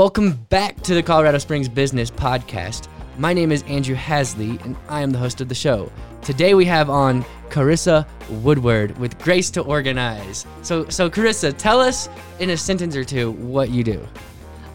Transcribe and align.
Welcome 0.00 0.32
back 0.48 0.80
to 0.84 0.94
the 0.94 1.02
Colorado 1.02 1.36
Springs 1.36 1.68
Business 1.68 2.10
Podcast. 2.10 2.88
My 3.18 3.34
name 3.34 3.52
is 3.52 3.62
Andrew 3.64 3.94
Hasley, 3.94 4.58
and 4.64 4.74
I 4.88 5.02
am 5.02 5.10
the 5.10 5.18
host 5.18 5.42
of 5.42 5.50
the 5.50 5.54
show. 5.54 5.92
Today 6.22 6.54
we 6.54 6.64
have 6.64 6.88
on 6.88 7.22
Carissa 7.50 8.06
Woodward 8.42 8.98
with 8.98 9.18
Grace 9.18 9.50
to 9.50 9.60
Organize. 9.60 10.46
So, 10.62 10.88
so 10.88 11.10
Carissa, 11.10 11.54
tell 11.54 11.80
us 11.80 12.08
in 12.38 12.48
a 12.48 12.56
sentence 12.56 12.96
or 12.96 13.04
two 13.04 13.32
what 13.32 13.68
you 13.68 13.84
do. 13.84 14.08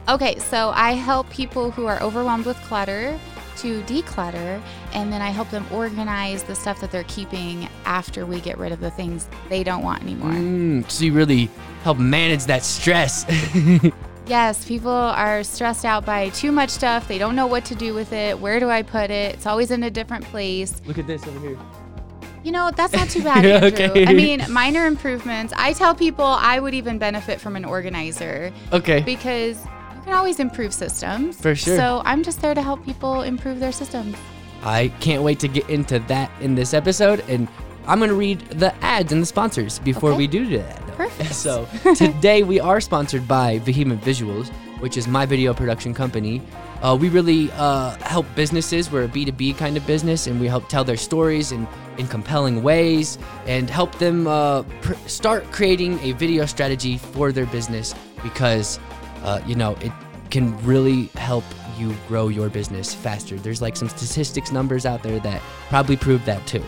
Okay, 0.10 0.38
so 0.38 0.72
I 0.76 0.92
help 0.92 1.28
people 1.32 1.72
who 1.72 1.88
are 1.88 2.00
overwhelmed 2.04 2.46
with 2.46 2.58
clutter 2.58 3.20
to 3.58 3.82
declutter, 3.84 4.62
and 4.94 5.12
then 5.12 5.24
I 5.24 5.30
help 5.32 5.50
them 5.50 5.66
organize 5.72 6.44
the 6.44 6.54
stuff 6.54 6.80
that 6.82 6.92
they're 6.92 7.04
keeping 7.06 7.68
after 7.86 8.28
we 8.28 8.42
get 8.42 8.60
rid 8.60 8.72
of 8.72 8.80
the 8.80 8.92
things 8.92 9.28
they 9.50 9.64
don't 9.64 9.82
want 9.82 10.04
anymore. 10.04 10.34
Mm, 10.34 10.88
so 10.88 11.04
you 11.04 11.14
really 11.14 11.50
help 11.82 11.98
manage 11.98 12.46
that 12.46 12.64
stress. 12.64 13.26
Yes, 14.28 14.66
people 14.66 14.90
are 14.92 15.44
stressed 15.44 15.86
out 15.86 16.06
by 16.06 16.30
too 16.30 16.52
much 16.52 16.72
stuff. 16.72 17.08
They 17.08 17.18
don't 17.20 17.36
know 17.36 17.46
what 17.48 17.64
to 17.66 17.76
do 17.76 17.94
with 17.94 18.12
it. 18.12 18.40
Where 18.40 18.60
do 18.60 18.70
I 18.70 18.82
put 18.82 19.12
it? 19.12 19.36
It's 19.36 19.46
always 19.46 19.70
in 19.72 19.84
a 19.84 19.92
different 19.92 20.26
place. 20.26 20.82
Look 20.86 20.98
at 20.98 21.06
this 21.06 21.26
over 21.28 21.40
here. 21.40 21.58
You 22.44 22.52
know, 22.52 22.72
that's 22.76 22.94
not 22.94 23.10
too 23.10 23.24
bad, 23.30 23.46
Andrew. 23.46 23.86
Okay. 23.86 24.06
I 24.08 24.14
mean, 24.14 24.44
minor 24.50 24.86
improvements. 24.88 25.54
I 25.56 25.74
tell 25.74 25.94
people 25.94 26.26
I 26.26 26.60
would 26.60 26.74
even 26.74 26.98
benefit 26.98 27.40
from 27.40 27.56
an 27.56 27.66
organizer 27.66 28.52
Okay. 28.74 29.02
because 29.02 29.64
you 29.64 30.02
can 30.04 30.14
always 30.14 30.40
improve 30.40 30.74
systems. 30.74 31.40
For 31.40 31.54
sure. 31.56 31.78
So 31.78 32.02
I'm 32.06 32.24
just 32.24 32.42
there 32.42 32.54
to 32.56 32.62
help 32.62 32.84
people 32.86 33.22
improve 33.22 33.60
their 33.60 33.72
systems. 33.72 34.16
I 34.64 34.88
can't 35.00 35.22
wait 35.22 35.40
to 35.42 35.48
get 35.48 35.70
into 35.70 36.00
that 36.00 36.32
in 36.42 36.56
this 36.56 36.74
episode, 36.74 37.24
and 37.30 37.48
I'm 37.88 38.00
going 38.00 38.10
to 38.10 38.16
read 38.16 38.40
the 38.50 38.74
ads 38.84 39.12
and 39.12 39.22
the 39.22 39.26
sponsors 39.28 39.78
before 39.80 40.10
Okay. 40.12 40.18
we 40.18 40.26
do 40.28 40.58
that. 40.58 40.82
Perfect. 40.96 41.34
So 41.34 41.68
today 41.96 42.44
we 42.44 42.60
are 42.60 42.80
sponsored 42.80 43.28
by 43.28 43.60
Vehement 43.60 44.02
Visuals, 44.02 44.50
which 44.80 44.96
is 44.98 45.08
my 45.08 45.26
video 45.26 45.54
production 45.54 45.94
company. 45.94 46.42
Uh, 46.82 46.98
we 47.00 47.10
really 47.10 47.52
uh, 47.54 47.92
help 47.98 48.26
businesses. 48.36 48.92
We're 48.92 49.04
a 49.04 49.08
B2B 49.08 49.58
kind 49.58 49.76
of 49.76 49.86
business, 49.88 50.28
and 50.28 50.40
we 50.40 50.48
help 50.48 50.70
tell 50.70 50.84
their 50.84 50.98
stories 50.98 51.52
in, 51.52 51.68
in 51.98 52.08
compelling 52.08 52.64
ways 52.64 53.18
and 53.46 53.70
help 53.70 53.96
them 53.96 54.28
uh, 54.28 54.64
pr- 54.82 54.94
start 55.08 55.52
creating 55.52 56.00
a 56.00 56.14
video 56.14 56.46
strategy 56.46 56.98
for 56.98 57.32
their 57.32 57.46
business 57.48 57.94
because, 58.24 58.80
uh, 59.24 59.42
you 59.46 59.56
know, 59.56 59.76
it 59.82 59.92
can 60.36 60.62
really 60.66 61.06
help 61.16 61.46
you 61.78 61.96
grow 62.10 62.28
your 62.28 62.50
business 62.50 62.94
faster. 62.94 63.38
There's 63.38 63.62
like 63.62 63.78
some 63.78 63.88
statistics 63.88 64.52
numbers 64.52 64.86
out 64.86 65.02
there 65.02 65.18
that 65.22 65.42
probably 65.70 65.96
prove 65.96 66.26
that 66.26 66.46
too. 66.46 66.62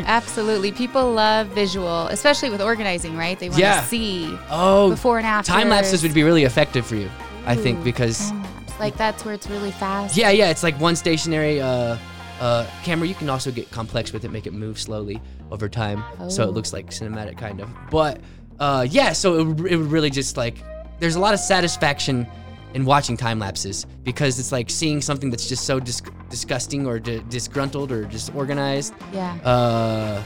Absolutely. 0.06 0.70
People 0.70 1.10
love 1.12 1.48
visual, 1.48 2.06
especially 2.06 2.50
with 2.50 2.62
organizing, 2.62 3.16
right? 3.16 3.36
They 3.36 3.48
want 3.48 3.60
to 3.60 3.82
see 3.86 4.32
oh, 4.48 4.90
before 4.90 5.18
and 5.18 5.26
after. 5.26 5.50
time 5.50 5.70
lapses 5.70 6.04
would 6.04 6.14
be 6.14 6.22
really 6.22 6.44
effective 6.44 6.86
for 6.86 6.94
you, 6.94 7.10
I 7.46 7.56
think, 7.56 7.82
because 7.82 8.30
like 8.78 8.96
that's 8.96 9.24
where 9.24 9.34
it's 9.34 9.50
really 9.50 9.72
fast. 9.72 10.16
Yeah, 10.16 10.30
yeah, 10.30 10.48
it's 10.50 10.62
like 10.62 10.78
one 10.78 10.94
stationary 10.94 11.60
uh, 11.60 11.96
uh, 12.38 12.64
camera. 12.84 13.08
You 13.08 13.16
can 13.16 13.28
also 13.28 13.50
get 13.50 13.72
complex 13.72 14.12
with 14.12 14.24
it, 14.24 14.30
make 14.30 14.46
it 14.46 14.52
move 14.52 14.78
slowly 14.78 15.20
over 15.50 15.68
time, 15.68 16.04
so 16.30 16.44
Oh. 16.44 16.48
it 16.48 16.52
looks 16.52 16.72
like 16.72 16.90
cinematic 16.90 17.38
kind 17.38 17.60
of. 17.60 17.68
But 17.90 18.20
uh, 18.60 18.86
yeah, 18.88 19.14
so 19.14 19.40
it, 19.40 19.72
it 19.72 19.76
would 19.78 19.90
really 19.90 20.10
just 20.10 20.36
like 20.36 20.62
there's 21.00 21.16
a 21.16 21.20
lot 21.20 21.34
of 21.34 21.40
satisfaction 21.40 22.24
in 22.74 22.84
watching 22.84 23.16
time 23.16 23.38
lapses 23.38 23.86
because 24.04 24.38
it's 24.38 24.52
like 24.52 24.68
seeing 24.70 25.00
something 25.00 25.30
that's 25.30 25.48
just 25.48 25.64
so 25.64 25.80
dis- 25.80 26.02
disgusting 26.28 26.86
or 26.86 26.98
di- 26.98 27.22
disgruntled 27.30 27.90
or 27.90 28.04
disorganized 28.04 28.92
Yeah. 29.12 29.34
uh, 29.44 30.22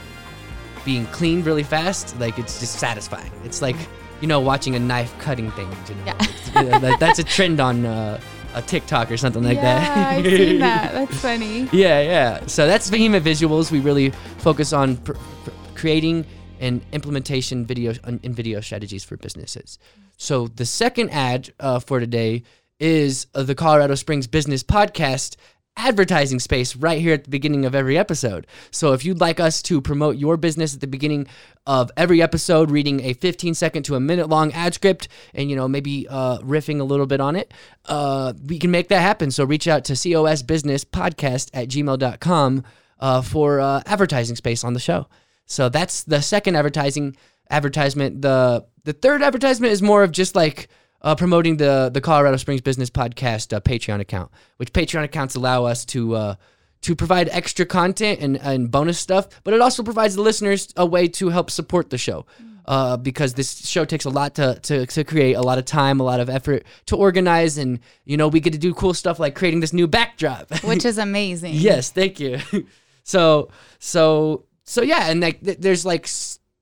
being 0.85 1.05
cleaned 1.07 1.45
really 1.45 1.63
fast. 1.63 2.19
Like 2.19 2.37
it's 2.37 2.59
just 2.59 2.79
satisfying. 2.79 3.31
It's 3.45 3.61
like 3.61 3.75
you 4.21 4.27
know 4.27 4.39
watching 4.39 4.75
a 4.75 4.79
knife 4.79 5.13
cutting 5.19 5.51
things. 5.51 5.75
You 5.89 5.95
know, 5.95 6.03
Yeah. 6.05 6.79
That- 6.79 6.99
that's 6.99 7.19
a 7.19 7.23
trend 7.23 7.59
on 7.59 7.85
uh, 7.85 8.19
a 8.55 8.61
TikTok 8.61 9.09
or 9.09 9.17
something 9.17 9.43
like 9.43 9.55
yeah, 9.57 9.79
that. 9.79 10.17
I've 10.17 10.25
seen 10.25 10.59
that. 10.59 10.93
That's 10.93 11.17
funny. 11.19 11.67
Yeah, 11.71 12.01
yeah. 12.01 12.45
So 12.47 12.67
that's 12.67 12.89
Vehement 12.89 13.25
Visuals. 13.25 13.71
We 13.71 13.79
really 13.79 14.09
focus 14.39 14.73
on 14.73 14.97
pr- 14.97 15.13
pr- 15.13 15.49
creating 15.75 16.25
and 16.63 16.81
implementation 16.93 17.65
video 17.65 17.93
and 18.05 18.21
video 18.23 18.61
strategies 18.61 19.03
for 19.03 19.17
businesses. 19.17 19.77
So 20.15 20.47
the 20.47 20.65
second 20.65 21.09
ad 21.09 21.53
uh, 21.59 21.79
for 21.79 21.99
today 21.99 22.43
is 22.79 23.27
uh, 23.35 23.43
the 23.43 23.53
Colorado 23.53 23.95
Springs 23.95 24.27
Business 24.27 24.63
Podcast 24.63 25.35
advertising 25.75 26.39
space 26.39 26.75
right 26.75 27.01
here 27.01 27.15
at 27.15 27.25
the 27.25 27.29
beginning 27.29 27.65
of 27.65 27.75
every 27.75 27.97
episode. 27.97 28.47
So 28.71 28.93
if 28.93 29.03
you'd 29.03 29.19
like 29.19 29.41
us 29.41 29.61
to 29.63 29.81
promote 29.81 30.15
your 30.15 30.37
business 30.37 30.73
at 30.73 30.79
the 30.79 30.87
beginning 30.87 31.27
of 31.67 31.91
every 31.97 32.21
episode, 32.21 32.71
reading 32.71 33.01
a 33.01 33.13
15 33.13 33.55
second 33.55 33.83
to 33.83 33.95
a 33.95 33.99
minute 33.99 34.29
long 34.29 34.53
ad 34.53 34.73
script 34.73 35.09
and 35.33 35.49
you 35.49 35.57
know 35.57 35.67
maybe 35.67 36.07
uh, 36.09 36.37
riffing 36.39 36.79
a 36.79 36.85
little 36.85 37.07
bit 37.07 37.19
on 37.19 37.35
it, 37.35 37.53
uh, 37.87 38.31
we 38.45 38.57
can 38.57 38.71
make 38.71 38.87
that 38.87 39.01
happen. 39.01 39.31
So 39.31 39.43
reach 39.43 39.67
out 39.67 39.83
to 39.85 39.93
cosbusinesspodcast 39.93 41.49
at 41.53 41.67
gmail.com 41.67 42.63
uh, 42.99 43.21
for 43.21 43.59
uh, 43.59 43.81
advertising 43.85 44.37
space 44.37 44.63
on 44.63 44.73
the 44.73 44.79
show. 44.79 45.07
So 45.45 45.69
that's 45.69 46.03
the 46.03 46.21
second 46.21 46.55
advertising 46.55 47.15
advertisement. 47.49 48.21
The 48.21 48.65
the 48.83 48.93
third 48.93 49.21
advertisement 49.21 49.71
is 49.71 49.81
more 49.81 50.03
of 50.03 50.11
just 50.11 50.35
like 50.35 50.67
uh, 51.01 51.15
promoting 51.15 51.57
the 51.57 51.89
the 51.93 52.01
Colorado 52.01 52.37
Springs 52.37 52.61
Business 52.61 52.89
Podcast 52.89 53.55
uh, 53.55 53.59
Patreon 53.59 53.99
account, 53.99 54.31
which 54.57 54.73
Patreon 54.73 55.03
accounts 55.03 55.35
allow 55.35 55.65
us 55.65 55.85
to 55.85 56.15
uh, 56.15 56.35
to 56.83 56.95
provide 56.95 57.29
extra 57.29 57.65
content 57.65 58.19
and, 58.21 58.37
and 58.37 58.69
bonus 58.69 58.99
stuff, 58.99 59.27
but 59.43 59.53
it 59.53 59.61
also 59.61 59.83
provides 59.83 60.15
the 60.15 60.21
listeners 60.21 60.67
a 60.75 60.85
way 60.85 61.07
to 61.07 61.29
help 61.29 61.49
support 61.49 61.89
the 61.89 61.97
show. 61.97 62.25
Uh, 62.65 62.95
because 62.95 63.33
this 63.33 63.67
show 63.67 63.83
takes 63.83 64.05
a 64.05 64.09
lot 64.09 64.35
to, 64.35 64.57
to, 64.61 64.85
to 64.85 65.03
create, 65.03 65.33
a 65.33 65.41
lot 65.41 65.57
of 65.57 65.65
time, 65.65 65.99
a 65.99 66.03
lot 66.03 66.21
of 66.21 66.29
effort 66.29 66.63
to 66.85 66.95
organize, 66.95 67.57
and 67.57 67.77
you 68.05 68.15
know 68.15 68.29
we 68.29 68.39
get 68.39 68.53
to 68.53 68.59
do 68.59 68.73
cool 68.73 68.93
stuff 68.93 69.19
like 69.19 69.35
creating 69.35 69.59
this 69.59 69.73
new 69.73 69.85
backdrop. 69.85 70.49
Which 70.63 70.85
is 70.85 70.97
amazing. 71.09 71.55
Yes, 71.55 71.91
thank 71.91 72.21
you. 72.21 72.39
so 73.03 73.49
so 73.79 74.45
so 74.63 74.81
yeah, 74.81 75.09
and 75.09 75.21
like 75.21 75.41
th- 75.43 75.57
there's 75.59 75.85
like 75.85 76.07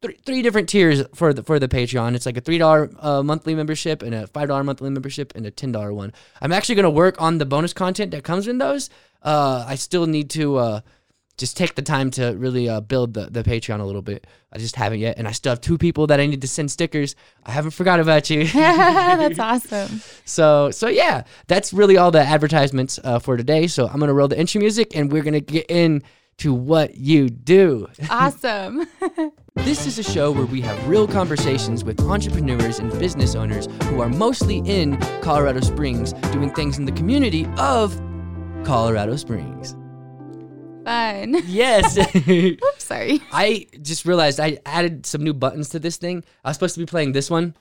three, 0.02 0.18
three 0.26 0.42
different 0.42 0.70
tiers 0.70 1.04
for 1.14 1.34
the 1.34 1.44
for 1.44 1.60
the 1.60 1.68
Patreon. 1.68 2.16
It's 2.16 2.26
like 2.26 2.38
a 2.38 2.42
three 2.42 2.58
dollar 2.58 2.90
uh, 3.00 3.24
monthly 3.24 3.56
membership 3.56 4.02
and 4.02 4.14
a 4.14 4.28
five 4.28 4.48
dollar 4.48 4.64
monthly 4.64 4.90
membership 4.90 5.34
and 5.36 5.46
a 5.46 5.52
ten 5.52 5.72
dollar 5.72 5.94
one. 5.94 6.14
I'm 6.42 6.52
actually 6.52 6.76
gonna 6.76 6.90
work 6.90 7.22
on 7.22 7.38
the 7.38 7.46
bonus 7.46 7.74
content 7.74 8.12
that 8.12 8.24
comes 8.24 8.48
in 8.48 8.58
those. 8.58 8.90
Uh, 9.22 9.66
I 9.68 9.76
still 9.76 10.08
need 10.08 10.32
to 10.32 10.58
uh, 10.58 10.82
just 11.38 11.56
take 11.56 11.76
the 11.76 11.82
time 11.82 12.12
to 12.12 12.32
really 12.32 12.68
uh, 12.68 12.82
build 12.82 13.14
the, 13.14 13.28
the 13.28 13.44
Patreon 13.44 13.80
a 13.80 13.84
little 13.84 14.02
bit. 14.02 14.26
I 14.52 14.58
just 14.58 14.76
haven't 14.76 15.00
yet, 15.00 15.18
and 15.18 15.28
I 15.28 15.32
still 15.32 15.52
have 15.52 15.62
two 15.62 15.78
people 15.78 16.08
that 16.08 16.20
I 16.20 16.26
need 16.26 16.42
to 16.42 16.48
send 16.48 16.72
stickers. 16.72 17.16
I 17.46 17.52
haven't 17.52 17.72
forgot 17.72 18.00
about 18.00 18.30
you. 18.30 18.48
That's 18.48 19.40
awesome. 19.72 20.02
So 20.26 20.72
so 20.72 20.88
yeah, 20.88 21.24
that's 21.48 21.74
really 21.74 21.98
all 21.98 22.12
the 22.12 22.22
advertisements 22.22 23.00
uh, 23.04 23.20
for 23.20 23.38
today. 23.38 23.68
So 23.68 23.88
I'm 23.88 24.00
gonna 24.00 24.14
roll 24.14 24.28
the 24.28 24.40
intro 24.40 24.60
music, 24.60 24.96
and 24.96 25.12
we're 25.12 25.24
gonna 25.24 25.40
get 25.40 25.68
in 25.70 26.02
to 26.38 26.54
what 26.54 26.96
you 26.96 27.30
do. 27.30 27.88
Awesome. 28.10 28.88
This 29.56 29.86
is 29.86 30.00
a 30.00 30.04
show 30.04 30.32
where 30.32 30.46
we 30.46 30.62
have 30.62 30.88
real 30.88 31.06
conversations 31.06 31.84
with 31.84 32.00
entrepreneurs 32.00 32.80
and 32.80 32.90
business 32.98 33.36
owners 33.36 33.68
who 33.84 34.00
are 34.00 34.08
mostly 34.08 34.60
in 34.60 34.98
Colorado 35.22 35.60
Springs, 35.60 36.14
doing 36.32 36.52
things 36.52 36.78
in 36.78 36.86
the 36.86 36.92
community 36.94 37.46
of 37.58 37.94
Colorado 38.64 39.18
Springs. 39.18 39.76
Fun. 40.86 41.36
Yes. 41.46 41.98
Oops, 42.28 42.62
sorry. 42.78 43.22
I 43.34 43.68
just 43.82 44.06
realized 44.06 44.40
I 44.40 44.60
added 44.66 45.06
some 45.06 45.22
new 45.22 45.34
buttons 45.34 45.68
to 45.70 45.80
this 45.80 45.98
thing. 45.98 46.24
I 46.46 46.50
was 46.50 46.56
supposed 46.56 46.76
to 46.76 46.80
be 46.80 46.86
playing 46.86 47.12
this 47.12 47.30
one 47.30 47.54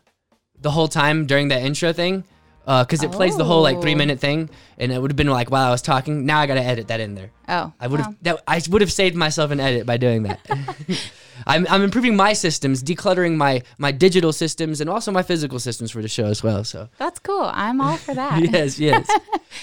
the 0.61 0.71
whole 0.71 0.89
time 0.89 1.27
during 1.27 1.49
that 1.49 1.63
intro 1.63 1.93
thing. 1.93 2.25
Because 2.65 3.03
it 3.03 3.11
plays 3.11 3.37
the 3.37 3.45
whole 3.45 3.63
like 3.63 3.81
three 3.81 3.95
minute 3.95 4.21
thing, 4.21 4.51
and 4.79 4.93
it 4.93 5.01
would 5.01 5.11
have 5.11 5.17
been 5.17 5.29
like 5.29 5.51
while 5.51 5.67
I 5.67 5.71
was 5.71 5.83
talking. 5.83 6.27
Now 6.27 6.41
I 6.41 6.47
gotta 6.47 6.63
edit 6.63 6.89
that 6.89 7.01
in 7.01 7.15
there. 7.15 7.31
Oh. 7.49 7.73
I 7.81 7.87
would 7.87 8.01
have 8.01 8.09
well, 8.09 8.17
that 8.23 8.43
I 8.47 8.63
would 8.69 8.81
have 8.81 8.93
saved 8.93 9.17
myself 9.17 9.51
an 9.51 9.59
edit 9.61 9.87
by 9.87 9.97
doing 9.97 10.23
that. 10.25 10.41
I'm, 11.47 11.67
I'm 11.69 11.83
improving 11.83 12.17
my 12.17 12.33
systems, 12.33 12.83
decluttering 12.83 13.37
my 13.37 13.63
my 13.79 13.93
digital 13.93 14.33
systems, 14.33 14.81
and 14.81 14.91
also 14.91 15.11
my 15.11 15.23
physical 15.23 15.59
systems 15.59 15.91
for 15.91 16.03
the 16.03 16.09
show 16.09 16.27
as 16.27 16.43
well. 16.43 16.65
So 16.65 16.89
That's 16.99 17.19
cool. 17.19 17.51
I'm 17.53 17.81
all 17.81 17.97
for 17.97 18.15
that. 18.23 18.41
yes, 18.51 18.79
yes. 18.79 19.11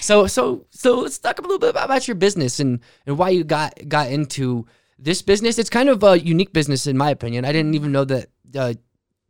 so 0.00 0.26
so 0.26 0.66
so 0.70 1.00
let's 1.00 1.18
talk 1.18 1.38
a 1.38 1.42
little 1.42 1.58
bit 1.58 1.70
about 1.76 2.08
your 2.08 2.14
business 2.14 2.60
and 2.60 2.80
and 3.06 3.18
why 3.18 3.30
you 3.30 3.44
got 3.44 3.74
got 3.88 4.10
into 4.10 4.66
this 4.98 5.22
business. 5.22 5.58
It's 5.58 5.70
kind 5.70 5.88
of 5.88 6.02
a 6.02 6.18
unique 6.18 6.52
business 6.52 6.86
in 6.86 6.96
my 6.96 7.10
opinion. 7.10 7.44
I 7.44 7.52
didn't 7.52 7.74
even 7.74 7.92
know 7.92 8.04
that 8.04 8.28
uh, 8.56 8.74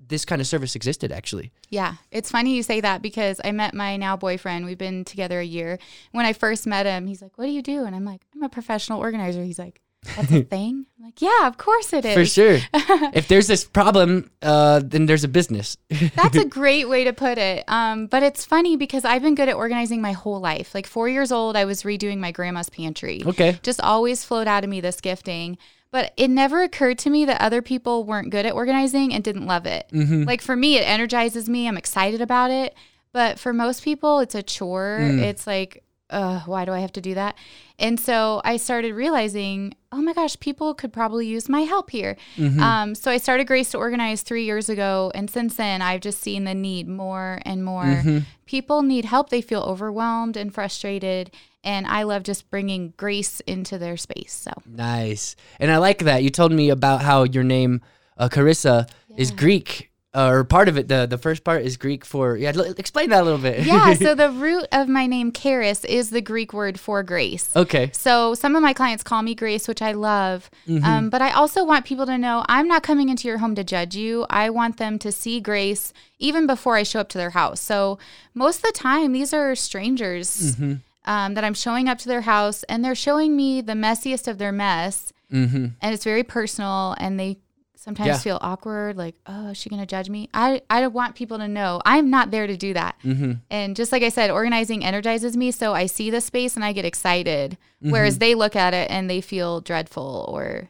this 0.09 0.25
kind 0.25 0.41
of 0.41 0.47
service 0.47 0.75
existed 0.75 1.13
actually. 1.13 1.53
Yeah, 1.71 1.95
it's 2.11 2.31
funny 2.31 2.55
you 2.57 2.63
say 2.63 2.81
that 2.81 3.03
because 3.03 3.41
I 3.45 3.53
met 3.53 3.75
my 3.75 3.97
now 3.97 4.17
boyfriend. 4.17 4.65
We've 4.65 4.79
been 4.79 5.05
together 5.05 5.41
a 5.41 5.45
year. 5.45 5.79
When 6.13 6.27
I 6.27 6.33
first 6.33 6.67
met 6.67 6.87
him, 6.87 7.07
he's 7.07 7.23
like, 7.23 7.37
"What 7.37 7.45
do 7.45 7.51
you 7.51 7.63
do?" 7.63 7.85
And 7.85 7.95
I'm 7.95 8.05
like, 8.05 8.23
"I'm 8.35 8.43
a 8.43 8.49
professional 8.49 9.01
organizer." 9.01 9.43
He's 9.45 9.59
like, 9.59 9.81
"That's 10.17 10.33
a 10.33 10.43
thing." 10.55 10.87
I'm 10.99 11.05
like, 11.05 11.21
"Yeah, 11.21 11.47
of 11.47 11.59
course 11.59 11.93
it 11.93 12.05
is." 12.05 12.15
For 12.15 12.25
sure. 12.25 12.59
if 13.15 13.29
there's 13.29 13.47
this 13.47 13.65
problem, 13.65 14.31
uh, 14.43 14.81
then 14.85 15.07
there's 15.07 15.25
a 15.25 15.29
business. 15.29 15.77
That's 16.15 16.37
a 16.37 16.45
great 16.59 16.89
way 16.89 17.05
to 17.05 17.13
put 17.13 17.39
it. 17.39 17.65
Um, 17.69 18.07
but 18.07 18.23
it's 18.23 18.45
funny 18.45 18.77
because 18.77 19.05
I've 19.05 19.23
been 19.23 19.35
good 19.35 19.49
at 19.49 19.57
organizing 19.57 20.01
my 20.01 20.13
whole 20.13 20.41
life. 20.41 20.75
Like 20.75 20.87
four 20.87 21.09
years 21.09 21.31
old, 21.33 21.57
I 21.57 21.65
was 21.65 21.83
redoing 21.83 22.19
my 22.19 22.33
grandma's 22.33 22.71
pantry. 22.71 23.23
okay. 23.27 23.59
Just 23.63 23.81
always 23.81 24.25
flowed 24.25 24.49
out 24.49 24.65
of 24.65 24.71
me 24.71 24.81
this 24.81 25.01
gifting. 25.01 25.59
But 25.91 26.13
it 26.17 26.29
never 26.29 26.63
occurred 26.63 26.99
to 26.99 27.11
me 27.11 27.25
that 27.25 27.41
other 27.41 27.63
people 27.63 28.05
weren't 28.05 28.31
good 28.31 28.45
at 28.45 28.53
organizing 28.53 29.15
and 29.15 29.25
didn't 29.25 29.47
love 29.47 29.65
it. 29.65 29.89
Mm-hmm. 29.93 30.25
Like 30.25 30.43
for 30.43 30.55
me, 30.55 30.77
it 30.77 30.83
energizes 30.83 31.49
me. 31.49 31.67
I'm 31.67 31.79
excited 31.79 32.21
about 32.21 32.51
it. 32.51 32.75
But 33.13 33.39
for 33.39 33.55
most 33.55 33.83
people, 33.83 34.21
it's 34.21 34.35
a 34.35 34.43
chore. 34.43 34.99
Mm. 35.01 35.21
It's 35.21 35.47
like, 35.47 35.83
uh, 36.11 36.41
why 36.47 36.65
do 36.65 36.73
I 36.73 36.81
have 36.81 36.93
to 36.93 37.01
do 37.01 37.15
that? 37.15 37.37
And 37.79 38.01
so 38.01 38.41
I 38.45 38.57
started 38.57 38.95
realizing, 38.95 39.75
oh 39.93 40.03
my 40.03 40.13
gosh, 40.13 40.39
people 40.41 40.75
could 40.75 40.93
probably 40.93 41.27
use 41.27 41.49
my 41.49 41.61
help 41.63 41.91
here. 41.91 42.17
Mhm. 42.37 42.59
Um, 42.61 42.95
so 42.95 43.11
I 43.11 43.19
started 43.19 43.47
Grace 43.47 43.71
to 43.71 43.79
Organize 43.79 44.23
three 44.23 44.45
years 44.45 44.69
ago. 44.69 45.13
And 45.15 45.31
since 45.31 45.57
then, 45.57 45.81
I've 45.83 46.01
just 46.01 46.21
seen 46.21 46.45
the 46.45 46.55
need 46.55 46.89
more 46.89 47.41
and 47.45 47.65
more. 47.65 47.85
Mhm. 47.85 48.25
People 48.47 48.83
need 48.83 49.05
help. 49.05 49.31
They 49.31 49.43
feel 49.43 49.63
overwhelmed 49.63 50.37
and 50.37 50.53
frustrated. 50.53 51.31
And 51.63 51.87
I 51.87 52.03
love 52.05 52.23
just 52.23 52.51
bringing 52.51 52.95
grace 52.97 53.41
into 53.41 53.79
their 53.79 53.97
space. 53.97 54.33
So, 54.33 54.53
Nice. 54.67 55.37
And 55.61 55.71
I 55.71 55.77
like 55.77 55.99
that. 56.05 56.23
You 56.23 56.31
told 56.31 56.53
me 56.53 56.71
about 56.71 57.03
how 57.03 57.25
your 57.25 57.45
name, 57.45 57.81
uh, 58.17 58.29
Carissa, 58.29 58.89
is 59.17 59.31
Greek, 59.33 59.88
uh, 60.15 60.29
or 60.31 60.43
part 60.45 60.69
of 60.69 60.79
it. 60.79 60.89
The 60.89 61.07
the 61.07 61.19
first 61.19 61.45
part 61.45 61.63
is 61.63 61.77
Greek 61.77 62.05
for. 62.05 62.37
Yeah, 62.37 62.53
l- 62.55 62.75
explain 62.79 63.11
that 63.11 63.21
a 63.21 63.25
little 63.25 63.39
bit. 63.39 63.65
yeah. 63.67 63.93
So 63.95 64.15
the 64.25 64.31
root 64.31 64.67
of 64.73 64.89
my 64.89 65.07
name, 65.07 65.33
Charis, 65.33 65.85
is 65.85 66.11
the 66.11 66.21
Greek 66.23 66.53
word 66.53 66.81
for 66.81 67.03
grace. 67.03 67.51
okay. 67.55 67.91
So 67.93 68.35
some 68.35 68.57
of 68.57 68.63
my 68.63 68.73
clients 68.73 69.03
call 69.03 69.23
me 69.23 69.35
Grace, 69.35 69.69
which 69.69 69.83
I 69.83 69.93
love. 69.93 70.51
Um, 70.83 71.11
but 71.11 71.21
I 71.23 71.31
also 71.33 71.65
want 71.65 71.85
people 71.85 72.07
to 72.07 72.17
know 72.19 72.45
I'm 72.49 72.69
not 72.69 72.83
coming 72.83 73.09
into 73.11 73.29
your 73.29 73.39
home 73.39 73.55
to 73.57 73.65
judge 73.65 73.95
you. 73.97 74.25
I 74.31 74.51
want 74.51 74.77
them 74.79 74.99
to 75.01 75.13
see 75.13 75.41
Grace 75.41 75.93
even 76.19 76.47
before 76.47 76.77
I 76.77 76.83
show 76.85 77.01
up 77.01 77.09
to 77.11 77.19
their 77.19 77.31
house. 77.31 77.61
So 77.61 77.99
most 78.35 78.57
of 78.57 78.63
the 78.63 78.73
time, 78.73 79.13
these 79.13 79.33
are 79.35 79.55
strangers 79.55 80.57
um, 81.05 81.35
that 81.35 81.45
I'm 81.45 81.55
showing 81.55 81.89
up 81.89 81.99
to 81.99 82.09
their 82.09 82.23
house, 82.23 82.65
and 82.65 82.85
they're 82.85 82.95
showing 82.95 83.37
me 83.37 83.61
the 83.61 83.75
messiest 83.75 84.27
of 84.29 84.39
their 84.39 84.53
mess, 84.53 85.13
Mm-hmm. 85.31 85.67
and 85.83 85.95
it's 85.95 86.05
very 86.05 86.23
personal, 86.23 86.95
and 86.99 87.21
they 87.21 87.37
sometimes 87.81 88.09
Yeah. 88.09 88.19
feel 88.19 88.39
awkward, 88.41 88.97
like, 88.97 89.15
oh, 89.27 89.49
is 89.51 89.57
she 89.57 89.71
gonna 89.71 89.87
judge 89.87 90.11
me? 90.11 90.29
I 90.35 90.63
I 90.69 90.87
want 90.89 91.15
people 91.15 91.39
to 91.39 91.47
know 91.49 91.81
I'm 91.87 92.11
not 92.11 92.31
there 92.31 92.47
to 92.47 92.57
do 92.57 92.75
that. 92.75 92.97
Mm-hmm. 93.05 93.33
And 93.51 93.77
just 93.77 93.93
like 93.93 94.03
I 94.03 94.09
said, 94.09 94.31
organizing 94.31 94.85
energizes 94.85 95.37
me. 95.37 95.51
So 95.53 95.73
I 95.75 95.87
see 95.87 96.11
the 96.11 96.21
space 96.21 96.57
and 96.57 96.65
I 96.65 96.73
get 96.73 96.85
excited. 96.85 97.53
Mm-hmm. 97.83 97.93
Whereas 97.93 98.19
they 98.19 98.35
look 98.35 98.57
at 98.57 98.75
it 98.75 98.91
and 98.91 99.09
they 99.09 99.21
feel 99.21 99.61
dreadful 99.61 100.25
or 100.29 100.69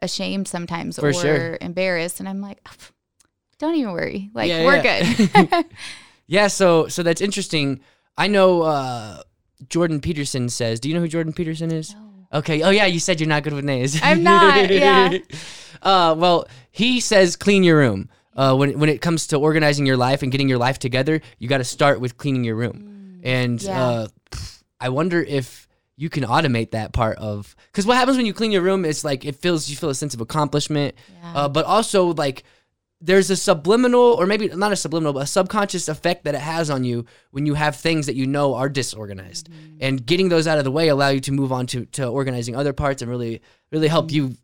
ashamed 0.00 0.46
sometimes 0.46 0.98
For 0.98 1.08
or 1.08 1.12
sure. 1.12 1.58
embarrassed. 1.60 2.20
And 2.20 2.28
I'm 2.28 2.40
like, 2.40 2.58
"Oh, 2.68 2.72
don't 3.58 3.74
even 3.74 3.92
worry. 3.92 4.30
Like, 4.34 4.48
Yeah, 4.48 4.64
we're 4.64 4.76
yeah. 4.82 5.02
good. 5.52 5.64
Yeah. 6.26 6.48
So 6.48 6.88
so 6.88 7.02
that's 7.02 7.22
interesting. 7.22 7.80
I 8.18 8.26
know 8.28 8.62
uh, 8.62 9.22
Jordan 9.70 10.00
Peterson 10.00 10.50
says. 10.50 10.78
Do 10.78 10.88
you 10.90 10.94
know 10.94 11.00
who 11.00 11.08
Jordan 11.08 11.32
Peterson 11.32 11.72
is? 11.72 11.94
Okay. 12.32 12.62
Oh 12.62 12.70
yeah, 12.70 12.86
you 12.86 13.00
said 13.00 13.20
you're 13.20 13.28
not 13.28 13.42
good 13.42 13.54
with 13.54 13.64
names. 13.64 13.98
I'm 14.02 14.22
not, 14.32 14.70
yeah. 14.70 15.18
Uh, 15.82 16.14
well, 16.18 16.46
he 16.70 17.00
says 17.00 17.36
clean 17.36 17.62
your 17.64 17.78
room. 17.78 18.08
Uh, 18.36 18.54
when 18.54 18.78
when 18.78 18.88
it 18.88 19.00
comes 19.00 19.26
to 19.28 19.36
organizing 19.36 19.86
your 19.86 19.96
life 19.96 20.22
and 20.22 20.30
getting 20.30 20.48
your 20.48 20.58
life 20.58 20.78
together, 20.78 21.20
you 21.38 21.48
got 21.48 21.58
to 21.58 21.64
start 21.64 22.00
with 22.00 22.16
cleaning 22.16 22.44
your 22.44 22.54
room. 22.56 23.20
and 23.24 23.58
Mm, 23.58 23.64
yeah. 23.66 23.82
uh, 23.82 24.06
I 24.80 24.90
wonder 24.90 25.20
if 25.22 25.66
you 25.96 26.08
can 26.08 26.22
automate 26.22 26.70
that 26.70 26.92
part 26.92 27.18
of 27.18 27.56
because 27.72 27.84
what 27.84 27.96
happens 27.96 28.16
when 28.16 28.26
you 28.26 28.32
clean 28.32 28.52
your 28.52 28.62
room 28.62 28.84
is 28.84 29.04
like 29.04 29.24
it 29.24 29.34
feels 29.36 29.68
you 29.68 29.74
feel 29.76 29.90
a 29.90 29.94
sense 29.94 30.14
of 30.14 30.20
accomplishment, 30.20 30.94
Yeah. 31.20 31.32
uh, 31.34 31.48
but 31.48 31.64
also 31.64 32.14
like 32.14 32.44
there's 33.00 33.30
a 33.30 33.36
subliminal 33.36 34.00
or 34.00 34.26
maybe 34.26 34.48
not 34.48 34.72
a 34.72 34.76
subliminal 34.76 35.12
but 35.12 35.22
a 35.22 35.26
subconscious 35.26 35.88
effect 35.88 36.24
that 36.24 36.34
it 36.34 36.40
has 36.40 36.68
on 36.68 36.82
you 36.82 37.04
when 37.30 37.46
you 37.46 37.54
have 37.54 37.76
things 37.76 38.06
that 38.06 38.16
you 38.16 38.26
know 38.26 38.54
are 38.54 38.68
disorganized 38.68 39.48
Mm-hmm. 39.48 39.76
and 39.80 40.04
getting 40.04 40.28
those 40.30 40.46
out 40.48 40.58
of 40.58 40.64
the 40.64 40.72
way 40.72 40.88
allow 40.88 41.08
you 41.10 41.20
to 41.20 41.32
move 41.32 41.52
on 41.52 41.66
to, 41.68 41.84
to 41.86 42.06
organizing 42.06 42.56
other 42.56 42.72
parts 42.72 43.00
and 43.02 43.10
really 43.10 43.40
really 43.70 43.86
Mm-hmm. 43.86 43.92
help 43.92 44.10
you 44.10 44.34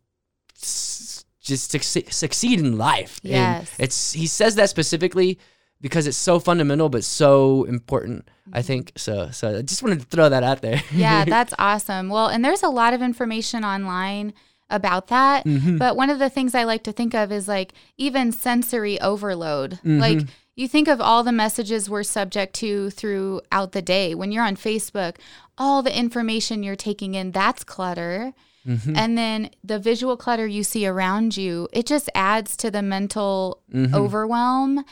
s- 0.61 1.25
just 1.41 1.71
succeed, 1.71 2.13
succeed 2.13 2.59
in 2.61 2.79
life 2.79 3.21
And 3.25 3.33
Yes. 3.33 3.75
it's 3.79 4.13
he 4.13 4.27
says 4.27 4.55
that 4.55 4.71
specifically 4.71 5.39
because 5.81 6.07
it's 6.07 6.17
so 6.17 6.39
fundamental 6.39 6.89
but 6.89 7.05
so 7.05 7.65
important 7.65 8.29
i 8.53 8.63
think 8.63 8.93
so 8.97 9.31
so 9.31 9.59
i 9.59 9.63
just 9.63 9.83
wanted 9.83 10.01
to 10.01 10.07
throw 10.07 10.29
that 10.29 10.43
out 10.43 10.63
there 10.63 10.81
yeah, 10.93 11.25
that's 11.37 11.53
awesome. 11.59 12.09
Well, 12.09 12.29
and 12.29 12.45
there's 12.45 12.63
a 12.63 12.69
lot 12.69 12.95
of 12.95 13.03
information 13.03 13.65
online 13.65 14.33
about 14.75 15.09
that. 15.09 15.45
Mm-hmm. 15.45 15.79
But 15.79 15.97
one 15.97 16.11
of 16.11 16.19
the 16.19 16.31
things 16.31 16.55
I 16.55 16.65
like 16.65 16.83
to 16.85 16.93
think 16.93 17.15
of 17.15 17.31
is 17.33 17.49
like 17.49 17.73
even 17.97 18.33
sensory 18.33 19.01
overload. 19.01 19.73
Mm-hmm. 19.75 19.99
Like 19.99 20.21
you 20.57 20.69
think 20.69 20.89
of 20.89 21.01
all 21.01 21.23
the 21.23 21.33
messages 21.33 21.89
we're 21.89 22.03
subject 22.03 22.55
to 22.57 22.91
throughout 22.91 23.73
the 23.73 23.83
day. 23.83 24.15
When 24.15 24.33
you're 24.33 24.45
on 24.45 24.57
Facebook, 24.57 25.17
all 25.57 25.83
the 25.83 25.97
information 25.97 26.63
you're 26.63 26.77
taking 26.77 27.15
in, 27.15 27.31
that's 27.31 27.65
clutter. 27.65 28.33
Mm-hmm. 28.67 28.97
And 28.97 29.19
then 29.19 29.51
the 29.63 29.79
visual 29.79 30.17
clutter 30.17 30.47
you 30.47 30.65
see 30.65 30.87
around 30.87 31.37
you, 31.37 31.69
it 31.73 31.87
just 31.87 32.09
adds 32.15 32.57
to 32.59 32.71
the 32.71 32.83
mental 32.83 33.63
Mm-hmm. 33.73 33.95
overwhelm 33.95 34.85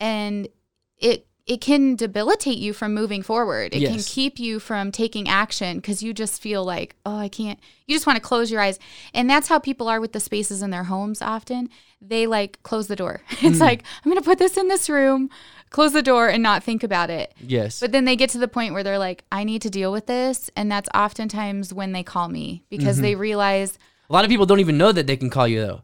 and 0.00 0.48
it 0.96 1.26
it 1.46 1.60
can 1.60 1.96
debilitate 1.96 2.58
you 2.58 2.72
from 2.72 2.94
moving 2.94 3.22
forward. 3.22 3.74
It 3.74 3.88
can 3.88 3.98
keep 3.98 4.38
you 4.38 4.60
from 4.60 4.92
taking 4.92 5.28
action 5.28 5.78
because 5.78 6.02
you 6.02 6.14
just 6.14 6.40
feel 6.40 6.64
like, 6.64 6.94
oh, 7.04 7.16
I 7.16 7.28
can't. 7.28 7.58
You 7.86 7.96
just 7.96 8.06
want 8.06 8.16
to 8.16 8.22
close 8.22 8.50
your 8.50 8.60
eyes. 8.60 8.78
And 9.12 9.28
that's 9.28 9.48
how 9.48 9.58
people 9.58 9.88
are 9.88 10.00
with 10.00 10.12
the 10.12 10.20
spaces 10.20 10.62
in 10.62 10.70
their 10.70 10.84
homes 10.84 11.20
often. 11.20 11.68
They 12.00 12.28
like 12.28 12.62
close 12.62 12.86
the 12.86 12.96
door. 12.96 13.22
It's 13.42 13.58
mm. 13.58 13.60
like, 13.60 13.82
I'm 14.04 14.10
going 14.10 14.22
to 14.22 14.24
put 14.24 14.38
this 14.38 14.56
in 14.56 14.68
this 14.68 14.88
room, 14.88 15.30
close 15.70 15.92
the 15.92 16.02
door, 16.02 16.28
and 16.28 16.42
not 16.44 16.62
think 16.62 16.84
about 16.84 17.10
it. 17.10 17.34
yes 17.40 17.80
But 17.80 17.90
then 17.90 18.04
they 18.04 18.14
get 18.14 18.30
to 18.30 18.38
the 18.38 18.46
point 18.46 18.72
where 18.72 18.84
they're 18.84 18.98
like, 18.98 19.24
I 19.32 19.42
need 19.42 19.62
to 19.62 19.70
deal 19.70 19.90
with 19.90 20.06
this. 20.06 20.48
And 20.54 20.70
that's 20.70 20.88
oftentimes 20.94 21.74
when 21.74 21.90
they 21.90 22.04
call 22.04 22.28
me 22.28 22.62
because 22.70 23.00
they 23.00 23.12
mm-hmm. 23.12 23.20
realize, 23.20 23.78
a 24.08 24.12
lot 24.12 24.24
of 24.24 24.30
people 24.30 24.46
don't 24.46 24.60
even 24.60 24.78
know 24.78 24.92
that 24.92 25.08
they 25.08 25.16
can 25.16 25.30
call 25.30 25.48
you 25.48 25.60
though 25.60 25.82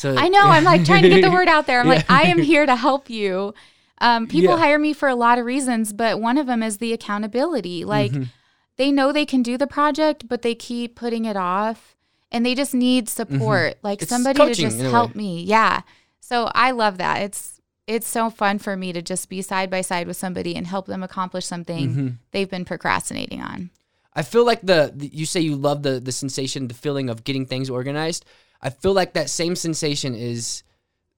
so 0.00 0.16
I 0.16 0.28
know, 0.28 0.40
I'm 0.40 0.64
like 0.64 0.86
trying 0.86 1.02
to 1.02 1.10
get 1.10 1.20
the 1.20 1.30
word 1.30 1.46
out 1.46 1.66
there. 1.66 1.78
I'm 1.78 1.88
like, 1.94 2.10
I 2.10 2.22
am 2.22 2.38
here 2.42 2.64
to 2.64 2.74
help 2.74 3.10
you. 3.10 3.52
Um, 4.00 4.26
people 4.26 4.54
Yeah. 4.54 4.58
hire 4.60 4.78
me 4.78 4.92
for 4.92 5.08
a 5.08 5.14
lot 5.14 5.38
of 5.38 5.44
reasons, 5.44 5.92
but 5.92 6.20
one 6.20 6.38
of 6.38 6.46
them 6.46 6.62
is 6.62 6.78
the 6.78 6.92
accountability. 6.92 7.84
Like, 7.84 8.12
Mm-hmm. 8.12 8.22
they 8.76 8.90
know 8.90 9.12
they 9.12 9.26
can 9.26 9.42
do 9.42 9.58
the 9.58 9.66
project, 9.66 10.26
but 10.28 10.42
they 10.42 10.54
keep 10.54 10.96
putting 10.96 11.24
it 11.26 11.36
off 11.36 11.96
and 12.32 12.46
they 12.46 12.54
just 12.54 12.72
need 12.74 13.08
support. 13.08 13.78
Like, 13.82 13.98
Mm-hmm. 13.98 14.02
It's 14.04 14.10
somebody 14.10 14.36
coaching 14.38 14.70
to 14.70 14.76
just 14.78 14.90
help 14.90 15.14
me. 15.14 15.42
Yeah. 15.44 15.82
So 16.20 16.50
I 16.54 16.70
love 16.70 16.98
that. 16.98 17.22
It's, 17.22 17.60
it's 17.86 18.06
so 18.08 18.30
fun 18.30 18.58
for 18.58 18.76
me 18.76 18.92
to 18.92 19.02
just 19.02 19.28
be 19.28 19.42
side 19.42 19.68
by 19.68 19.80
side 19.80 20.06
with 20.06 20.16
somebody 20.16 20.54
and 20.56 20.66
help 20.66 20.86
them 20.86 21.02
accomplish 21.02 21.44
something 21.44 21.88
Mm-hmm. 21.90 22.08
they've 22.30 22.48
been 22.50 22.64
procrastinating 22.64 23.42
on. 23.42 23.70
I 24.14 24.22
feel 24.22 24.44
like 24.44 24.60
the, 24.62 24.92
the 24.94 25.06
you 25.08 25.24
say 25.26 25.40
you 25.40 25.54
love 25.56 25.82
the 25.84 26.00
the 26.00 26.10
sensation, 26.12 26.66
the 26.68 26.74
feeling 26.74 27.08
of 27.10 27.22
getting 27.24 27.46
things 27.46 27.70
organized. 27.70 28.24
I 28.60 28.70
feel 28.70 28.92
like 28.92 29.12
that 29.14 29.30
same 29.30 29.54
sensation 29.56 30.14
is 30.16 30.62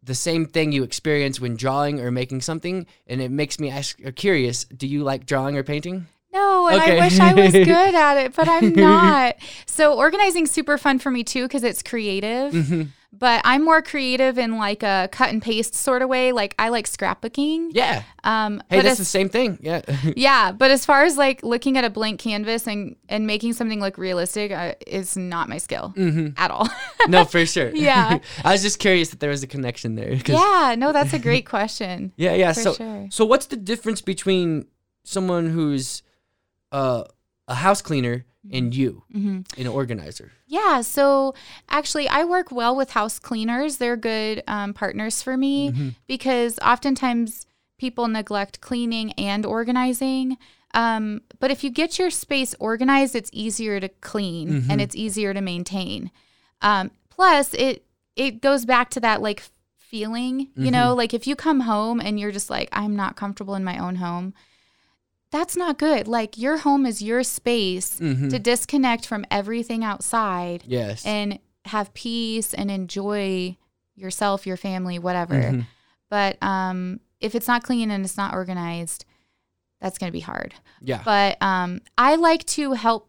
the 0.03 0.15
same 0.15 0.47
thing 0.47 0.73
you 0.73 0.83
experience 0.83 1.41
when 1.41 1.57
drawing 1.57 2.01
or 2.01 2.11
making 2.11 2.41
something, 2.41 2.87
and 3.07 3.21
it 3.21 3.31
makes 3.31 3.61
me 3.61 3.71
ask 3.71 3.99
or 4.05 4.13
curious. 4.13 4.65
Do 4.65 4.87
you 4.87 5.03
like 5.03 5.27
drawing 5.27 5.57
or 5.57 5.63
painting? 5.63 6.07
No, 6.33 6.67
and 6.69 6.81
Okay. 6.81 6.99
I 6.99 7.05
wish 7.05 7.21
I 7.21 7.35
was 7.35 7.53
good 7.53 7.69
at 7.95 8.17
it, 8.17 8.35
but 8.35 8.49
I'm 8.49 8.73
not. 8.73 9.37
so 9.67 9.95
organizing's 9.95 10.51
super 10.51 10.79
fun 10.79 10.99
for 10.99 11.11
me 11.11 11.23
too 11.25 11.43
because 11.43 11.63
it's 11.63 11.83
creative. 11.83 12.53
Mm-hmm. 12.53 12.83
But 13.15 13.43
I'm 13.45 13.63
more 13.63 13.83
creative 13.83 14.39
in 14.39 14.57
like 14.57 14.83
a 14.83 15.09
cut 15.13 15.29
and 15.29 15.43
paste 15.43 15.75
sort 15.75 16.01
of 16.01 16.09
way. 16.09 16.33
Like 16.33 16.55
I 16.59 16.71
like 16.71 16.87
scrapbooking. 16.89 17.69
Yeah. 17.73 18.05
Um, 18.25 18.63
Hey, 18.71 18.79
but 18.79 18.83
that's 18.85 18.93
as, 18.93 18.99
the 18.99 19.05
same 19.05 19.29
thing. 19.29 19.59
Yeah. 19.61 19.83
yeah, 20.17 20.51
but 20.51 20.71
as 20.71 20.87
far 20.87 21.05
as 21.05 21.19
like 21.19 21.43
looking 21.43 21.77
at 21.77 21.85
a 21.85 21.91
blank 21.91 22.21
canvas 22.21 22.67
and 22.67 22.97
and 23.11 23.27
making 23.27 23.53
something 23.53 23.81
look 23.81 23.99
realistic 23.99 24.51
uh, 24.51 24.75
is 24.87 25.17
not 25.17 25.49
my 25.51 25.59
skill 25.59 25.93
at 26.39 26.51
all. 26.51 26.69
no, 27.09 27.25
for 27.25 27.45
sure. 27.45 27.71
Yeah. 27.75 28.19
I 28.45 28.53
was 28.53 28.63
just 28.63 28.79
curious 28.79 29.11
that 29.11 29.21
there 29.21 29.31
was 29.31 29.43
a 29.43 29.47
connection 29.47 29.95
there. 29.95 30.15
yeah, 30.15 30.75
no, 30.79 30.93
that's 30.93 31.13
a 31.13 31.19
great 31.19 31.45
question. 31.47 32.13
Yeah, 32.17 32.33
yeah. 32.35 32.53
For 32.55 32.61
so, 32.61 32.73
sure. 32.75 33.09
so 33.11 33.25
what's 33.27 33.47
the 33.47 33.57
difference 33.57 34.01
between 34.01 34.67
someone 35.05 35.51
who's 35.51 36.03
uh, 36.71 37.05
a 37.47 37.55
house 37.55 37.83
cleaner 37.83 38.25
Mm-hmm. 38.45 38.57
and 38.57 38.75
you, 38.75 39.05
an 39.57 39.69
organizer? 39.69 40.33
Yeah, 40.53 40.83
so 40.83 41.35
actually, 41.71 42.09
I 42.11 42.25
work 42.25 42.53
well 42.53 42.77
with 42.77 42.91
house 42.91 43.19
cleaners. 43.19 43.79
They're 43.79 43.97
good 43.97 44.43
um, 44.47 44.75
partners 44.75 45.23
for 45.23 45.35
me 45.39 45.71
because 46.07 46.59
oftentimes 46.59 47.47
people 47.79 48.07
neglect 48.07 48.61
cleaning 48.61 49.13
and 49.13 49.47
organizing. 49.47 50.37
Um, 50.75 51.23
but 51.41 51.51
if 51.51 51.65
you 51.65 51.71
get 51.71 51.99
your 51.99 52.11
space 52.11 52.55
organized, 52.61 53.17
it's 53.17 53.31
easier 53.33 53.81
to 53.81 53.89
clean 53.89 54.49
and 54.71 54.81
it's 54.83 54.95
easier 54.95 55.33
to 55.33 55.41
maintain. 55.41 56.11
Um, 56.61 56.91
plus, 57.09 57.55
it 57.55 57.87
it 58.15 58.43
goes 58.43 58.67
back 58.67 58.91
to 58.91 59.01
that 59.01 59.23
like 59.23 59.43
feeling, 59.79 60.49
you 60.55 60.71
know, 60.71 60.95
like 60.95 61.15
if 61.15 61.27
you 61.27 61.35
come 61.35 61.61
home 61.61 61.99
and 61.99 62.21
you're 62.21 62.31
just 62.31 62.51
like, 62.51 62.69
I'm 62.73 62.95
not 62.95 63.17
comfortable 63.17 63.55
in 63.55 63.65
my 63.65 63.79
own 63.79 63.97
home. 63.97 64.35
That's 65.33 65.57
not 65.57 65.79
good. 65.79 66.07
Like 66.07 66.39
your 66.39 66.59
home 66.59 66.87
is 66.87 67.03
your 67.03 67.23
space 67.25 67.97
to 67.97 68.39
disconnect 68.39 69.07
from 69.07 69.25
everything 69.31 69.83
outside 69.83 70.63
Yes. 70.67 71.05
and 71.05 71.39
have 71.65 71.93
peace 71.95 72.55
and 72.55 72.71
enjoy 72.71 73.57
yourself, 73.97 74.47
your 74.47 74.57
family, 74.57 74.99
whatever. 75.01 75.35
Mm-hmm. 75.35 75.61
But 76.11 76.41
um, 76.43 77.01
if 77.21 77.35
it's 77.35 77.49
not 77.49 77.63
clean 77.65 77.91
and 77.91 78.05
it's 78.05 78.17
not 78.17 78.35
organized, 78.35 79.05
that's 79.81 79.99
going 79.99 80.09
to 80.09 80.13
be 80.13 80.21
hard. 80.21 80.55
yeah. 80.81 81.03
But 81.05 81.43
um, 81.43 81.81
I 81.99 82.15
like 82.17 82.45
to 82.47 82.75
help 82.75 83.09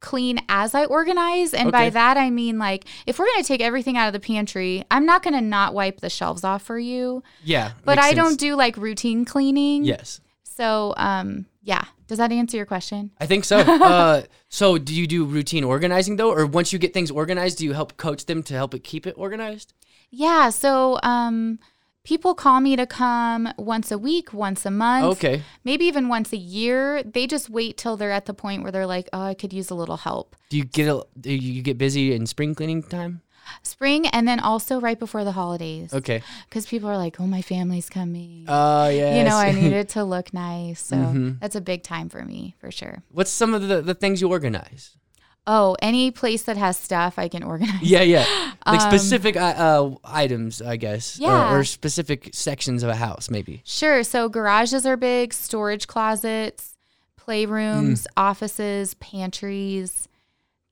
clean 0.00 0.40
as 0.48 0.74
I 0.74 0.84
organize. 0.84 1.54
And 1.54 1.72
by 1.72 1.88
that, 1.90 2.16
I 2.16 2.28
mean, 2.30 2.58
like, 2.58 2.84
if 3.06 3.18
we're 3.18 3.26
going 3.26 3.42
to 3.42 3.48
take 3.48 3.60
everything 3.60 3.96
out 3.96 4.08
of 4.08 4.12
the 4.12 4.20
pantry, 4.20 4.84
I'm 4.90 5.06
not 5.06 5.22
going 5.22 5.34
to 5.34 5.40
not 5.40 5.74
wipe 5.74 6.00
the 6.00 6.10
shelves 6.10 6.44
off 6.44 6.62
for 6.62 6.78
you. 6.78 7.22
yeah. 7.44 7.72
But 7.84 7.98
I 7.98 8.12
don't 8.14 8.38
do 8.38 8.56
like 8.56 8.76
routine 8.76 9.24
cleaning. 9.24 9.84
Yes. 9.84 10.20
So, 10.42 10.92
um, 10.96 11.46
yeah. 11.62 11.84
Does 12.08 12.18
that 12.18 12.32
answer 12.32 12.56
your 12.56 12.66
question? 12.66 13.10
I 13.20 13.26
think 13.26 13.44
so. 13.44 13.58
uh, 13.58 14.22
so 14.48 14.78
do 14.78 14.94
you 14.94 15.06
do 15.06 15.24
routine 15.24 15.64
organizing 15.64 16.16
though, 16.16 16.30
or 16.32 16.46
once 16.46 16.72
you 16.72 16.78
get 16.78 16.92
things 16.92 17.10
organized, 17.10 17.58
do 17.58 17.64
you 17.64 17.72
help 17.72 17.96
coach 17.96 18.26
them 18.26 18.42
to 18.44 18.54
help 18.54 18.74
it 18.74 18.84
keep 18.84 19.06
it 19.06 19.14
organized? 19.16 19.72
Yeah. 20.10 20.50
So, 20.50 20.98
um, 21.02 21.58
people 22.04 22.34
call 22.34 22.60
me 22.60 22.76
to 22.76 22.86
come 22.86 23.48
once 23.56 23.90
a 23.90 23.96
week, 23.96 24.32
once 24.32 24.66
a 24.66 24.70
month, 24.70 25.04
Okay. 25.18 25.42
maybe 25.64 25.84
even 25.84 26.08
once 26.08 26.32
a 26.32 26.36
year. 26.36 27.02
They 27.02 27.26
just 27.26 27.48
wait 27.48 27.76
till 27.76 27.96
they're 27.96 28.10
at 28.10 28.26
the 28.26 28.34
point 28.34 28.62
where 28.62 28.72
they're 28.72 28.86
like, 28.86 29.08
oh, 29.12 29.22
I 29.22 29.34
could 29.34 29.52
use 29.52 29.70
a 29.70 29.74
little 29.74 29.96
help. 29.98 30.36
Do 30.50 30.56
you 30.58 30.64
get 30.64 30.88
a, 30.88 31.06
do 31.18 31.32
you 31.32 31.62
get 31.62 31.78
busy 31.78 32.12
in 32.12 32.26
spring 32.26 32.54
cleaning 32.54 32.82
time? 32.82 33.22
Spring 33.62 34.06
and 34.06 34.26
then 34.26 34.40
also 34.40 34.80
right 34.80 34.98
before 34.98 35.24
the 35.24 35.32
holidays. 35.32 35.92
Okay. 35.92 36.22
Because 36.48 36.66
people 36.66 36.88
are 36.88 36.96
like, 36.96 37.20
oh, 37.20 37.26
my 37.26 37.42
family's 37.42 37.88
coming. 37.88 38.44
Oh 38.48 38.88
yeah. 38.88 39.18
you 39.18 39.24
know, 39.24 39.36
I 39.36 39.52
need 39.60 39.72
it 39.72 39.90
to 39.90 40.04
look 40.04 40.32
nice. 40.32 40.80
So 40.80 41.34
that's 41.40 41.56
a 41.56 41.60
big 41.60 41.82
time 41.82 42.08
for 42.08 42.24
me 42.24 42.54
for 42.58 42.70
sure. 42.70 43.02
What's 43.10 43.30
some 43.30 43.54
of 43.54 43.68
the, 43.68 43.82
the 43.82 43.94
things 43.94 44.20
you 44.20 44.28
organize? 44.28 44.96
Oh, 45.44 45.76
any 45.82 46.12
place 46.12 46.44
that 46.44 46.56
has 46.56 46.78
stuff 46.78 47.18
I 47.18 47.28
can 47.28 47.42
organize. 47.42 47.82
Yeah, 47.82 48.02
yeah. 48.02 48.52
Like 48.64 48.80
specific 48.80 49.36
uh, 49.36 49.40
uh, 49.40 49.94
items, 50.04 50.62
I 50.62 50.76
guess. 50.76 51.18
Yeah. 51.18 51.54
Or, 51.54 51.64
specific 51.64 52.30
sections 52.32 52.82
of 52.82 52.90
a 52.90 52.96
house, 52.96 53.28
maybe. 53.30 53.62
Sure. 53.64 54.04
So 54.04 54.28
garages 54.28 54.86
are 54.86 54.96
big, 54.96 55.34
storage 55.34 55.88
closets, 55.88 56.76
playrooms, 57.20 58.06
offices, 58.16 58.94
pantries, 58.94 60.08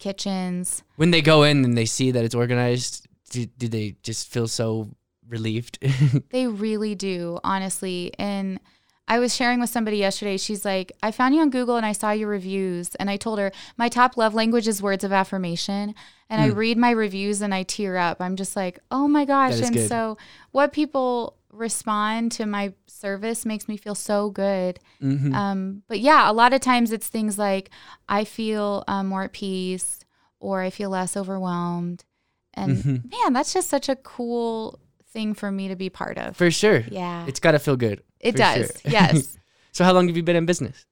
kitchens. 0.00 0.83
When 0.97 1.12
they 1.12 1.23
go 1.23 1.45
in 1.45 1.64
and 1.64 1.78
they 1.78 1.85
see 1.87 2.11
that 2.11 2.25
it's 2.25 2.35
organized, 2.35 3.07
do, 3.30 3.47
do 3.47 3.69
they 3.69 3.95
just 4.02 4.28
feel 4.33 4.49
so 4.49 4.88
relieved? 5.28 5.78
They 6.30 6.47
really 6.47 6.95
do, 6.95 7.38
honestly. 7.45 8.12
And 8.19 8.61
I 9.07 9.19
was 9.19 9.35
sharing 9.35 9.59
with 9.59 9.71
somebody 9.71 9.97
yesterday. 9.97 10.37
She's 10.37 10.64
like, 10.64 10.92
I 11.02 11.11
found 11.11 11.35
you 11.35 11.40
on 11.40 11.50
Google 11.50 11.76
and 11.76 11.85
I 11.85 11.90
saw 11.92 12.12
your 12.12 12.28
reviews. 12.28 12.95
And 12.97 13.11
I 13.11 13.16
told 13.16 13.40
her, 13.40 13.50
my 13.76 13.88
top 13.88 14.16
love 14.16 14.35
language 14.35 14.69
is 14.69 14.80
words 14.80 15.02
of 15.02 15.12
affirmation. 15.12 15.95
And 16.28 16.40
I 16.40 16.50
hmm. 16.50 16.57
read 16.57 16.78
my 16.78 16.90
reviews 16.90 17.42
and 17.42 17.52
I 17.52 17.64
tear 17.64 17.97
up. 17.97 18.21
I'm 18.21 18.37
just 18.37 18.54
like, 18.54 18.78
oh 18.92 19.09
my 19.09 19.25
gosh. 19.25 19.61
And 19.61 19.75
good. 19.75 19.88
so, 19.88 20.16
what 20.52 20.73
people 20.73 21.37
respond 21.50 22.33
to 22.33 22.47
my 22.47 22.73
service 22.87 23.45
makes 23.45 23.69
me 23.69 23.76
feel 23.76 23.95
so 23.95 24.30
good. 24.30 24.78
Mm-hmm. 25.02 25.35
Um, 25.35 25.83
but 25.88 26.00
yeah, 26.00 26.30
a 26.30 26.33
lot 26.33 26.52
of 26.52 26.61
times 26.61 26.92
it's 26.92 27.09
things 27.09 27.38
like 27.38 27.71
I 28.09 28.25
feel 28.25 28.85
um, 28.88 29.09
more 29.09 29.25
at 29.25 29.33
peace 29.33 30.00
or 30.38 30.61
I 30.62 30.71
feel 30.71 30.90
less 30.90 31.16
overwhelmed. 31.16 32.04
And 32.54 32.76
Mm-hmm. 32.78 33.09
man, 33.11 33.33
that's 33.33 33.52
just 33.52 33.69
such 33.69 33.88
a 33.88 33.97
cool 33.97 34.78
thing 35.12 35.35
for 35.35 35.50
me 35.50 35.69
to 35.69 35.76
be 35.76 35.90
part 35.90 36.19
of. 36.19 36.37
For 36.37 36.50
sure. 36.50 36.85
Yeah. 36.90 37.26
It's 37.26 37.40
got 37.40 37.52
to 37.52 37.59
feel 37.59 37.76
good. 37.76 38.02
It 38.21 38.37
does. 38.37 38.66
sure. 38.83 38.90
Yes. 38.92 39.37
So 39.73 39.85
how 39.85 39.92
long 39.92 40.09
have 40.09 40.16
you 40.16 40.25
been 40.25 40.35
in 40.35 40.47
business? 40.47 40.85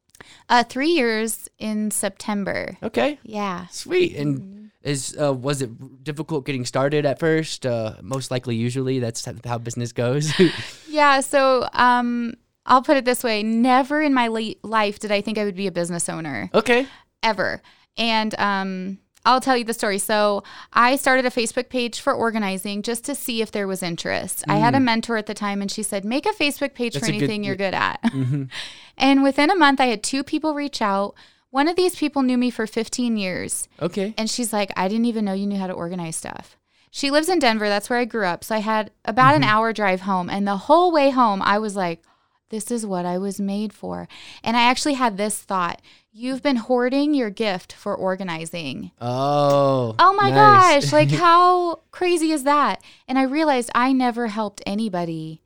Uh, 0.48 0.62
three 0.62 0.90
years 0.90 1.48
in 1.58 1.90
September. 1.90 2.76
Okay. 2.80 3.18
Yeah. 3.24 3.66
Sweet. 3.72 4.14
And 4.16 4.38
Mm-hmm. 4.38 4.64
Is 4.82 5.16
uh, 5.20 5.32
was 5.32 5.60
it 5.62 6.04
difficult 6.04 6.46
getting 6.46 6.64
started 6.64 7.04
at 7.04 7.18
first? 7.18 7.66
Uh, 7.66 7.94
most 8.02 8.30
likely, 8.30 8.54
usually 8.56 8.98
that's 9.00 9.26
how 9.44 9.58
business 9.58 9.92
goes. 9.92 10.32
Yeah. 10.90 11.20
So 11.20 11.68
um, 11.74 12.34
I'll 12.66 12.82
put 12.82 12.96
it 12.96 13.04
this 13.04 13.22
way 13.22 13.42
never 13.42 14.02
in 14.02 14.12
my 14.14 14.26
late 14.28 14.64
life 14.64 14.98
did 14.98 15.12
I 15.12 15.20
think 15.20 15.38
I 15.38 15.44
would 15.44 15.54
be 15.54 15.68
a 15.68 15.72
business 15.72 16.08
owner, 16.08 16.50
okay. 16.52 16.88
ever. 17.22 17.62
And 17.96 18.34
um, 18.38 18.98
I'll 19.24 19.40
tell 19.40 19.56
you 19.56 19.64
the 19.64 19.74
story. 19.74 19.98
So 19.98 20.42
I 20.72 20.96
started 20.96 21.26
a 21.26 21.30
Facebook 21.30 21.68
page 21.68 22.00
for 22.00 22.12
organizing 22.12 22.82
just 22.82 23.04
to 23.04 23.14
see 23.14 23.42
if 23.42 23.52
there 23.52 23.68
was 23.68 23.82
interest. 23.82 24.42
I 24.48 24.56
had 24.56 24.74
a 24.74 24.80
mentor 24.80 25.16
at 25.16 25.26
the 25.26 25.34
time, 25.34 25.60
and 25.60 25.70
she 25.70 25.82
said, 25.82 26.04
make 26.04 26.26
a 26.26 26.30
Facebook 26.30 26.74
page 26.74 26.94
Mm. 26.94 27.00
That's 27.00 27.06
for 27.06 27.12
a 27.12 27.18
good- 27.18 27.24
anything 27.24 27.44
you're 27.44 27.56
good 27.56 27.74
at. 27.74 28.02
Mm-hmm. 28.02 28.44
and 28.96 29.22
within 29.22 29.50
a 29.50 29.56
month, 29.56 29.80
I 29.80 29.86
had 29.86 30.02
two 30.02 30.24
people 30.24 30.54
reach 30.54 30.80
out. 30.80 31.14
One 31.50 31.68
of 31.68 31.76
these 31.76 31.94
people 31.94 32.22
knew 32.22 32.36
me 32.36 32.50
for 32.50 32.66
15 32.66 33.16
years. 33.16 33.68
Okay. 33.80 34.14
And 34.18 34.28
she's 34.28 34.52
like, 34.52 34.70
I 34.76 34.88
didn't 34.88 35.06
even 35.06 35.24
know 35.24 35.32
you 35.32 35.46
knew 35.46 35.58
how 35.58 35.66
to 35.66 35.72
organize 35.72 36.16
stuff. 36.16 36.56
She 36.90 37.10
lives 37.10 37.28
in 37.28 37.38
Denver. 37.38 37.68
That's 37.68 37.88
where 37.88 37.98
I 37.98 38.04
grew 38.04 38.26
up. 38.26 38.44
So 38.44 38.54
I 38.54 38.58
had 38.58 38.90
about 39.04 39.34
an 39.34 39.42
mm-hmm. 39.42 39.50
hour 39.50 39.72
drive 39.72 40.02
home. 40.02 40.28
And 40.28 40.46
the 40.46 40.56
whole 40.56 40.92
way 40.92 41.10
home, 41.10 41.42
I 41.42 41.58
was 41.58 41.76
like, 41.76 42.02
this 42.50 42.70
is 42.70 42.86
what 42.86 43.04
I 43.04 43.18
was 43.18 43.40
made 43.40 43.72
for. 43.72 44.08
And 44.42 44.56
I 44.56 44.62
actually 44.62 44.94
had 44.94 45.16
this 45.16 45.38
thought 45.38 45.82
you've 46.12 46.42
been 46.42 46.56
hoarding 46.56 47.14
your 47.14 47.30
gift 47.30 47.72
for 47.72 47.94
organizing. 47.94 48.90
Oh. 49.00 49.94
Oh 49.98 50.14
my 50.14 50.30
nice. 50.30 50.84
gosh, 50.84 50.92
like 50.92 51.10
how 51.18 51.80
crazy 51.90 52.32
is 52.32 52.44
that? 52.44 52.82
And 53.06 53.18
I 53.18 53.22
realized 53.22 53.70
I 53.74 53.92
never 53.92 54.28
helped 54.28 54.62
anybody 54.66 55.42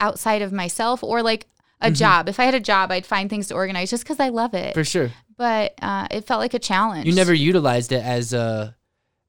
outside 0.00 0.42
of 0.42 0.52
myself 0.52 1.04
or 1.04 1.22
like 1.22 1.46
a 1.80 1.90
job. 1.90 2.28
If 2.28 2.38
I 2.40 2.44
had 2.44 2.54
a 2.54 2.60
job, 2.60 2.90
I'd 2.90 3.06
find 3.06 3.30
things 3.30 3.48
to 3.48 3.54
organize 3.54 3.90
just 3.90 4.04
because 4.04 4.20
I 4.20 4.28
love 4.28 4.54
it. 4.54 4.74
For 4.74 4.84
sure. 4.84 5.10
but 5.36 5.74
uh, 5.80 6.06
it 6.10 6.26
felt 6.26 6.40
like 6.40 6.54
a 6.54 6.58
challenge. 6.58 7.06
You 7.06 7.14
never 7.14 7.32
utilized 7.34 7.92
it 7.92 8.02
as 8.04 8.32
a 8.32 8.76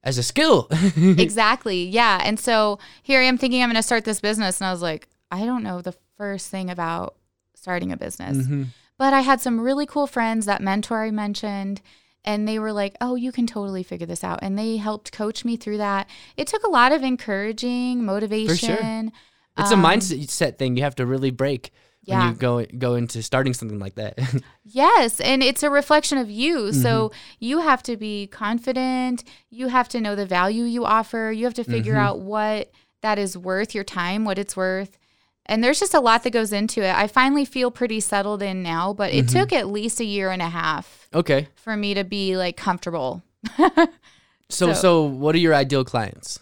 as 0.04 0.18
a 0.18 0.22
skill. 0.22 0.68
exactly. 0.96 1.84
Yeah. 1.84 2.20
And 2.24 2.38
so 2.38 2.78
here 3.02 3.20
I 3.20 3.24
am 3.24 3.38
thinking 3.38 3.62
I'm 3.62 3.68
going 3.68 3.76
to 3.76 3.82
start 3.82 4.04
this 4.04 4.20
business. 4.20 4.60
And 4.60 4.66
I 4.66 4.72
was 4.72 4.82
like, 4.82 5.08
I 5.30 5.44
don't 5.46 5.62
know 5.62 5.80
the 5.80 5.94
first 6.16 6.48
thing 6.50 6.70
about 6.70 7.14
starting 7.54 7.92
a 7.92 7.96
business. 7.96 8.38
Mhm. 8.38 8.66
But 8.98 9.12
I 9.14 9.20
had 9.20 9.40
some 9.40 9.60
really 9.60 9.86
cool 9.86 10.06
friends, 10.06 10.46
that 10.46 10.60
mentor 10.60 11.02
I 11.04 11.10
mentioned, 11.10 11.80
and 12.24 12.46
they 12.48 12.58
were 12.58 12.72
like, 12.72 12.96
oh, 13.00 13.14
you 13.14 13.32
can 13.32 13.46
totally 13.46 13.82
figure 13.82 14.06
this 14.06 14.22
out. 14.24 14.40
And 14.42 14.58
they 14.58 14.76
helped 14.76 15.12
coach 15.12 15.44
me 15.44 15.56
through 15.56 15.78
that. 15.78 16.08
It 16.36 16.46
took 16.48 16.62
a 16.64 16.70
lot 16.70 16.92
of 16.92 17.02
encouraging, 17.02 18.04
motivation. 18.04 18.56
For 18.56 18.56
sure. 18.56 19.12
It's 19.58 19.70
a 19.70 19.74
Um, 19.74 19.82
mindset 19.82 20.58
thing 20.58 20.76
you 20.76 20.82
have 20.82 20.94
to 20.96 21.06
really 21.06 21.30
break 21.30 21.70
when 22.04 22.18
Yeah. 22.18 22.28
you 22.30 22.34
go 22.34 22.64
go 22.78 22.94
into 22.94 23.22
starting 23.22 23.54
something 23.54 23.78
like 23.78 23.94
that. 23.96 24.18
Yes, 24.64 25.20
and 25.20 25.42
it's 25.42 25.62
a 25.62 25.70
reflection 25.70 26.18
of 26.18 26.30
you. 26.30 26.72
So 26.72 27.08
Mm-hmm. 27.08 27.16
you 27.40 27.58
have 27.60 27.82
to 27.84 27.96
be 27.96 28.26
confident. 28.28 29.24
You 29.50 29.68
have 29.68 29.88
to 29.90 30.00
know 30.00 30.14
the 30.14 30.24
value 30.26 30.64
you 30.64 30.84
offer. 30.84 31.32
You 31.32 31.44
have 31.44 31.54
to 31.54 31.64
figure 31.64 31.94
Mm-hmm. 31.94 32.06
out 32.06 32.20
what 32.20 32.70
that 33.02 33.18
is 33.18 33.36
worth, 33.36 33.74
your 33.74 33.84
time, 33.84 34.24
what 34.24 34.38
it's 34.38 34.56
worth. 34.56 34.96
And 35.46 35.62
there's 35.62 35.80
just 35.80 35.92
a 35.94 35.98
lot 36.00 36.22
that 36.22 36.30
goes 36.30 36.52
into 36.52 36.82
it. 36.84 36.94
I 36.94 37.08
finally 37.08 37.44
feel 37.44 37.72
pretty 37.72 37.98
settled 37.98 38.42
in 38.42 38.62
now, 38.62 38.92
but 38.92 39.10
Mm-hmm. 39.10 39.28
it 39.28 39.28
took 39.28 39.52
at 39.52 39.66
least 39.68 39.98
a 40.00 40.04
year 40.04 40.30
and 40.30 40.40
a 40.40 40.48
half 40.48 41.08
okay. 41.12 41.48
for 41.56 41.76
me 41.76 41.94
to 41.94 42.04
be 42.04 42.36
like 42.36 42.56
comfortable. 42.56 43.22
So, 44.48 44.66
so 44.68 44.72
So- 44.74 45.02
what 45.04 45.34
are 45.34 45.38
your 45.38 45.54
ideal 45.54 45.84
clients? 45.84 46.38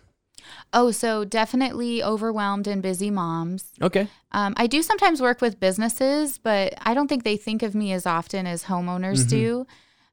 Oh, 0.73 0.91
so 0.91 1.25
definitely 1.25 2.03
overwhelmed 2.03 2.67
and 2.67 2.81
busy 2.83 3.11
moms. 3.11 3.73
Okay. 3.83 4.07
Um, 4.33 4.55
I 4.57 4.67
do 4.67 4.83
sometimes 4.83 5.21
work 5.21 5.41
with 5.41 5.59
businesses, 5.59 6.39
but 6.39 6.75
I 6.81 6.95
don't 6.95 7.09
think 7.09 7.25
they 7.25 7.37
think 7.37 7.63
of 7.63 7.75
me 7.75 7.93
as 7.93 8.07
often 8.07 8.47
as 8.47 8.65
homeowners 8.65 9.29
do. 9.29 9.67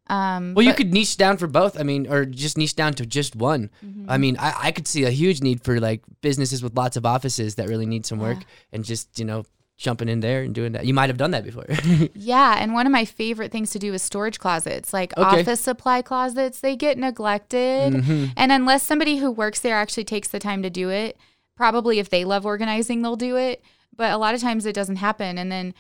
Um, 0.10 0.16
Mm-hmm. 0.48 0.54
Well, 0.54 0.66
you 0.66 0.74
could 0.74 0.94
niche 0.94 1.18
down 1.18 1.36
for 1.36 1.48
both. 1.48 1.78
I 1.78 1.84
mean, 1.84 2.08
or 2.08 2.24
just 2.24 2.58
niche 2.58 2.76
down 2.76 2.94
to 2.94 3.06
just 3.06 3.36
one. 3.36 3.70
Mm-hmm. 3.86 4.10
I 4.10 4.18
mean, 4.18 4.38
I, 4.40 4.54
I 4.64 4.72
could 4.72 4.88
see 4.88 5.04
a 5.04 5.10
huge 5.10 5.42
need 5.42 5.64
for 5.66 5.82
like 5.82 6.02
businesses 6.22 6.64
with 6.64 6.78
lots 6.78 6.96
of 6.96 7.06
offices 7.06 7.56
that 7.56 7.68
really 7.68 7.86
need 7.86 8.06
some 8.06 8.18
work 8.18 8.38
and 8.72 8.86
just, 8.86 9.20
you 9.20 9.26
know, 9.26 9.44
jumping 9.78 10.10
in 10.10 10.20
there 10.22 10.42
and 10.42 10.56
doing 10.56 10.72
that. 10.74 10.86
You 10.86 10.94
might 10.94 11.10
have 11.10 11.18
done 11.18 11.32
that 11.32 11.44
before. 11.44 11.66
Yeah, 12.16 12.56
and 12.58 12.74
one 12.74 12.86
of 12.88 12.92
my 12.92 13.06
favorite 13.06 13.52
things 13.52 13.70
to 13.72 13.80
do 13.80 13.94
is 13.94 14.02
storage 14.02 14.40
closets, 14.40 14.92
like 14.92 15.16
Okay. 15.18 15.42
office 15.42 15.62
supply 15.62 16.02
closets. 16.02 16.60
They 16.60 16.76
get 16.76 16.98
neglected, 16.98 17.94
Mm-hmm. 17.94 18.26
and 18.36 18.52
unless 18.52 18.84
somebody 18.84 19.18
who 19.18 19.30
works 19.32 19.60
there 19.60 19.76
actually 19.76 20.04
takes 20.06 20.28
the 20.30 20.40
time 20.40 20.64
to 20.64 20.70
do 20.70 20.90
it, 20.90 21.18
probably 21.56 22.00
if 22.00 22.10
they 22.10 22.26
love 22.26 22.46
organizing, 22.46 23.02
they'll 23.02 23.16
do 23.16 23.36
it. 23.38 23.64
But 23.96 24.12
a 24.12 24.18
lot 24.18 24.36
of 24.36 24.42
times 24.42 24.66
it 24.66 24.74
doesn't 24.74 24.98
happen, 24.98 25.38
and 25.38 25.52
then 25.52 25.74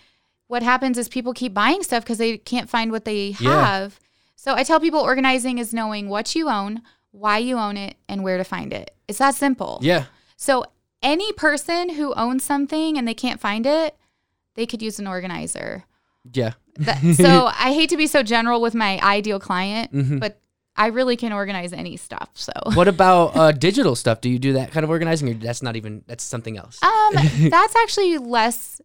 what 0.47 0.63
happens 0.63 0.97
is 0.97 1.09
people 1.09 1.33
keep 1.33 1.53
buying 1.53 1.83
stuff 1.83 2.03
because 2.03 2.17
they 2.19 2.37
can't 2.37 2.69
find 2.69 2.91
what 2.91 3.03
they 3.05 3.35
Yeah. 3.39 3.65
have. 3.65 3.99
So 4.35 4.53
I 4.53 4.63
tell 4.63 4.79
people 4.79 4.99
organizing 4.99 5.57
is 5.57 5.73
knowing 5.73 6.07
what 6.09 6.35
you 6.35 6.49
own, 6.49 6.81
why 7.11 7.39
you 7.39 7.57
own 7.57 7.77
it, 7.77 7.97
and 8.07 8.23
where 8.23 8.37
to 8.37 8.43
find 8.43 8.71
it. 8.73 8.91
It's 9.07 9.17
that 9.19 9.35
simple. 9.35 9.79
yeah. 9.81 10.05
So 10.35 10.65
any 11.01 11.31
person 11.33 11.89
who 11.89 12.13
owns 12.15 12.43
something 12.43 12.97
and 12.97 13.07
they 13.07 13.13
can't 13.13 13.39
find 13.39 13.65
it, 13.65 13.95
they 14.55 14.65
could 14.65 14.81
use 14.81 14.99
an 14.99 15.07
organizer. 15.07 15.85
Yeah. 16.33 16.53
That, 16.77 16.99
so 17.15 17.45
I 17.47 17.73
hate 17.73 17.89
to 17.89 17.97
be 17.97 18.07
so 18.07 18.23
general 18.23 18.61
with 18.61 18.73
my 18.75 18.99
ideal 19.01 19.39
client, 19.39 19.93
Mm-hmm. 19.93 20.17
but 20.19 20.39
I 20.75 20.87
really 20.87 21.15
can 21.17 21.33
organize 21.33 21.73
any 21.73 21.97
stuff. 21.97 22.29
So 22.35 22.51
What 22.75 22.87
about 22.87 23.35
uh, 23.35 23.51
digital 23.51 23.95
stuff? 23.95 24.21
Do 24.21 24.29
you 24.29 24.37
do 24.37 24.53
that 24.53 24.71
kind 24.71 24.83
of 24.83 24.89
organizing 24.91 25.29
or 25.29 25.33
that's 25.33 25.63
not 25.63 25.75
even, 25.75 26.03
that's 26.07 26.23
something 26.23 26.55
else? 26.57 26.81
um, 26.83 27.13
that's 27.49 27.75
actually 27.77 28.17
less. 28.19 28.79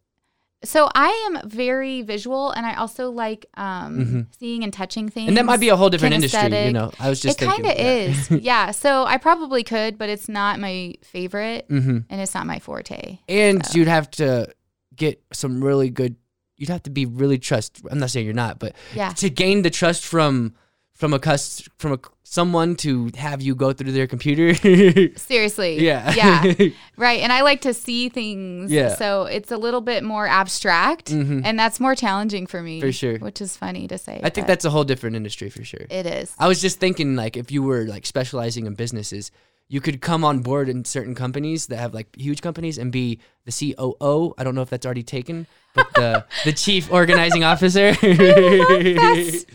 So 0.65 0.89
I 0.95 1.09
am 1.27 1.49
very 1.49 2.01
visual, 2.03 2.51
and 2.51 2.65
I 2.65 2.75
also 2.75 3.09
like 3.11 3.45
um, 3.55 4.27
seeing 4.39 4.63
and 4.63 4.71
touching 4.71 5.09
things. 5.09 5.23
Mm-hmm. 5.23 5.27
and 5.29 5.37
that 5.37 5.45
might 5.45 5.59
be 5.59 5.69
a 5.69 5.75
whole 5.75 5.89
different 5.89 6.15
industry, 6.15 6.65
you 6.65 6.71
know. 6.71 6.91
I 6.99 7.09
was 7.09 7.19
just 7.21 7.41
it 7.41 7.45
kind 7.45 7.65
of 7.65 7.71
is, 7.77 8.31
yeah. 8.31 8.71
So 8.71 9.03
I 9.05 9.17
probably 9.17 9.63
could, 9.63 9.97
but 9.97 10.09
it's 10.09 10.29
not 10.29 10.59
my 10.59 10.93
favorite, 11.03 11.67
Mm-hmm. 11.69 11.97
and 12.09 12.21
it's 12.21 12.33
not 12.33 12.45
my 12.47 12.59
forte. 12.59 13.19
And 13.27 13.61
you'd 13.73 13.87
have 13.87 14.09
to 14.11 14.53
get 14.95 15.21
some 15.33 15.63
really 15.63 15.89
good. 15.89 16.15
You'd 16.55 16.69
have 16.69 16.83
to 16.83 16.91
be 16.91 17.05
really 17.05 17.39
trust. 17.39 17.81
I'm 17.89 17.97
not 17.99 18.11
saying 18.11 18.25
you're 18.25 18.33
not, 18.35 18.59
but 18.59 18.75
Yeah. 18.95 19.09
to 19.13 19.29
gain 19.29 19.63
the 19.63 19.69
trust 19.69 20.05
from 20.05 20.53
from 20.93 21.13
a 21.13 21.19
cus 21.19 21.67
from 21.77 21.93
a 21.93 21.99
someone 22.23 22.75
to 22.75 23.11
have 23.15 23.41
you 23.41 23.53
go 23.53 23.73
through 23.73 23.91
their 23.91 24.07
computer. 24.07 24.53
Seriously. 25.17 25.83
yeah. 25.83 26.13
Yeah. 26.15 26.69
right. 26.97 27.19
And 27.19 27.31
I 27.31 27.41
like 27.41 27.61
to 27.61 27.73
see 27.73 28.09
things. 28.09 28.71
Yeah. 28.71 28.95
So 28.95 29.25
it's 29.25 29.51
a 29.51 29.57
little 29.57 29.81
bit 29.81 30.03
more 30.03 30.25
abstract. 30.25 31.11
Mhm. 31.11 31.41
And 31.45 31.59
that's 31.59 31.79
more 31.79 31.93
challenging 31.95 32.47
for 32.47 32.61
me. 32.63 32.81
For 32.81 32.91
sure. 32.91 33.17
Which 33.19 33.39
is 33.41 33.55
funny 33.55 33.87
to 33.87 33.97
say. 33.97 34.19
I 34.23 34.29
think 34.29 34.47
that's 34.47 34.65
a 34.65 34.69
whole 34.71 34.83
different 34.83 35.15
industry 35.15 35.49
for 35.49 35.63
sure. 35.63 35.85
it 35.89 36.05
is. 36.05 36.33
I 36.39 36.47
was 36.47 36.59
just 36.61 36.79
thinking 36.79 37.15
like 37.15 37.37
if 37.37 37.51
you 37.51 37.61
were 37.61 37.85
like 37.85 38.05
specializing 38.05 38.65
in 38.65 38.73
businesses, 38.73 39.29
you 39.67 39.79
could 39.81 40.01
come 40.01 40.23
on 40.23 40.39
board 40.41 40.69
in 40.69 40.85
certain 40.85 41.15
companies 41.15 41.67
that 41.67 41.77
have 41.77 41.93
like 41.93 42.07
huge 42.15 42.41
companies 42.41 42.77
and 42.77 42.91
be 42.91 43.19
the 43.45 43.51
COO. 43.51 44.33
I 44.37 44.43
don't 44.43 44.55
know 44.55 44.61
if 44.61 44.69
that's 44.69 44.85
already 44.85 45.03
taken, 45.03 45.47
but 45.73 45.93
the 45.95 46.25
the 46.45 46.53
chief 46.53 46.91
organizing 46.91 47.43
officer. 47.43 47.91
that. 48.01 49.45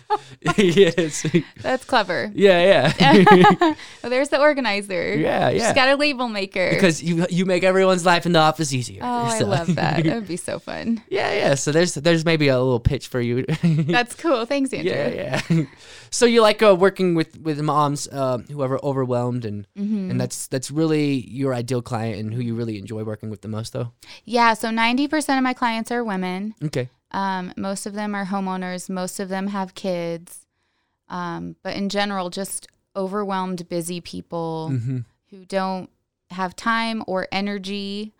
yes. 0.58 1.26
That's 1.62 1.84
clever. 1.84 2.30
Yeah, 2.34 2.92
yeah. 2.98 3.54
well, 4.02 4.10
there's 4.10 4.28
the 4.28 4.40
organizer. 4.40 5.14
Yeah, 5.16 5.48
yeah. 5.48 5.66
She's 5.66 5.74
got 5.74 5.88
a 5.88 5.96
label 5.96 6.28
maker. 6.28 6.70
because 6.70 7.02
you 7.02 7.26
you 7.30 7.44
make 7.44 7.64
everyone's 7.64 8.04
life 8.06 8.26
in 8.26 8.32
the 8.32 8.38
office 8.38 8.72
easier. 8.72 9.00
oh, 9.02 9.06
I 9.06 9.38
love 9.40 9.74
that. 9.76 10.04
That 10.04 10.14
would 10.14 10.28
be 10.28 10.36
so 10.36 10.58
fun. 10.58 11.02
yeah, 11.08 11.32
yeah. 11.32 11.54
So 11.54 11.72
there's 11.72 11.94
there's 11.94 12.24
maybe 12.24 12.48
a 12.48 12.58
little 12.58 12.80
pitch 12.80 13.08
for 13.08 13.20
you. 13.20 13.44
That's 13.62 14.14
cool. 14.14 14.44
Thanks, 14.46 14.72
Andrew. 14.72 14.90
yeah, 14.92 15.40
yeah. 15.48 15.64
so 16.10 16.26
you 16.26 16.40
like 16.42 16.62
uh, 16.62 16.74
working 16.74 17.14
with 17.14 17.38
with 17.40 17.60
moms 17.60 18.08
uh, 18.08 18.38
who 18.50 18.62
are 18.62 18.82
overwhelmed 18.84 19.44
and 19.44 19.66
Mm-hmm. 19.78 20.10
and 20.10 20.20
that's 20.20 20.46
that's 20.48 20.70
really 20.70 21.26
your 21.28 21.54
ideal 21.54 21.82
client 21.82 22.18
and 22.18 22.34
who 22.34 22.40
you 22.40 22.54
really 22.54 22.78
enjoy 22.78 23.04
working 23.04 23.30
with 23.30 23.42
the 23.42 23.48
most 23.48 23.72
though. 23.72 23.92
Yeah. 24.24 24.54
So 24.54 24.68
90% 24.68 25.36
of 25.36 25.44
my 25.44 25.52
clients 25.52 25.90
are 25.92 26.02
women. 26.08 26.54
Okay. 26.64 26.88
Um, 27.12 27.52
most 27.56 27.86
of 27.86 27.92
them 27.94 28.14
are 28.14 28.26
homeowners. 28.26 28.90
Most 28.90 29.20
of 29.20 29.28
them 29.28 29.46
have 29.48 29.74
kids. 29.74 30.44
Um, 31.08 31.54
but 31.62 31.76
in 31.76 31.88
general, 31.88 32.28
just 32.30 32.66
overwhelmed, 32.96 33.68
busy 33.68 34.00
people 34.00 34.70
Mm-hmm. 34.72 34.98
who 35.30 35.44
don't 35.44 35.88
have 36.30 36.54
time 36.56 37.02
or 37.06 37.28
energy 37.32 38.12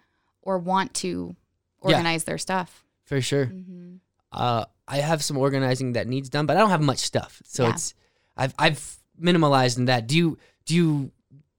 or 0.42 0.59
want 0.59 0.95
to 0.95 1.35
Yeah. 1.83 1.88
organize 1.97 2.25
their 2.25 2.38
stuff. 2.38 2.85
For 3.04 3.21
sure. 3.21 3.47
hmm 3.47 3.97
Uh, 4.33 4.64
I 4.87 4.99
have 4.99 5.23
some 5.25 5.37
organizing 5.38 5.92
that 5.95 6.07
needs 6.07 6.28
done, 6.28 6.47
but 6.47 6.57
I 6.57 6.61
don't 6.61 6.71
have 6.71 6.83
much 6.83 6.99
stuff. 6.99 7.42
So 7.45 7.64
Yeah. 7.64 7.71
it's 7.71 7.95
I've 8.37 8.54
I've 8.59 8.97
minimalized 9.21 9.76
in 9.78 9.87
that. 9.87 10.07
Do 10.07 10.16
you 10.16 10.38
do 10.64 10.75
you 10.75 11.11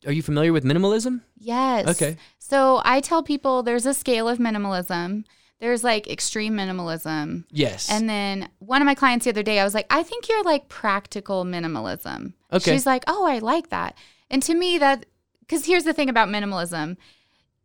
are 0.07 0.13
you 0.13 0.21
familiar 0.23 0.53
with 0.53 0.63
minimalism? 0.63 1.21
Yes. 1.37 1.87
Okay. 1.87 2.17
So 2.39 2.81
I 2.85 3.01
tell 3.01 3.21
people 3.21 3.63
there's 3.63 3.85
a 3.85 3.93
scale 3.93 4.27
of 4.29 4.37
minimalism. 4.39 5.25
There's 5.59 5.83
like 5.83 6.07
extreme 6.07 6.53
minimalism. 6.55 7.43
Yes. 7.51 7.89
And 7.91 8.09
then 8.09 8.49
one 8.59 8.81
of 8.81 8.85
my 8.85 8.95
clients 8.95 9.25
the 9.25 9.31
other 9.31 9.43
day, 9.43 9.59
I 9.59 9.63
was 9.65 9.73
like, 9.73 9.87
I 9.89 10.03
think 10.03 10.29
you're 10.29 10.43
like 10.43 10.69
practical 10.69 11.43
minimalism. 11.43 12.33
Okay. 12.53 12.71
She's 12.71 12.85
like, 12.85 13.03
oh, 13.07 13.25
I 13.27 13.39
like 13.39 13.69
that. 13.69 13.97
And 14.29 14.41
to 14.43 14.53
me, 14.55 14.77
that, 14.77 15.05
because 15.41 15.65
here's 15.65 15.83
the 15.83 15.93
thing 15.93 16.09
about 16.09 16.29
minimalism 16.29 16.97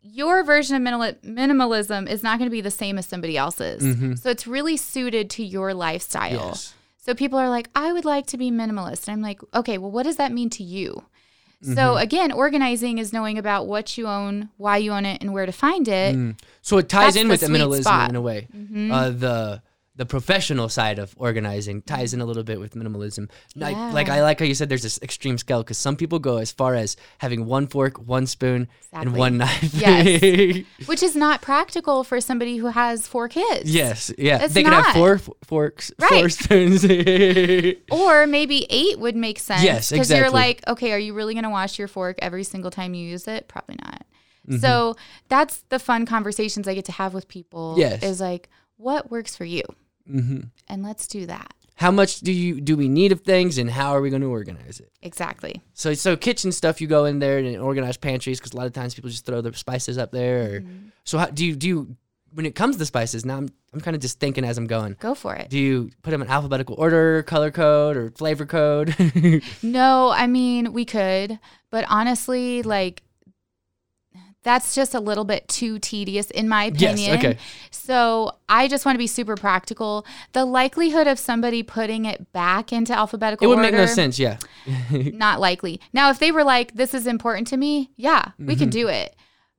your 0.07 0.43
version 0.43 0.75
of 0.75 0.83
minimal, 0.83 1.11
minimalism 1.23 2.07
is 2.07 2.21
not 2.21 2.37
going 2.37 2.45
to 2.47 2.51
be 2.51 2.61
the 2.61 2.69
same 2.69 2.99
as 2.99 3.07
somebody 3.07 3.35
else's. 3.35 3.81
Mhm. 3.81 4.19
So 4.19 4.29
it's 4.29 4.45
really 4.45 4.77
suited 4.77 5.31
to 5.31 5.43
your 5.43 5.73
lifestyle. 5.73 6.29
yes. 6.49 6.75
So 6.97 7.15
people 7.15 7.39
are 7.39 7.49
like, 7.49 7.69
I 7.75 7.91
would 7.91 8.05
like 8.05 8.27
to 8.27 8.37
be 8.37 8.51
minimalist. 8.51 9.07
And 9.07 9.13
I'm 9.13 9.21
like, 9.21 9.39
okay, 9.53 9.77
well, 9.79 9.89
what 9.91 10.03
does 10.03 10.17
that 10.17 10.31
mean 10.31 10.49
to 10.51 10.63
you? 10.63 11.05
Mm-hmm. 11.63 11.73
So 11.75 11.97
again, 11.97 12.31
organizing 12.31 12.97
is 12.97 13.13
knowing 13.13 13.37
about 13.37 13.67
what 13.67 13.97
you 13.97 14.07
own, 14.07 14.49
why 14.57 14.77
you 14.77 14.91
own 14.91 15.05
it, 15.05 15.21
and 15.21 15.33
where 15.33 15.45
to 15.45 15.51
find 15.51 15.87
it. 15.87 16.15
Mm. 16.15 16.39
So 16.61 16.77
it 16.77 16.89
ties 16.89 17.13
That's 17.13 17.23
in 17.23 17.27
with 17.29 17.41
the 17.41 17.47
minimalism 17.47 17.81
spot. 17.81 18.09
in 18.09 18.15
a 18.15 18.21
way. 18.21 18.47
Mhm. 18.55 18.91
Uh, 18.91 19.09
the 19.09 19.61
the 19.97 20.05
professional 20.05 20.67
side 20.67 20.99
of 20.99 21.13
organizing 21.17 21.81
ties 21.81 22.13
in 22.13 22.19
a 22.19 22.25
little 22.25 22.43
bit 22.43 22.59
with 22.59 22.73
minimalism. 22.75 23.29
Like, 23.55 23.77
like 23.93 24.09
I 24.09 24.21
like 24.23 24.39
how 24.39 24.45
you 24.45 24.53
said 24.53 24.67
there's 24.67 24.83
this 24.83 24.99
extreme 25.01 25.37
scale 25.37 25.63
because 25.63 25.77
some 25.77 25.95
people 25.95 26.19
go 26.19 26.35
as 26.37 26.51
far 26.51 26.75
as 26.75 26.97
having 27.19 27.45
one 27.45 27.65
fork, 27.67 27.97
one 27.97 28.27
spoon, 28.27 28.67
and 28.91 29.15
one 29.15 29.37
knife. 29.37 29.73
Yes. 29.73 30.65
Which 30.85 31.01
is 31.01 31.15
not 31.15 31.41
practical 31.41 32.03
for 32.03 32.19
somebody 32.19 32.57
who 32.57 32.67
has 32.67 33.07
four 33.07 33.29
kids. 33.29 33.73
yes. 33.73 34.11
Yeah. 34.17 34.45
They 34.47 34.63
can 34.63 34.73
have 34.73 34.93
four 34.93 35.13
f- 35.15 35.29
forks, 35.45 35.91
four 35.97 36.09
Right. 36.09 36.31
spoons. 36.31 36.83
Or 37.91 38.27
maybe 38.27 38.65
eight 38.69 38.99
would 38.99 39.15
make 39.15 39.39
sense. 39.39 39.63
Yes, 39.63 39.91
Because 39.91 40.09
you're 40.11 40.29
like, 40.29 40.61
okay, 40.67 40.91
are 40.91 40.99
you 40.99 41.13
really 41.13 41.33
going 41.33 41.43
to 41.43 41.49
wash 41.49 41.79
your 41.79 41.87
fork 41.87 42.17
every 42.21 42.43
single 42.43 42.71
time 42.71 42.93
you 42.93 43.07
use 43.07 43.27
it? 43.27 43.47
Probably 43.47 43.77
not. 43.83 44.03
Mm-hmm. 44.47 44.57
So 44.59 44.95
that's 45.29 45.63
the 45.69 45.79
fun 45.79 46.05
conversations 46.05 46.67
I 46.67 46.73
get 46.75 46.85
to 46.85 46.91
have 46.91 47.13
with 47.13 47.27
people. 47.27 47.75
Yes. 47.77 48.03
Is 48.03 48.19
like, 48.19 48.49
what 48.77 49.09
works 49.09 49.35
for 49.35 49.45
you? 49.45 49.63
Hmm 50.09 50.39
And 50.67 50.83
let's 50.83 51.07
do 51.07 51.25
that. 51.25 51.53
How 51.77 51.91
much 51.91 52.21
do 52.21 52.31
you 52.31 52.61
do 52.61 52.77
we 52.77 52.87
need 52.87 53.11
of 53.11 53.21
things, 53.21 53.57
and 53.57 53.69
how 53.69 53.91
are 53.91 54.01
we 54.01 54.09
going 54.09 54.21
to 54.21 54.29
organize 54.29 54.79
it? 54.79 54.91
Exactly. 55.01 55.61
So, 55.73 55.93
so 55.93 56.15
kitchen 56.15 56.53
stuff, 56.53 56.79
you 56.79 56.87
go 56.87 57.03
in 57.03 57.19
there 57.19 57.37
and 57.37 57.57
organize 57.57 57.97
pantries 57.97 58.39
because 58.39 58.53
a 58.53 58.57
lot 58.57 58.65
of 58.65 58.71
times 58.73 58.95
people 58.95 59.09
just 59.09 59.25
throw 59.25 59.41
their 59.41 59.51
spices 59.53 59.97
up 59.97 60.11
there. 60.11 60.41
Or, 60.43 60.59
Mm-hmm. 60.61 60.87
So, 61.03 61.17
how 61.17 61.25
do 61.27 61.45
you 61.45 61.55
do? 61.55 61.67
You, 61.67 61.97
when 62.31 62.45
it 62.45 62.55
comes 62.55 62.77
to 62.77 62.85
spices, 62.85 63.25
now 63.25 63.37
I'm 63.37 63.49
I'm 63.73 63.81
kind 63.81 63.93
of 63.95 64.01
just 64.01 64.19
thinking 64.21 64.45
as 64.45 64.57
I'm 64.57 64.67
going. 64.67 64.95
Go 65.01 65.15
for 65.15 65.35
it. 65.35 65.49
Do 65.49 65.59
you 65.59 65.89
put 66.01 66.11
them 66.11 66.21
in 66.21 66.29
alphabetical 66.29 66.75
order, 66.77 67.23
color 67.23 67.51
code, 67.51 67.97
or 67.97 68.09
flavor 68.11 68.45
code? 68.45 68.95
No, 69.61 70.11
I 70.11 70.27
mean, 70.27 70.71
we 70.71 70.85
could, 70.85 71.39
but 71.71 71.83
honestly, 71.89 72.63
like, 72.63 73.03
that's 74.45 74.73
just 74.73 74.93
a 74.93 74.99
little 75.01 75.25
bit 75.25 75.47
too 75.49 75.79
tedious, 75.79 76.31
in 76.31 76.47
my 76.47 76.63
opinion. 76.65 76.97
Yes, 76.99 77.17
okay. 77.17 77.37
So 77.71 78.31
I 78.47 78.69
just 78.69 78.85
want 78.85 78.95
to 78.95 78.99
be 78.99 79.07
super 79.07 79.35
practical. 79.35 80.05
The 80.31 80.45
likelihood 80.45 81.07
of 81.07 81.19
somebody 81.19 81.63
putting 81.63 82.05
it 82.05 82.31
back 82.31 82.71
into 82.71 82.93
alphabetical 82.93 83.45
order. 83.47 83.53
it 83.53 83.57
would 83.57 83.65
order, 83.65 83.77
make 83.77 83.87
no 83.89 83.93
sense. 83.93 84.17
Yeah. 84.17 84.37
not 84.91 85.41
likely. 85.41 85.81
Now, 85.91 86.09
if 86.11 86.19
they 86.19 86.31
were 86.31 86.43
like, 86.45 86.75
"This 86.75 86.93
is 86.93 87.07
important 87.07 87.47
to 87.47 87.57
me," 87.57 87.91
yeah, 87.97 88.29
we 88.39 88.45
Mm-hmm. 88.53 88.59
can 88.59 88.69
do 88.69 88.87
it. 88.87 89.15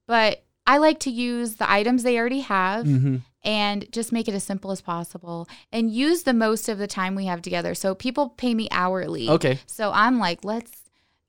But 0.06 0.44
I 0.66 0.78
like 0.78 1.00
to 1.00 1.10
use 1.10 1.56
the 1.56 1.70
items 1.70 2.02
they 2.02 2.18
already 2.18 2.40
have 2.40 2.86
hmm 2.86 3.16
and 3.44 3.86
just 3.92 4.10
make 4.10 4.26
it 4.26 4.34
as 4.34 4.42
simple 4.42 4.72
as 4.72 4.80
possible 4.80 5.46
and 5.70 5.92
use 5.92 6.24
the 6.24 6.32
most 6.34 6.68
of 6.68 6.78
the 6.78 6.88
time 6.88 7.14
we 7.14 7.26
have 7.26 7.40
together. 7.40 7.76
So 7.76 7.94
people 7.94 8.30
pay 8.30 8.54
me 8.54 8.66
hourly. 8.72 9.28
Okay. 9.28 9.60
So 9.66 9.92
I'm 9.92 10.18
like, 10.18 10.44
let's, 10.44 10.72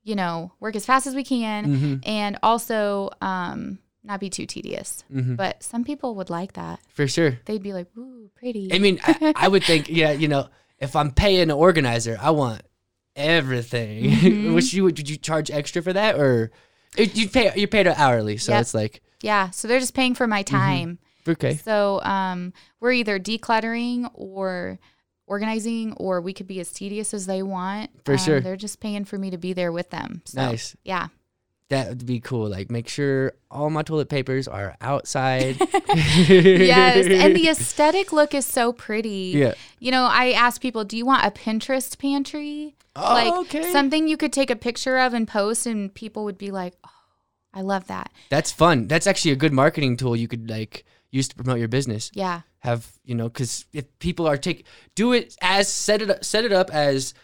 you 0.08 0.16
know, 0.16 0.52
work 0.60 0.74
as 0.76 0.86
fast 0.86 1.06
as 1.06 1.14
we 1.14 1.24
can 1.24 1.64
hmm 1.64 1.94
and 2.04 2.38
also 2.42 3.10
um, 3.20 3.78
not 4.02 4.20
be 4.20 4.30
too 4.30 4.46
tedious. 4.46 5.04
hmm 5.12 5.34
But 5.34 5.62
some 5.62 5.84
people 5.84 6.14
would 6.16 6.30
like 6.30 6.52
that. 6.54 6.80
For 6.94 7.06
sure. 7.06 7.38
They'd 7.44 7.62
be 7.62 7.72
like, 7.74 7.88
ooh, 7.96 8.30
pretty. 8.34 8.72
I 8.72 8.78
mean, 8.78 8.98
I, 9.04 9.32
I 9.36 9.48
would 9.48 9.64
think, 9.64 9.88
yeah, 10.00 10.12
you 10.12 10.28
know, 10.28 10.48
if 10.78 10.96
I'm 10.96 11.10
paying 11.10 11.40
an 11.42 11.50
organizer, 11.50 12.16
I 12.20 12.30
want 12.30 12.62
everything. 13.16 14.10
Mhm. 14.10 14.54
Which 14.54 14.72
you 14.72 14.84
would, 14.84 14.94
did 14.94 15.08
you 15.10 15.16
charge 15.16 15.50
extra 15.50 15.82
for 15.82 15.92
that, 15.92 16.16
or 16.16 16.50
you 16.96 17.28
pay 17.28 17.52
you 17.56 17.66
paid 17.68 17.86
hourly, 17.86 18.36
so 18.38 18.52
Yep. 18.52 18.60
it's 18.62 18.74
like 18.74 19.02
yeah. 19.22 19.50
So 19.50 19.68
they're 19.68 19.80
just 19.80 19.94
paying 19.94 20.14
for 20.14 20.26
my 20.26 20.42
time. 20.42 20.98
okay, 21.28 21.56
So 21.56 22.00
um, 22.02 22.52
we're 22.80 22.92
either 22.92 23.18
decluttering 23.18 24.08
or 24.14 24.78
organizing, 25.28 25.92
or 25.94 26.20
we 26.20 26.32
could 26.32 26.46
be 26.46 26.60
as 26.60 26.72
tedious 26.72 27.14
as 27.14 27.26
they 27.26 27.42
want. 27.42 27.90
For 28.04 28.12
Um, 28.12 28.18
sure. 28.18 28.40
They're 28.40 28.56
just 28.56 28.80
paying 28.80 29.04
for 29.04 29.18
me 29.18 29.30
to 29.30 29.38
be 29.38 29.52
there 29.52 29.70
with 29.72 29.90
them. 29.90 30.22
So, 30.24 30.40
nice. 30.40 30.76
Yeah. 30.84 31.08
That 31.70 31.88
would 31.90 32.06
be 32.06 32.18
cool. 32.18 32.48
Like, 32.48 32.70
make 32.70 32.88
sure 32.88 33.34
all 33.50 33.68
my 33.68 33.82
toilet 33.82 34.08
papers 34.08 34.48
are 34.48 34.74
outside. 34.80 35.58
yes. 36.28 37.06
And 37.06 37.36
the 37.36 37.48
aesthetic 37.48 38.12
look 38.12 38.34
is 38.34 38.46
so 38.46 38.72
pretty. 38.72 39.32
yeah. 39.36 39.54
You 39.78 39.90
know, 39.90 40.04
I 40.10 40.32
ask 40.32 40.60
people, 40.62 40.84
do 40.84 40.96
you 40.96 41.04
want 41.04 41.26
a 41.26 41.30
Pinterest 41.30 41.98
pantry? 41.98 42.74
Oh, 42.96 43.02
like 43.02 43.32
okay. 43.46 43.70
something 43.70 44.08
you 44.08 44.16
could 44.16 44.32
take 44.32 44.50
a 44.50 44.56
picture 44.56 44.98
of 44.98 45.14
and 45.14 45.28
post, 45.28 45.66
and 45.66 45.92
people 45.92 46.24
would 46.24 46.38
be 46.38 46.50
like, 46.50 46.74
oh, 46.84 46.90
I 47.54 47.60
love 47.60 47.86
that. 47.88 48.12
That's 48.30 48.50
fun. 48.50 48.88
That's 48.88 49.06
actually 49.06 49.32
a 49.32 49.36
good 49.36 49.52
marketing 49.52 49.96
tool 49.98 50.16
you 50.16 50.26
could 50.26 50.48
like 50.50 50.84
use 51.10 51.28
to 51.28 51.34
promote 51.36 51.58
your 51.58 51.68
business. 51.68 52.10
Yeah. 52.14 52.42
Have 52.60 52.90
you 53.04 53.14
know? 53.14 53.28
Because 53.28 53.64
if 53.72 53.84
people 53.98 54.26
are 54.26 54.36
take 54.36 54.64
do 54.94 55.12
it 55.12 55.36
as 55.40 55.68
set 55.68 56.02
it 56.02 56.10
up, 56.10 56.24
set 56.24 56.44
it 56.44 56.52
up 56.52 56.70
as 56.70 57.14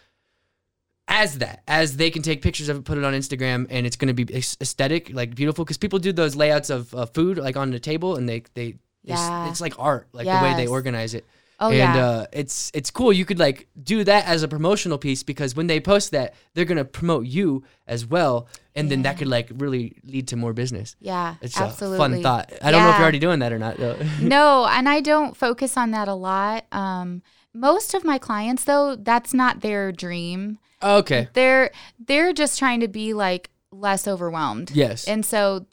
as 1.07 1.39
that 1.39 1.63
as 1.69 1.97
they 1.97 2.11
can 2.11 2.23
take 2.23 2.41
pictures 2.41 2.69
of 2.69 2.79
it, 2.79 2.85
put 2.85 2.97
it 2.97 3.05
on 3.05 3.13
Instagram, 3.13 3.67
and 3.69 3.87
it's 3.87 3.97
going 3.97 4.15
to 4.15 4.25
be 4.25 4.35
aesthetic, 4.35 5.11
like 5.13 5.35
beautiful. 5.35 5.65
Because 5.65 5.77
people 5.77 5.99
do 5.99 6.13
those 6.13 6.35
layouts 6.35 6.71
of 6.71 6.95
uh, 6.95 7.07
food 7.07 7.37
like 7.39 7.57
on 7.57 7.71
the 7.71 7.81
table, 7.81 8.17
and 8.17 8.29
they 8.29 8.41
they, 8.55 8.73
they 8.73 8.79
Yeah. 9.13 9.49
it's 9.51 9.61
like 9.61 9.75
art, 9.79 10.09
like 10.13 10.27
the 10.27 10.33
way 10.43 10.55
they 10.57 10.67
organize 10.67 11.15
it. 11.15 11.25
Oh, 11.61 11.69
and 11.69 11.77
yeah. 11.77 11.97
uh, 11.97 12.27
it's 12.33 12.71
it's 12.75 12.91
cool. 12.91 13.13
You 13.13 13.25
could 13.25 13.39
like 13.39 13.69
do 13.81 14.03
that 14.05 14.27
as 14.27 14.43
a 14.43 14.49
promotional 14.49 14.99
piece 14.99 15.23
because 15.23 15.55
when 15.55 15.67
they 15.67 15.81
post 15.81 16.11
that, 16.11 16.35
they're 16.55 16.65
gonna 16.65 16.85
promote 16.85 17.27
you 17.27 17.63
as 17.87 18.07
well, 18.07 18.49
and 18.75 18.91
then 18.91 19.03
that 19.03 19.19
could 19.19 19.29
like 19.29 19.51
really 19.55 19.97
lead 20.05 20.29
to 20.29 20.37
more 20.37 20.53
business. 20.53 20.97
yeah. 21.01 21.37
It's 21.41 21.61
absolutely. 21.61 21.97
a 21.97 21.99
fun 21.99 22.23
thought. 22.23 22.53
I 22.61 22.71
don't 22.71 22.83
know 22.83 22.91
if 22.91 22.95
you're 22.97 23.03
already 23.03 23.19
doing 23.19 23.39
that 23.39 23.53
or 23.53 23.59
not. 23.59 23.77
Though. 23.77 23.97
no, 24.21 24.67
and 24.67 24.89
I 24.89 25.01
don't 25.01 25.37
focus 25.37 25.77
on 25.77 25.93
that 25.93 26.09
a 26.09 26.15
lot. 26.15 26.67
Um, 26.73 27.23
most 27.53 27.95
of 27.95 28.05
my 28.05 28.19
clients, 28.19 28.65
though, 28.65 28.97
that's 28.97 29.33
not 29.33 29.61
their 29.61 29.93
dream. 29.93 30.59
okay. 30.83 31.29
They're 31.35 31.71
they're 32.05 32.33
just 32.33 32.59
trying 32.59 32.81
to 32.81 32.89
be 32.89 33.15
like 33.15 33.51
less 33.71 34.09
overwhelmed. 34.09 34.71
Yes. 34.73 35.07
And 35.07 35.25
so, 35.25 35.67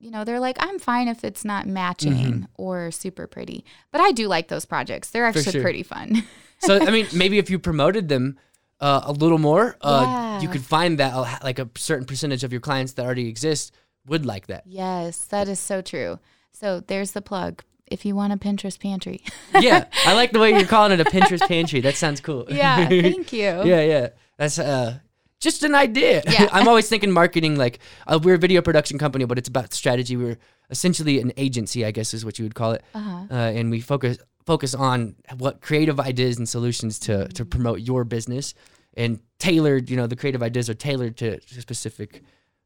you 0.00 0.10
know, 0.10 0.24
they're 0.24 0.40
like, 0.40 0.56
I'm 0.58 0.78
fine 0.78 1.08
if 1.08 1.22
it's 1.24 1.44
not 1.44 1.66
matching 1.66 2.12
Mm-hmm. 2.12 2.44
or 2.56 2.90
super 2.90 3.26
pretty. 3.26 3.64
But 3.92 4.00
I 4.00 4.12
do 4.12 4.26
like 4.28 4.48
those 4.48 4.64
projects. 4.64 5.10
They're 5.10 5.26
actually 5.26 5.52
sure. 5.52 5.62
pretty 5.62 5.82
fun. 5.82 6.24
so 6.58 6.80
I 6.80 6.90
mean, 6.90 7.06
maybe 7.14 7.38
if 7.38 7.50
you 7.50 7.58
promoted 7.58 8.08
them 8.08 8.38
uh, 8.80 9.02
a 9.04 9.12
little 9.12 9.38
more, 9.38 9.76
uh, 9.82 10.38
you 10.42 10.48
could 10.48 10.64
find 10.64 10.98
that 10.98 11.12
uh, 11.14 11.38
like 11.44 11.58
a 11.58 11.68
certain 11.76 12.06
percentage 12.06 12.42
of 12.44 12.50
your 12.52 12.62
clients 12.62 12.94
that 12.94 13.04
already 13.04 13.28
exist 13.28 13.72
would 14.06 14.24
like 14.24 14.46
that. 14.46 14.64
Yes, 14.66 15.24
that 15.26 15.48
is 15.48 15.60
so 15.60 15.82
true. 15.82 16.18
So 16.52 16.80
there's 16.80 17.12
the 17.12 17.22
plug. 17.22 17.62
If 17.86 18.04
you 18.06 18.14
want 18.14 18.32
a 18.32 18.36
Pinterest 18.36 18.78
pantry. 18.80 19.22
yeah, 19.60 19.86
I 20.06 20.14
like 20.14 20.30
the 20.32 20.38
way 20.38 20.50
you're 20.52 20.64
calling 20.64 20.92
it 20.92 21.00
a 21.00 21.04
Pinterest 21.04 21.46
pantry. 21.46 21.80
That 21.80 21.96
sounds 21.96 22.20
cool. 22.20 22.46
yeah, 22.48 22.88
thank 22.88 23.32
you. 23.32 23.64
yeah, 23.64 23.82
yeah. 23.82 24.08
That's 24.38 24.58
uh, 24.58 25.00
just 25.40 25.62
an 25.62 25.74
idea. 25.74 26.22
Yeah. 26.28 26.48
I'm 26.52 26.68
always 26.68 26.88
thinking 26.88 27.10
marketing. 27.10 27.56
Like 27.56 27.80
uh, 28.06 28.18
we're 28.22 28.34
a 28.34 28.38
video 28.38 28.62
production 28.62 28.98
company, 28.98 29.24
but 29.24 29.38
it's 29.38 29.48
about 29.48 29.72
strategy. 29.74 30.16
We're 30.16 30.38
essentially 30.70 31.20
an 31.20 31.32
agency, 31.36 31.84
I 31.84 31.90
guess, 31.90 32.14
is 32.14 32.24
what 32.24 32.38
you 32.38 32.44
would 32.44 32.54
call 32.54 32.72
it. 32.72 32.84
Uh-huh. 32.94 33.24
Uh, 33.30 33.34
and 33.34 33.70
we 33.70 33.80
focus 33.80 34.18
focus 34.46 34.74
on 34.74 35.14
what 35.38 35.60
creative 35.60 35.98
ideas 36.00 36.38
and 36.38 36.48
solutions 36.48 36.98
to 37.00 37.26
to 37.28 37.44
promote 37.44 37.80
your 37.80 38.04
business 38.04 38.54
and 38.94 39.20
tailored. 39.38 39.90
You 39.90 39.96
know, 39.96 40.06
the 40.06 40.16
creative 40.16 40.42
ideas 40.42 40.68
are 40.70 40.74
tailored 40.74 41.16
to, 41.18 41.40
specific. 41.46 42.22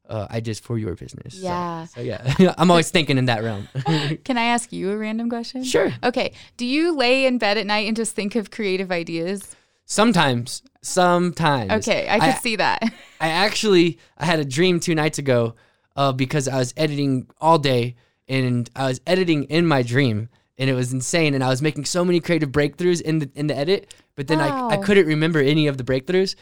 Uh, 0.06 0.26
ideas 0.32 0.60
for 0.60 0.76
your 0.76 0.94
business. 0.94 1.32
So- 1.32 1.40
Yeah. 1.40 1.86
So, 1.86 2.02
yeah, 2.02 2.54
I'm 2.58 2.70
always 2.70 2.90
thinking 2.90 3.16
in 3.16 3.24
that 3.24 3.42
realm. 3.42 3.68
Can 4.24 4.36
I 4.36 4.42
ask 4.52 4.70
you 4.70 4.90
a 4.90 4.98
random 4.98 5.30
question? 5.30 5.64
sure. 5.64 5.94
Okay. 6.02 6.34
Do 6.58 6.66
you 6.66 6.94
lay 6.94 7.24
in 7.24 7.38
bed 7.38 7.56
at 7.56 7.64
night 7.64 7.88
and 7.88 7.96
just 7.96 8.14
think 8.14 8.34
of 8.36 8.50
creative 8.50 8.92
ideas? 8.92 9.56
Sometimes. 9.86 10.62
Sometimes. 10.84 11.70
Okay, 11.72 12.06
I 12.08 12.20
could 12.20 12.42
see 12.42 12.56
that. 12.56 12.82
I 13.20 13.28
actually 13.28 13.98
I 14.18 14.26
had 14.26 14.38
a 14.38 14.44
dream 14.44 14.80
two 14.80 14.94
nights 14.94 15.18
ago 15.18 15.54
uh, 15.96 16.12
because 16.12 16.46
I 16.46 16.58
was 16.58 16.74
editing 16.76 17.28
all 17.40 17.58
day 17.58 17.96
and 18.28 18.68
I 18.76 18.88
was 18.88 19.00
editing 19.06 19.44
in 19.44 19.66
my 19.66 19.82
dream 19.82 20.28
and 20.58 20.70
it 20.70 20.74
was 20.74 20.92
insane 20.92 21.34
and 21.34 21.42
I 21.42 21.48
was 21.48 21.62
making 21.62 21.84
so 21.84 22.04
many 22.04 22.20
creative 22.20 22.50
breakthroughs 22.50 23.00
in 23.00 23.18
the 23.18 23.30
in 23.34 23.46
the 23.46 23.56
edit 23.56 23.94
but 24.14 24.28
then 24.28 24.40
I, 24.40 24.68
I 24.68 24.76
couldn't 24.76 25.06
remember 25.06 25.40
any 25.40 25.66
of 25.66 25.78
the 25.78 25.84
breakthroughs 25.84 26.36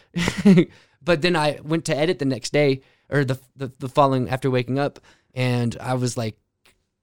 but 1.02 1.22
then 1.22 1.37
I 1.37 1.61
went 1.62 1.85
to 1.87 1.96
edit 1.96 2.18
the 2.18 2.24
next 2.24 2.52
day 2.52 2.83
or 3.11 3.24
the, 3.24 3.38
the 3.57 3.72
the 3.78 3.88
following 3.88 4.28
after 4.28 4.50
waking 4.50 4.78
up 4.78 4.98
and 5.35 5.76
I 5.81 5.94
was 5.94 6.16
like 6.16 6.37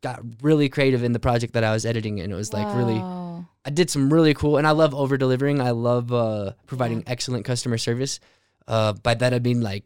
got 0.02 0.22
really 0.42 0.70
creative 0.70 1.04
in 1.04 1.14
the 1.14 1.20
project 1.20 1.54
that 1.54 1.64
I 1.64 1.72
was 1.72 1.86
editing 1.86 2.20
and 2.20 2.32
it 2.32 2.36
was 2.36 2.54
like 2.54 2.68
really 2.76 3.00
Wow. 3.40 3.48
I 3.66 3.70
did 3.70 3.90
some 3.90 4.12
really 4.12 4.34
cool, 4.34 4.58
and 4.58 4.66
I 4.66 4.72
love 4.72 4.96
over 4.96 5.18
delivering. 5.18 5.62
I 5.62 5.72
love 5.72 6.12
uh, 6.12 6.54
providing 6.66 7.04
excellent 7.08 7.46
customer 7.46 7.78
service. 7.78 8.20
Uh, 8.68 8.94
by 8.94 9.14
that 9.16 9.34
I 9.34 9.40
mean 9.40 9.62
like 9.62 9.84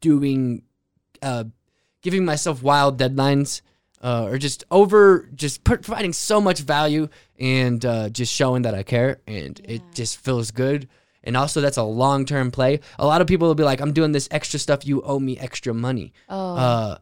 doing, 0.00 0.62
uh, 1.22 1.44
giving 2.02 2.24
myself 2.24 2.62
wild 2.62 2.98
deadlines, 2.98 3.62
uh, 4.00 4.26
or 4.30 4.38
just 4.38 4.64
over, 4.70 5.28
just 5.34 5.64
pr- 5.64 5.76
providing 5.76 6.12
so 6.12 6.40
much 6.40 6.60
value 6.60 7.08
and 7.38 7.84
uh, 7.84 8.08
just 8.08 8.32
showing 8.32 8.62
that 8.62 8.74
I 8.74 8.82
care, 8.82 9.20
and 9.26 9.60
it 9.64 9.82
just 9.94 10.18
feels 10.18 10.50
good. 10.50 10.88
And 11.24 11.36
also, 11.36 11.60
that's 11.60 11.76
a 11.76 11.82
long 11.82 12.24
term 12.24 12.50
play. 12.50 12.80
A 12.98 13.04
lot 13.06 13.20
of 13.20 13.26
people 13.26 13.48
will 13.48 13.56
be 13.56 13.64
like, 13.64 13.80
"I'm 13.80 13.92
doing 13.92 14.12
this 14.12 14.28
extra 14.30 14.58
stuff. 14.58 14.86
You 14.86 15.02
owe 15.02 15.18
me 15.18 15.36
extra 15.38 15.74
money." 15.74 16.12
Oh. 16.28 16.54
uh, 16.54 16.98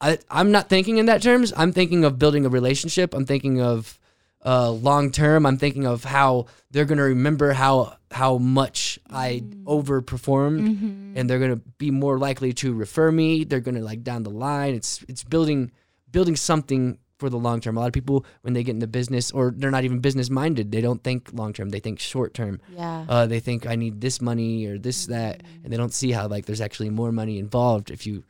I, 0.00 0.18
I'm 0.30 0.50
not 0.50 0.68
thinking 0.68 0.96
in 0.96 1.06
that 1.06 1.22
terms. 1.22 1.52
I'm 1.56 1.72
thinking 1.72 2.04
of 2.04 2.18
building 2.18 2.46
a 2.46 2.48
relationship. 2.48 3.12
I'm 3.14 3.26
thinking 3.26 3.60
of 3.60 3.99
uh, 4.44 4.70
long 4.70 5.10
term. 5.10 5.44
I'm 5.46 5.58
thinking 5.58 5.86
of 5.86 6.04
how 6.04 6.46
they're 6.70 6.84
gonna 6.86 7.02
remember 7.04 7.52
how 7.52 7.96
how 8.10 8.38
much 8.38 8.98
I 9.10 9.42
overperformed, 9.64 10.60
Mm-hmm. 10.60 11.16
and 11.16 11.28
they're 11.28 11.38
gonna 11.38 11.56
be 11.78 11.90
more 11.90 12.18
likely 12.18 12.52
to 12.54 12.72
refer 12.72 13.10
me. 13.10 13.44
They're 13.44 13.60
gonna 13.60 13.80
like 13.80 14.02
down 14.02 14.22
the 14.22 14.30
line. 14.30 14.74
It's 14.74 15.04
it's 15.08 15.24
building 15.24 15.70
building 16.10 16.36
something 16.36 16.98
for 17.18 17.28
the 17.28 17.36
long 17.38 17.60
term. 17.60 17.76
A 17.76 17.80
lot 17.80 17.86
of 17.86 17.92
people 17.92 18.24
when 18.42 18.54
they 18.54 18.62
get 18.62 18.74
into 18.74 18.86
business 18.86 19.30
or 19.30 19.52
they're 19.56 19.70
not 19.70 19.84
even 19.84 20.00
business 20.00 20.30
minded, 20.30 20.72
they 20.72 20.80
don't 20.80 21.02
think 21.04 21.30
long 21.32 21.52
term. 21.52 21.68
They 21.68 21.80
think 21.80 22.00
short 22.00 22.32
term. 22.34 22.60
yeah. 22.74 23.04
Uh, 23.08 23.26
they 23.26 23.40
think 23.40 23.66
I 23.66 23.76
need 23.76 24.00
this 24.00 24.20
money 24.20 24.66
or 24.66 24.78
this 24.78 25.06
that, 25.06 25.42
and 25.62 25.72
they 25.72 25.76
don't 25.76 25.92
see 25.92 26.12
how 26.12 26.26
like 26.28 26.46
there's 26.46 26.60
actually 26.62 26.90
more 26.90 27.12
money 27.12 27.38
involved 27.38 27.90
if 27.90 28.06
you 28.06 28.14
if 28.14 28.16
you 28.16 28.24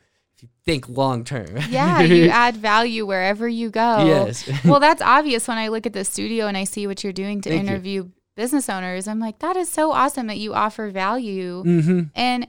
think 0.65 0.89
long 0.89 1.25
term. 1.25 1.57
yeah, 1.71 2.01
you 2.01 2.29
add 2.31 2.57
value 2.57 3.07
wherever 3.07 3.49
you 3.49 3.71
go. 3.71 4.05
Yes. 4.07 4.49
well, 4.65 4.81
that's 4.81 5.03
obvious 5.03 5.47
when 5.49 5.59
I 5.59 5.69
look 5.69 5.87
at 5.87 5.93
the 5.93 6.05
studio 6.05 6.47
and 6.47 6.57
I 6.57 6.65
see 6.65 6.87
what 6.87 7.03
you're 7.05 7.13
doing 7.13 7.41
to 7.43 7.51
Thank 7.51 7.63
you. 7.65 7.69
interview 7.69 8.09
business 8.37 8.69
owners. 8.69 9.07
I'm 9.09 9.21
like, 9.21 9.41
that 9.41 9.57
is 9.57 9.69
so 9.69 9.93
awesome 9.93 10.27
that 10.29 10.39
you 10.39 10.55
offer 10.55 10.91
value. 10.91 11.63
mm-hmm. 11.65 12.01
And 12.15 12.47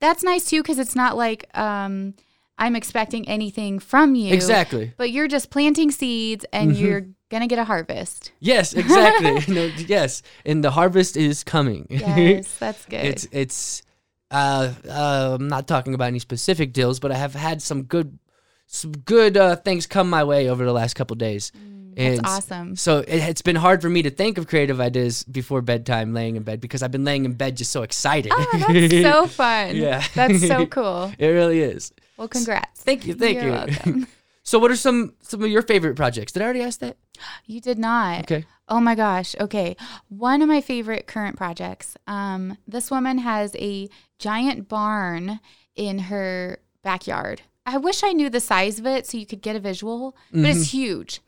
that's 0.00 0.22
nice 0.22 0.44
too, 0.48 0.62
because 0.62 0.78
it's 0.78 0.94
not 0.94 1.16
like 1.16 1.46
um, 1.58 2.14
I'm 2.56 2.76
expecting 2.76 3.28
anything 3.28 3.78
from 3.78 4.14
you. 4.14 4.32
Exactly. 4.32 4.92
But 4.96 5.10
you're 5.10 5.28
just 5.28 5.50
planting 5.50 5.90
seeds 5.90 6.44
and 6.52 6.72
Mhm. 6.72 6.80
you're 6.80 7.00
going 7.30 7.42
to 7.42 7.46
get 7.46 7.58
a 7.58 7.64
harvest. 7.64 8.32
Yes, 8.40 8.72
exactly. 8.72 9.52
no, 9.54 9.64
yes, 9.76 10.22
and 10.46 10.64
the 10.64 10.70
harvest 10.70 11.16
is 11.16 11.44
coming. 11.44 11.86
Yes, 11.90 12.56
that's 12.58 12.84
good. 12.86 13.04
it's 13.04 13.28
it's. 13.32 13.82
Uh, 14.30 14.72
uh, 14.88 15.36
I'm 15.38 15.48
not 15.48 15.66
talking 15.66 15.94
about 15.94 16.06
any 16.06 16.18
specific 16.18 16.72
deals, 16.72 17.00
but 17.00 17.10
I 17.10 17.16
have 17.16 17.34
had 17.34 17.62
some 17.62 17.84
good, 17.84 18.18
some 18.66 18.92
good 18.92 19.36
uh, 19.36 19.56
things 19.56 19.86
come 19.86 20.10
my 20.10 20.24
way 20.24 20.48
over 20.48 20.64
the 20.64 20.72
last 20.72 20.94
couple 20.94 21.16
days. 21.16 21.50
Mm, 21.56 21.96
that's 21.96 22.18
and 22.18 22.26
awesome. 22.26 22.76
So 22.76 22.98
it, 22.98 23.08
it's 23.08 23.42
been 23.42 23.56
hard 23.56 23.80
for 23.80 23.88
me 23.88 24.02
to 24.02 24.10
think 24.10 24.36
of 24.38 24.46
creative 24.46 24.80
ideas 24.80 25.24
before 25.24 25.62
bedtime, 25.62 26.12
laying 26.12 26.36
in 26.36 26.42
bed, 26.42 26.60
because 26.60 26.82
I've 26.82 26.92
been 26.92 27.04
laying 27.04 27.24
in 27.24 27.34
bed 27.34 27.56
just 27.56 27.72
so 27.72 27.82
excited. 27.82 28.32
Oh, 28.34 28.64
that's 28.68 29.02
so 29.02 29.26
fun. 29.28 29.76
Yeah. 29.76 30.04
That's 30.14 30.46
so 30.46 30.66
cool. 30.78 31.12
it 31.18 31.28
really 31.28 31.60
is. 31.60 31.92
Well, 32.16 32.28
congrats. 32.28 32.82
Thank 32.82 33.06
you, 33.06 33.14
thank 33.14 33.36
You're 33.36 33.46
you. 33.46 33.52
welcome. 33.52 34.06
So, 34.48 34.58
what 34.58 34.70
are 34.70 34.76
some 34.76 35.12
some 35.20 35.42
of 35.42 35.50
your 35.50 35.60
favorite 35.60 35.94
projects? 35.94 36.32
Did 36.32 36.40
I 36.40 36.46
already 36.46 36.62
ask 36.62 36.80
that? 36.80 36.96
You 37.44 37.60
did 37.60 37.78
not. 37.78 38.20
Okay. 38.20 38.46
Oh 38.66 38.80
my 38.80 38.94
gosh. 38.94 39.36
Okay. 39.38 39.76
One 40.08 40.40
of 40.40 40.48
my 40.48 40.62
favorite 40.62 41.06
current 41.06 41.36
projects. 41.36 41.98
Um, 42.06 42.56
this 42.66 42.90
woman 42.90 43.18
has 43.18 43.54
a 43.56 43.90
giant 44.18 44.68
barn 44.68 45.40
in 45.76 45.98
her 46.00 46.60
backyard. 46.82 47.42
I 47.64 47.76
wish 47.76 48.02
I 48.02 48.12
knew 48.12 48.30
the 48.30 48.40
size 48.40 48.78
of 48.78 48.86
it 48.86 49.06
so 49.06 49.18
you 49.18 49.26
could 49.26 49.42
get 49.42 49.56
a 49.56 49.60
visual, 49.60 50.16
but 50.32 50.46
it's 50.46 50.68
mm-hmm. 50.68 50.78
huge. 50.78 51.20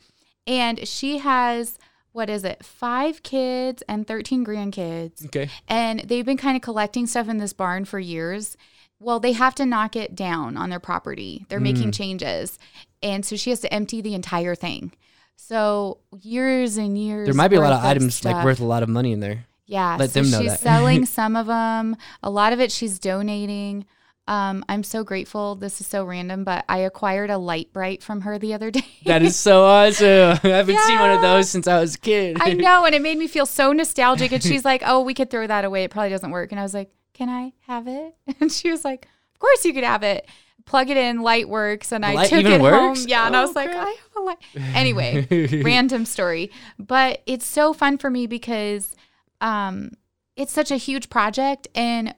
And 0.46 0.88
she 0.88 1.18
has, 1.18 1.78
what 2.12 2.30
is 2.30 2.44
it, 2.44 2.64
five 2.64 3.22
kids 3.22 3.82
and 3.88 4.06
13 4.06 4.44
grandkids. 4.44 5.26
Okay. 5.26 5.50
And 5.68 6.00
they've 6.00 6.24
been 6.24 6.38
kind 6.38 6.56
of 6.56 6.62
collecting 6.62 7.06
stuff 7.06 7.28
in 7.28 7.36
this 7.36 7.52
barn 7.52 7.84
for 7.84 7.98
years. 7.98 8.56
Well, 8.98 9.20
they 9.20 9.32
have 9.32 9.54
to 9.56 9.66
knock 9.66 9.96
it 9.96 10.14
down 10.14 10.56
on 10.56 10.70
their 10.70 10.80
property. 10.80 11.44
They're 11.48 11.60
making 11.60 11.90
mm. 11.90 11.94
changes. 11.94 12.58
And 13.02 13.24
so 13.24 13.36
she 13.36 13.50
has 13.50 13.60
to 13.60 13.72
empty 13.72 14.00
the 14.00 14.14
entire 14.14 14.54
thing. 14.54 14.92
So 15.36 15.98
years 16.20 16.76
and 16.76 16.98
years. 16.98 17.26
There 17.26 17.34
might 17.34 17.48
be 17.48 17.56
a 17.56 17.60
lot 17.60 17.72
of 17.72 17.80
worth 17.80 17.86
items 17.86 18.24
like 18.24 18.44
worth 18.44 18.60
a 18.60 18.64
lot 18.64 18.82
of 18.82 18.88
money 18.88 19.12
in 19.12 19.20
there. 19.20 19.46
Yeah. 19.70 19.96
let 19.98 20.10
so 20.10 20.20
them 20.22 20.30
know 20.30 20.40
she's 20.42 20.50
that. 20.50 20.60
selling 20.60 21.06
some 21.18 21.36
of 21.36 21.46
them. 21.46 21.96
A 22.22 22.28
lot 22.30 22.52
of 22.52 22.60
it 22.60 22.72
she's 22.72 22.98
donating. 22.98 23.86
Um, 24.28 24.64
I'm 24.68 24.82
so 24.84 25.02
grateful. 25.02 25.56
This 25.56 25.80
is 25.80 25.86
so 25.88 26.04
random, 26.04 26.44
but 26.44 26.64
I 26.68 26.78
acquired 26.78 27.30
a 27.30 27.38
Lite-Brite 27.38 28.00
from 28.02 28.20
her 28.20 28.38
the 28.38 28.54
other 28.54 28.70
day. 28.70 28.84
That 29.04 29.22
is 29.22 29.34
so 29.48 29.64
awesome. 29.64 30.06
I 30.44 30.48
haven't 30.48 30.78
seen 30.80 30.98
one 31.00 31.10
of 31.10 31.20
those 31.20 31.50
since 31.50 31.66
I 31.66 31.80
was 31.80 31.94
a 31.96 31.98
kid. 31.98 32.36
I 32.40 32.52
know, 32.52 32.84
and 32.84 32.94
it 32.94 33.02
made 33.02 33.18
me 33.18 33.26
feel 33.26 33.46
so 33.46 33.72
nostalgic. 33.72 34.30
And 34.32 34.42
she's 34.42 34.64
like, 34.64 34.82
"Oh, 34.84 35.00
we 35.02 35.14
could 35.14 35.30
throw 35.30 35.46
that 35.46 35.64
away. 35.64 35.84
It 35.84 35.90
probably 35.90 36.10
doesn't 36.10 36.30
work." 36.30 36.52
And 36.52 36.60
I 36.60 36.62
was 36.62 36.74
like, 36.74 36.90
"Can 37.14 37.28
I 37.28 37.52
have 37.66 37.88
it?" 37.88 38.14
And 38.40 38.52
she 38.52 38.70
was 38.70 38.84
like, 38.84 39.06
"Of 39.34 39.40
course 39.40 39.64
you 39.64 39.72
could 39.72 39.84
have 39.84 40.02
it. 40.04 40.28
Plug 40.64 40.90
it 40.90 40.96
in. 40.96 41.22
Light 41.22 41.48
works." 41.48 41.90
And 41.92 42.04
I 42.04 42.26
took 42.28 42.44
it 42.44 42.60
works? 42.60 43.00
home. 43.00 43.08
Yeah, 43.08 43.26
and 43.26 43.34
I 43.36 43.42
Oh, 43.42 43.46
was 43.46 43.56
like, 43.56 43.70
"I 43.70 43.84
have 43.88 44.16
a 44.16 44.20
light." 44.20 44.38
Anyway, 44.74 45.60
random 45.64 46.04
story, 46.04 46.50
but 46.78 47.22
it's 47.26 47.46
so 47.46 47.72
fun 47.72 47.98
for 47.98 48.10
me 48.10 48.28
because 48.28 48.94
um, 49.40 49.92
it's 50.36 50.52
such 50.52 50.70
a 50.70 50.76
huge 50.76 51.10
project 51.10 51.68
and. 51.74 52.14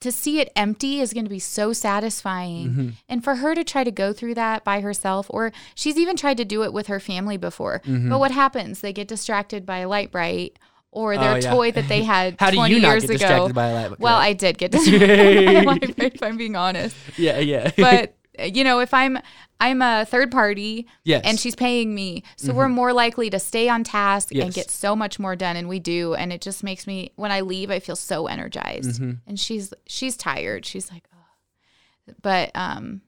To 0.00 0.10
see 0.10 0.40
it 0.40 0.50
empty 0.56 0.98
is 0.98 1.12
going 1.12 1.26
to 1.26 1.30
be 1.30 1.38
so 1.38 1.72
satisfying. 1.72 2.68
Mm-hmm. 2.70 2.88
And 3.08 3.22
for 3.22 3.36
her 3.36 3.54
to 3.54 3.62
try 3.62 3.84
to 3.84 3.92
go 3.92 4.12
through 4.12 4.34
that 4.34 4.64
by 4.64 4.80
herself, 4.80 5.28
or 5.30 5.52
she's 5.76 5.96
even 5.96 6.16
tried 6.16 6.38
to 6.38 6.44
do 6.44 6.64
it 6.64 6.72
with 6.72 6.88
her 6.88 6.98
family 6.98 7.36
before. 7.36 7.80
But 7.86 8.18
what 8.18 8.32
happens? 8.32 8.80
They 8.80 8.92
get 8.92 9.06
distracted 9.06 9.64
by 9.64 9.78
a 9.78 9.88
Lite-Brite 9.88 10.58
or 10.90 11.16
their 11.16 11.24
Mm-hmm. 11.24 11.34
Oh, 11.34 11.36
yeah. 11.36 11.50
toy 11.52 11.70
that 11.70 11.86
they 11.88 12.02
had 12.02 12.34
How 12.40 12.50
do 12.50 12.56
20 12.56 12.74
you 12.74 12.80
not 12.80 12.88
years 12.90 13.02
get 13.02 13.10
ago. 13.10 13.18
distracted 13.18 13.54
by 13.54 13.66
a 13.68 13.74
light? 13.90 14.00
well, 14.00 14.16
I 14.18 14.32
did 14.32 14.58
get 14.58 14.72
distracted 14.72 15.06
by 15.06 15.14
a 15.14 15.62
Lite-Brite, 15.62 16.14
if 16.16 16.22
I'm 16.24 16.36
being 16.36 16.56
honest. 16.56 16.96
yeah, 17.16 17.38
yeah. 17.38 17.70
But 17.76 18.16
you 18.38 18.64
know, 18.64 18.80
if 18.80 18.94
I'm 18.94 19.18
I'm 19.60 19.82
a 19.82 20.04
third 20.04 20.32
party 20.32 20.86
yes, 21.04 21.20
Mm-hmm. 21.20 21.28
and 21.28 21.40
she's 21.40 21.54
paying 21.54 21.94
me, 21.94 22.24
so 22.36 22.52
we're 22.52 22.68
more 22.68 22.92
likely 22.92 23.30
to 23.30 23.38
stay 23.38 23.68
on 23.68 23.84
task 23.84 24.34
and 24.34 24.52
get 24.52 24.70
so 24.70 24.96
much 24.96 25.18
more 25.18 25.36
done, 25.36 25.56
and 25.56 25.68
we 25.68 25.78
do. 25.78 26.14
And 26.14 26.32
it 26.32 26.40
just 26.40 26.64
makes 26.64 26.86
me 26.86 27.12
when 27.16 27.30
I 27.30 27.40
leave, 27.42 27.70
I 27.70 27.78
feel 27.78 27.96
so 27.96 28.26
energized. 28.26 29.00
Mm-hmm. 29.00 29.12
And 29.26 29.38
she's 29.38 29.72
she's 29.86 30.16
tired. 30.16 30.64
She's 30.66 30.90
like, 30.90 31.04
oh. 31.14 32.14
but 32.22 32.50
um, 32.54 33.02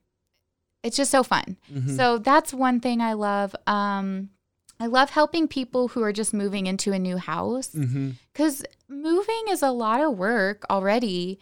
it's 0.83 0.97
just 0.97 1.11
so 1.11 1.23
fun. 1.23 1.57
Mm-hmm. 1.73 1.97
So 1.97 2.19
that's 2.19 2.53
one 2.53 2.81
thing 2.81 3.01
I 3.01 3.15
love. 3.15 3.57
Um, 3.67 4.31
I 4.79 4.87
love 4.87 5.11
helping 5.11 5.49
people 5.49 5.89
who 5.89 6.03
are 6.03 6.13
just 6.13 6.35
moving 6.35 6.67
into 6.67 6.93
a 6.93 6.99
new 6.99 7.17
house 7.17 7.69
because 8.33 8.65
moving 8.89 9.45
is 9.49 9.63
a 9.63 9.71
lot 9.71 10.01
of 10.01 10.19
work 10.19 10.65
already. 10.69 11.39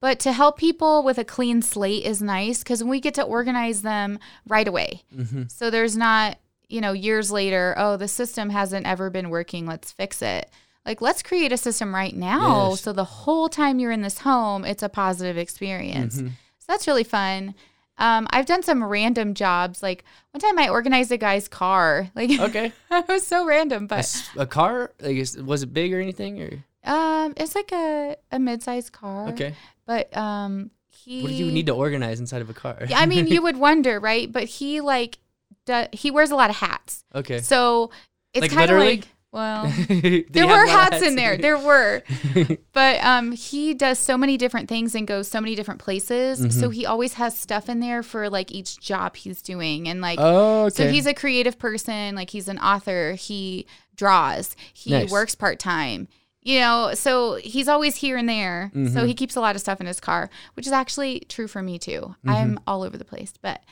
But 0.00 0.20
to 0.20 0.32
help 0.32 0.58
people 0.58 1.02
with 1.02 1.18
a 1.18 1.24
clean 1.24 1.60
slate 1.62 2.04
is 2.04 2.22
nice 2.22 2.58
because 2.60 2.84
we 2.84 3.00
get 3.00 3.14
to 3.14 3.22
organize 3.22 3.82
them 3.82 4.18
right 4.46 4.68
away. 4.68 5.02
hmm 5.14 5.44
So 5.48 5.70
there's 5.70 5.96
not, 5.96 6.38
you 6.68 6.80
know, 6.80 6.92
years 6.92 7.30
later, 7.32 7.74
oh, 7.76 7.96
the 7.96 8.06
system 8.08 8.50
hasn't 8.50 8.86
ever 8.86 9.10
been 9.10 9.28
working. 9.30 9.66
Let's 9.66 9.90
fix 9.92 10.22
it. 10.22 10.50
like 10.86 11.00
let's 11.02 11.22
create 11.22 11.52
a 11.52 11.56
system 11.56 11.94
right 11.94 12.14
now 12.16 12.70
Yes. 12.70 12.80
so 12.80 12.92
the 12.94 13.04
whole 13.04 13.48
time 13.50 13.78
you're 13.78 13.90
in 13.92 14.00
this 14.02 14.18
home 14.20 14.64
it's 14.64 14.82
a 14.82 14.88
positive 14.88 15.36
experience 15.36 16.16
Mhm. 16.16 16.28
so 16.30 16.64
that's 16.66 16.86
really 16.86 17.04
fun 17.04 17.54
um, 17.98 18.26
i've 18.30 18.46
done 18.46 18.62
some 18.62 18.82
random 18.82 19.34
jobs 19.34 19.82
like 19.82 20.02
one 20.30 20.40
time 20.40 20.58
i 20.58 20.68
organized 20.70 21.12
a 21.12 21.18
guy's 21.18 21.46
car 21.48 22.08
like 22.14 22.30
Okay. 22.40 22.72
it 22.90 23.08
was 23.08 23.26
so 23.26 23.44
random 23.44 23.84
A, 23.84 23.86
but 23.88 23.98
s- 23.98 24.30
a 24.36 24.46
car? 24.46 24.92
Like, 25.02 25.18
was 25.44 25.62
it 25.62 25.74
big 25.74 25.92
or 25.92 26.00
anything? 26.00 26.40
Or 26.40 26.64
um, 26.88 27.34
it's 27.36 27.54
like 27.54 27.70
a, 27.72 28.16
a 28.32 28.38
mid-sized 28.38 28.92
car 28.92 29.28
okay. 29.28 29.54
but 29.86 30.14
um, 30.16 30.70
he 30.90 31.22
What 31.22 31.28
do 31.28 31.34
you 31.34 31.52
need 31.52 31.66
to 31.66 31.74
organize 31.74 32.18
inside 32.20 32.42
of 32.42 32.50
a 32.50 32.54
car? 32.54 32.78
Yeah, 32.88 32.98
I 32.98 33.06
mean, 33.06 33.26
you 33.28 33.42
would 33.46 33.56
wonder, 33.56 34.00
right? 34.00 34.30
But 34.30 34.44
he 34.44 34.80
like, 34.80 35.18
do, 35.66 35.86
he 35.92 36.10
wears 36.10 36.30
a 36.30 36.36
lot 36.36 36.50
of 36.50 36.56
hats, 36.56 37.04
okay. 37.14 37.40
so 37.40 37.90
it's 38.34 38.42
Like, 38.42 38.50
kind 38.50 38.70
of 38.70 38.78
like, 38.78 39.08
well, 39.30 39.66
there 39.88 40.46
were 40.46 40.64
of 40.64 40.70
hats 40.70 41.02
in 41.02 41.14
there. 41.14 41.36
There 41.36 41.58
were, 41.58 42.02
but 42.72 43.04
um, 43.04 43.32
he 43.32 43.74
does 43.74 43.98
so 43.98 44.16
many 44.16 44.38
different 44.38 44.68
things 44.70 44.94
and 44.94 45.06
goes 45.06 45.28
so 45.28 45.40
many 45.40 45.54
different 45.54 45.80
places. 45.80 46.40
Mm-hmm. 46.40 46.50
So 46.50 46.70
he 46.70 46.86
always 46.86 47.14
has 47.14 47.38
stuff 47.38 47.68
in 47.68 47.80
there 47.80 48.02
for 48.02 48.30
like 48.30 48.50
each 48.50 48.80
job 48.80 49.16
he's 49.16 49.42
doing, 49.42 49.86
and 49.88 50.00
like, 50.00 50.18
oh, 50.20 50.64
okay. 50.66 50.74
so 50.74 50.88
he's 50.90 51.06
a 51.06 51.12
creative 51.12 51.58
person. 51.58 52.14
Like 52.14 52.30
he's 52.30 52.48
an 52.48 52.58
author. 52.58 53.12
He 53.12 53.66
draws. 53.96 54.56
He 54.72 54.92
Nice. 54.92 55.10
works 55.10 55.34
part 55.34 55.58
time. 55.58 56.08
You 56.48 56.60
know, 56.60 56.94
so 56.94 57.34
he's 57.34 57.68
always 57.68 57.96
here 57.96 58.16
and 58.16 58.26
there. 58.26 58.72
Mm-hmm. 58.74 58.94
So 58.94 59.04
he 59.04 59.12
keeps 59.12 59.36
a 59.36 59.40
lot 59.42 59.54
of 59.54 59.60
stuff 59.60 59.82
in 59.82 59.86
his 59.86 60.00
car, 60.00 60.30
which 60.54 60.66
is 60.66 60.72
actually 60.72 61.20
true 61.28 61.46
for 61.46 61.60
me 61.60 61.78
too. 61.78 62.00
Mm-hmm. 62.00 62.30
I'm 62.30 62.60
all 62.66 62.82
over 62.82 62.96
the 62.96 63.04
place. 63.04 63.34
But 63.42 63.62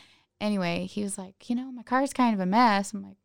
anyway, 0.43 0.85
he 0.85 1.03
was 1.03 1.17
like, 1.17 1.49
you 1.49 1.57
know, 1.57 1.73
my 1.73 1.83
car's 1.83 2.13
kind 2.13 2.35
of 2.35 2.41
a 2.41 2.45
mess. 2.45 2.93
I'm 2.93 3.03
like, 3.03 3.17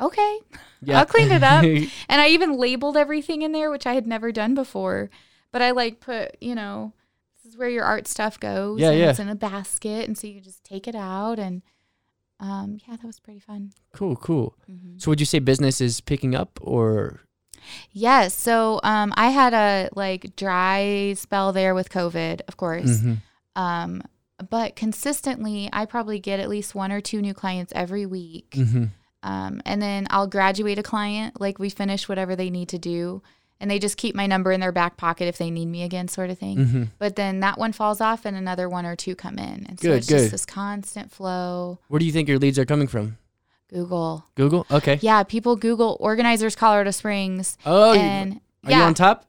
okay, 0.00 0.38
Yeah. 0.80 1.00
I'll 1.00 1.04
clean 1.04 1.30
it 1.30 1.42
up. 1.42 1.64
and 2.08 2.20
I 2.22 2.28
even 2.28 2.56
labeled 2.56 2.96
everything 2.96 3.42
in 3.42 3.52
there, 3.52 3.70
which 3.70 3.86
I 3.86 3.92
had 3.92 4.06
never 4.06 4.32
done 4.32 4.54
before. 4.54 5.10
But 5.52 5.60
I 5.60 5.72
like 5.72 6.00
put, 6.00 6.38
you 6.40 6.54
know, 6.54 6.94
this 7.36 7.52
is 7.52 7.58
where 7.58 7.68
your 7.68 7.84
art 7.84 8.08
stuff 8.08 8.40
goes. 8.40 8.80
Yeah, 8.80 8.88
and 8.88 8.98
yeah. 8.98 9.10
It's 9.10 9.18
in 9.18 9.28
a 9.28 9.34
basket, 9.34 10.06
and 10.08 10.16
so 10.16 10.28
you 10.28 10.40
just 10.40 10.64
take 10.64 10.88
it 10.88 10.94
out, 10.94 11.38
and 11.38 11.60
um, 12.40 12.78
yeah, 12.88 12.96
that 12.96 13.06
was 13.06 13.20
pretty 13.20 13.40
fun. 13.40 13.72
cool, 13.92 14.16
cool. 14.16 14.56
Mm-hmm. 14.66 14.96
So 14.96 15.10
would 15.10 15.20
you 15.20 15.26
say 15.26 15.40
business 15.40 15.82
is 15.82 16.00
picking 16.00 16.34
up 16.34 16.58
or 16.62 17.20
Yes. 17.92 18.34
So 18.34 18.80
um, 18.82 19.12
I 19.16 19.30
had 19.30 19.54
a 19.54 19.88
like 19.94 20.36
dry 20.36 21.14
spell 21.16 21.52
there 21.52 21.74
with 21.74 21.88
COVID, 21.90 22.40
of 22.48 22.56
course. 22.56 22.98
Mhm. 23.00 23.18
Um, 23.56 24.02
but 24.50 24.74
consistently, 24.76 25.70
I 25.72 25.86
probably 25.86 26.18
get 26.18 26.40
at 26.40 26.48
least 26.48 26.74
one 26.74 26.90
or 26.92 27.00
two 27.00 27.20
new 27.20 27.34
clients 27.34 27.72
every 27.74 28.04
week. 28.06 28.50
Mhm. 28.56 28.90
Um, 29.22 29.62
and 29.64 29.80
then 29.80 30.06
I'll 30.10 30.26
graduate 30.26 30.78
a 30.78 30.82
client, 30.82 31.40
like 31.40 31.58
we 31.58 31.70
finish 31.70 32.08
whatever 32.08 32.36
they 32.36 32.50
need 32.50 32.68
to 32.70 32.78
do, 32.78 33.22
and 33.60 33.70
they 33.70 33.78
just 33.78 33.96
keep 33.96 34.14
my 34.14 34.26
number 34.26 34.52
in 34.52 34.60
their 34.60 34.72
back 34.72 34.96
pocket 34.98 35.28
if 35.28 35.38
they 35.38 35.50
need 35.50 35.66
me 35.66 35.82
again, 35.82 36.08
sort 36.08 36.28
of 36.28 36.38
thing. 36.38 36.58
Mhm. 36.58 36.88
But 36.98 37.16
then 37.16 37.40
that 37.40 37.56
one 37.56 37.72
falls 37.72 38.00
off, 38.02 38.26
and 38.26 38.36
another 38.36 38.68
one 38.68 38.84
or 38.84 38.96
two 38.96 39.14
come 39.14 39.38
in, 39.38 39.64
and 39.66 39.80
so 39.80 39.88
Good, 39.88 39.98
it's 39.98 40.08
good. 40.08 40.18
just 40.18 40.30
this 40.32 40.44
constant 40.44 41.10
flow. 41.10 41.78
Where 41.88 41.98
do 42.00 42.04
you 42.04 42.12
think 42.12 42.28
your 42.28 42.38
leads 42.38 42.58
are 42.58 42.66
coming 42.66 42.86
from? 42.88 43.16
Google, 43.68 44.24
Google? 44.34 44.66
Okay. 44.70 44.98
yeah, 45.02 45.22
people 45.22 45.56
Google 45.56 45.96
organizers 46.00 46.54
Colorado 46.56 46.90
Springs, 46.90 47.56
Oh, 47.64 47.92
and 47.92 48.40
are 48.64 48.70
yeah, 48.70 48.78
you 48.78 48.84
on 48.84 48.94
top? 48.94 49.26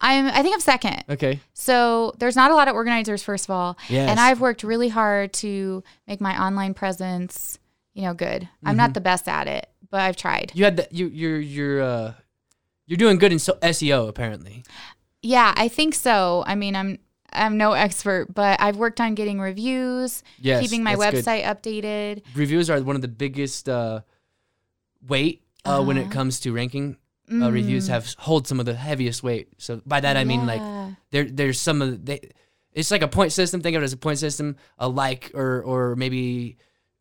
I'm. 0.00 0.26
I 0.26 0.42
think 0.42 0.54
I'm 0.54 0.60
second. 0.60 1.04
Okay. 1.08 1.40
So 1.52 2.14
there's 2.18 2.34
not 2.36 2.50
a 2.50 2.54
lot 2.54 2.66
of 2.68 2.74
organizers, 2.74 3.22
first 3.22 3.44
of 3.44 3.50
all. 3.50 3.76
Yes. 3.90 4.08
And 4.10 4.18
I've 4.18 4.40
worked 4.40 4.62
really 4.62 4.88
hard 4.88 5.32
to 5.34 5.84
make 6.08 6.20
my 6.20 6.40
online 6.42 6.72
presence, 6.72 7.58
you 7.94 8.02
know, 8.02 8.14
good. 8.14 8.48
I'm 8.64 8.70
Mm-hmm. 8.70 8.76
not 8.78 8.94
the 8.94 9.02
best 9.02 9.28
at 9.28 9.48
it, 9.48 9.68
but 9.90 10.00
I've 10.00 10.16
tried. 10.16 10.50
You 10.54 10.64
had 10.64 10.78
that 10.78 10.92
you 10.92 11.08
you're 11.08 11.38
you're 11.38 11.82
uh 11.82 12.12
you're 12.86 12.96
doing 12.96 13.18
good 13.18 13.32
in 13.32 13.38
so- 13.38 13.58
SEO 13.62 14.08
apparently. 14.08 14.64
Yeah, 15.22 15.52
I 15.56 15.68
think 15.68 15.94
so. 15.94 16.42
I 16.46 16.54
mean, 16.54 16.74
I'm 16.74 16.98
I'm 17.32 17.56
no 17.56 17.72
expert, 17.72 18.32
but 18.34 18.60
I've 18.60 18.76
worked 18.76 19.00
on 19.00 19.14
getting 19.14 19.40
reviews, 19.40 20.22
Yes. 20.40 20.62
keeping 20.62 20.82
my 20.82 20.96
that's 20.96 21.10
good. 21.10 21.24
website 21.24 21.44
updated. 21.44 22.22
Reviews 22.34 22.70
are 22.70 22.80
one 22.82 22.96
of 22.96 23.02
the 23.02 23.08
biggest 23.08 23.68
uh 23.68 24.00
weight 25.06 25.42
uh, 25.64 25.82
when 25.82 25.96
it 25.96 26.02
Uh-huh. 26.02 26.10
comes 26.10 26.40
to 26.40 26.52
ranking. 26.52 26.96
Uh, 27.28 27.50
reviews 27.50 27.86
Mm, 27.86 27.90
have 27.90 28.14
hold 28.18 28.46
some 28.46 28.60
of 28.60 28.66
the 28.66 28.74
heaviest 28.74 29.22
weight. 29.24 29.48
So 29.58 29.82
by 29.84 29.98
that 30.00 30.16
I 30.16 30.22
mean 30.22 30.46
like 30.46 30.62
there 31.10 31.24
there's 31.24 31.60
some 31.60 31.82
of 31.82 31.90
the, 31.90 31.96
they 31.98 32.20
it's 32.72 32.90
like 32.92 33.02
a 33.02 33.08
point 33.08 33.32
system 33.32 33.60
think 33.60 33.74
of 33.76 33.82
it 33.82 33.84
as 33.84 33.92
a 33.92 33.96
point 33.96 34.18
system 34.20 34.56
a 34.78 34.88
like 34.88 35.32
or 35.34 35.60
or 35.62 35.96
maybe 35.96 36.56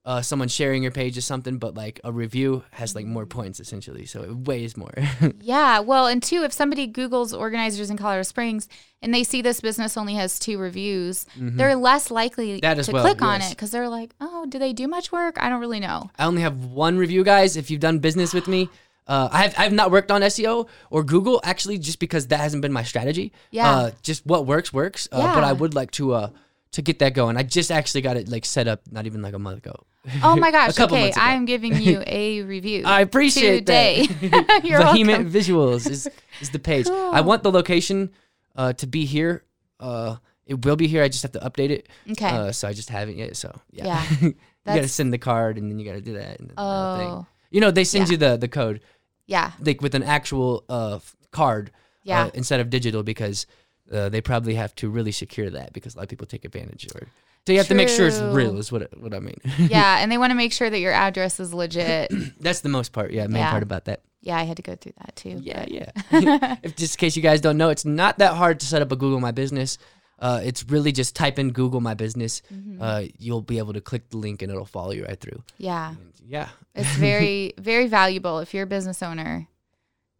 uh, 0.05 0.21
someone 0.21 0.47
sharing 0.47 0.83
your 0.83 0.91
page 0.91 1.17
or 1.17 1.21
something 1.21 1.57
but 1.57 1.73
like 1.75 1.99
a 2.03 2.11
review 2.11 2.63
has 2.71 2.93
like 2.95 3.05
more 3.05 3.25
points 3.25 3.59
essentially 3.59 4.05
so 4.05 4.21
it 4.23 4.35
weighs 4.47 4.77
more 4.77 4.93
Yeah, 5.41 5.79
well, 5.79 6.07
and 6.07 6.21
two, 6.23 6.43
if 6.43 6.53
somebody 6.53 6.87
Googles 6.87 7.37
organizers 7.37 7.89
in 7.89 7.97
Colorado 7.97 8.23
Springs 8.23 8.67
and 9.01 9.13
they 9.13 9.23
see 9.23 9.41
this 9.41 9.61
business 9.61 9.97
only 9.97 10.15
has 10.15 10.39
two 10.39 10.57
reviews, 10.57 11.25
they're 11.37 11.75
less 11.75 12.09
likely 12.11 12.45
Mm-hmm. 12.45 12.59
That 12.61 12.85
to 12.85 12.91
well, 12.91 13.03
click 13.03 13.21
on 13.21 13.41
it 13.41 13.49
because 13.49 13.71
they're 13.71 13.89
like, 13.89 14.11
oh, 14.21 14.45
do 14.47 14.59
they 14.59 14.73
do 14.73 14.87
much 14.87 15.11
work? 15.11 15.41
I 15.41 15.49
don't 15.49 15.59
really 15.59 15.79
know. 15.79 16.09
i 16.17 16.25
only 16.25 16.41
have 16.41 16.65
one 16.65 16.97
review 16.97 17.23
guys 17.23 17.57
if 17.57 17.69
you've 17.69 17.79
done 17.79 17.99
business 17.99 18.33
with 18.33 18.47
me 18.47 18.69
uh, 19.07 19.29
I 19.31 19.43
have, 19.43 19.53
I 19.59 19.63
have 19.63 19.73
not 19.73 19.91
worked 19.91 20.11
on 20.11 20.21
SEO 20.21 20.67
or 20.89 21.03
Google 21.03 21.39
actually 21.43 21.77
just 21.77 21.99
because 21.99 22.27
that 22.27 22.39
hasn't 22.39 22.61
been 22.61 22.73
my 22.73 22.83
strategy. 22.83 23.31
Yeah. 23.51 23.69
Uh, 23.69 23.91
just 24.01 24.25
what 24.25 24.45
works 24.45 24.73
works. 24.73 25.07
Uh, 25.11 25.33
But 25.35 25.43
I 25.43 25.53
would 25.53 25.73
like 25.75 25.91
to 25.91 26.13
uh, 26.13 26.29
to 26.75 26.81
get 26.81 26.99
that 26.99 27.13
going. 27.13 27.37
I 27.37 27.43
just 27.43 27.71
actually 27.71 28.01
got 28.01 28.17
it 28.17 28.27
like 28.27 28.43
set 28.43 28.67
up 28.67 28.81
not 28.91 29.05
even 29.05 29.21
like 29.21 29.33
a 29.33 29.39
month 29.39 29.59
ago. 29.59 29.75
Oh 30.21 30.35
my 30.35 30.51
gosh. 30.57 30.77
okay. 30.77 31.13
I'm 31.15 31.45
giving 31.45 31.73
you 31.81 32.03
a 32.05 32.41
review. 32.41 32.83
I 32.85 32.99
appreciate 32.99 33.59
today. 33.59 34.07
that. 34.21 34.61
You're 34.65 34.79
Vehement 34.91 35.23
welcome. 35.23 35.31
Visuals 35.31 35.89
is, 35.89 36.09
is 36.41 36.49
the 36.49 36.59
page. 36.59 36.87
I 36.89 37.21
want 37.21 37.43
the 37.43 37.51
location 37.51 38.11
uh, 38.57 38.73
to 38.73 38.87
be 38.87 39.05
here. 39.05 39.45
Uh, 39.79 40.17
it 40.45 40.65
will 40.65 40.75
be 40.75 40.87
here. 40.87 41.01
I 41.01 41.07
just 41.07 41.23
have 41.23 41.31
to 41.31 41.39
update 41.39 41.69
it. 41.69 41.87
Okay. 42.11 42.27
Uh, 42.27 42.51
so 42.51 42.67
I 42.67 42.73
just 42.73 42.89
haven't 42.89 43.17
yet. 43.17 43.37
So 43.37 43.57
yeah, 43.71 43.85
Yeah, 43.85 44.05
you 44.21 44.35
gotta 44.65 44.87
send 44.89 45.13
the 45.13 45.17
card 45.17 45.57
and 45.57 45.71
then 45.71 45.79
you 45.79 45.85
gotta 45.85 46.01
do 46.01 46.13
that. 46.15 46.41
And 46.41 46.51
oh, 46.57 47.25
You 47.51 47.61
know, 47.61 47.71
they 47.71 47.85
send 47.85 48.07
Yeah. 48.09 48.11
you 48.11 48.17
the 48.17 48.37
the 48.37 48.47
code 48.49 48.81
yeah, 49.27 49.53
like 49.61 49.81
with 49.81 49.95
an 49.95 50.03
actual 50.03 50.65
uh 50.67 50.99
card 51.31 51.71
yeah. 52.03 52.25
uh, 52.25 52.31
instead 52.33 52.59
of 52.59 52.69
digital 52.69 53.01
because 53.01 53.47
uh, 53.91 54.09
they 54.09 54.21
probably 54.21 54.55
have 54.55 54.73
to 54.75 54.89
really 54.89 55.11
secure 55.11 55.49
that 55.49 55.73
because 55.73 55.95
a 55.95 55.97
lot 55.97 56.03
of 56.03 56.09
people 56.09 56.25
take 56.27 56.45
advantage 56.45 56.85
of 56.87 56.95
it. 57.01 57.07
so 57.45 57.53
you 57.53 57.59
have 57.59 57.67
to 57.67 57.75
make 57.75 57.89
sure 57.89 58.07
it's 58.07 58.19
real 58.19 58.57
is 58.57 58.71
what 58.71 58.89
what 58.99 59.13
I 59.13 59.19
mean. 59.19 59.37
yeah, 59.57 59.99
and 59.99 60.11
they 60.11 60.17
want 60.17 60.31
to 60.31 60.35
make 60.35 60.51
sure 60.53 60.69
that 60.69 60.79
your 60.79 60.93
address 60.93 61.39
is 61.39 61.53
legit. 61.53 62.11
That's 62.39 62.61
the 62.61 62.69
most 62.69 62.91
part. 62.93 63.11
Yeah, 63.11 63.27
main 63.27 63.41
Yeah. 63.41 63.51
part 63.51 63.63
about 63.63 63.85
that. 63.85 64.01
Yeah, 64.21 64.37
I 64.37 64.43
had 64.43 64.57
to 64.57 64.63
go 64.63 64.75
through 64.75 64.93
that 65.05 65.15
too. 65.15 65.39
Yeah, 65.41 65.65
yeah. 65.67 65.91
if 66.63 66.75
just 66.75 66.95
in 66.95 66.99
case 66.99 67.15
you 67.15 67.21
guys 67.21 67.41
don't 67.41 67.57
know, 67.57 67.69
it's 67.69 67.85
not 67.85 68.17
that 68.17 68.33
hard 68.35 68.59
to 68.61 68.65
set 68.65 68.81
up 68.81 68.91
a 68.91 68.95
Google 68.95 69.19
My 69.19 69.31
Business. 69.31 69.77
Uh, 70.17 70.39
it's 70.43 70.63
really 70.69 70.91
just 70.91 71.15
type 71.15 71.37
in 71.37 71.51
Google 71.51 71.81
My 71.81 71.93
Business. 71.93 72.41
Mm-hmm. 72.51 72.81
Uh, 72.81 73.03
you'll 73.19 73.41
be 73.43 73.59
able 73.59 73.73
to 73.73 73.81
click 73.81 74.09
the 74.09 74.17
link 74.17 74.41
and 74.41 74.49
it'll 74.51 74.65
follow 74.65 74.91
you 74.91 75.05
right 75.05 75.19
through. 75.19 75.43
Yeah, 75.57 75.89
And 75.89 76.13
yeah. 76.25 76.47
it's 76.73 76.95
very, 76.95 77.53
very 77.59 77.87
valuable 77.87 78.39
if 78.39 78.53
you're 78.53 78.63
a 78.63 78.67
business 78.67 79.03
owner. 79.03 79.47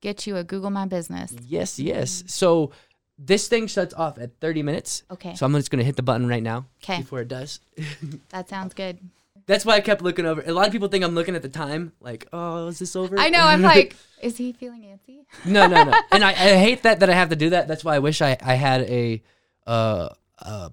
Get 0.01 0.27
you 0.27 0.35
a 0.37 0.43
Google 0.43 0.69
My 0.69 0.85
Business. 0.85 1.33
Yes, 1.41 1.79
yes. 1.79 2.23
So 2.27 2.71
this 3.17 3.47
thing 3.47 3.67
shuts 3.67 3.93
off 3.93 4.17
at 4.17 4.39
30 4.41 4.63
minutes. 4.63 5.03
Okay, 5.11 5.35
So 5.35 5.45
I'm 5.45 5.53
just 5.53 5.71
going 5.71 5.79
to 5.79 5.85
hit 5.85 5.95
the 5.95 6.03
button 6.03 6.27
right 6.27 6.43
now 6.43 6.65
okay, 6.83 6.99
before 6.99 7.21
it 7.21 7.27
does. 7.27 7.59
that 8.29 8.49
sounds 8.49 8.73
good. 8.73 8.99
That's 9.47 9.63
why 9.63 9.75
I 9.75 9.81
kept 9.81 10.01
looking 10.01 10.25
over. 10.25 10.43
A 10.45 10.51
lot 10.51 10.65
of 10.65 10.71
people 10.71 10.87
think 10.87 11.03
I'm 11.03 11.13
looking 11.13 11.35
at 11.35 11.43
the 11.43 11.49
time, 11.49 11.91
like, 12.01 12.27
oh, 12.33 12.67
is 12.67 12.79
this 12.79 12.95
over? 12.95 13.17
I 13.19 13.29
know. 13.29 13.41
I'm 13.41 13.61
like, 13.73 13.95
is 14.21 14.37
he 14.37 14.53
feeling 14.53 14.81
antsy? 14.81 15.23
no, 15.45 15.67
no, 15.67 15.83
no. 15.83 15.93
And 16.11 16.23
I, 16.23 16.31
I 16.31 16.57
hate 16.57 16.81
that 16.83 16.99
that 17.01 17.09
I 17.09 17.13
have 17.13 17.29
to 17.29 17.35
do 17.35 17.51
that. 17.51 17.67
That's 17.67 17.83
why 17.83 17.95
I 17.95 17.99
wish 17.99 18.21
I, 18.21 18.37
I 18.41 18.55
had 18.55 18.81
a 18.81 19.21
uh 19.67 20.09
uh 20.39 20.69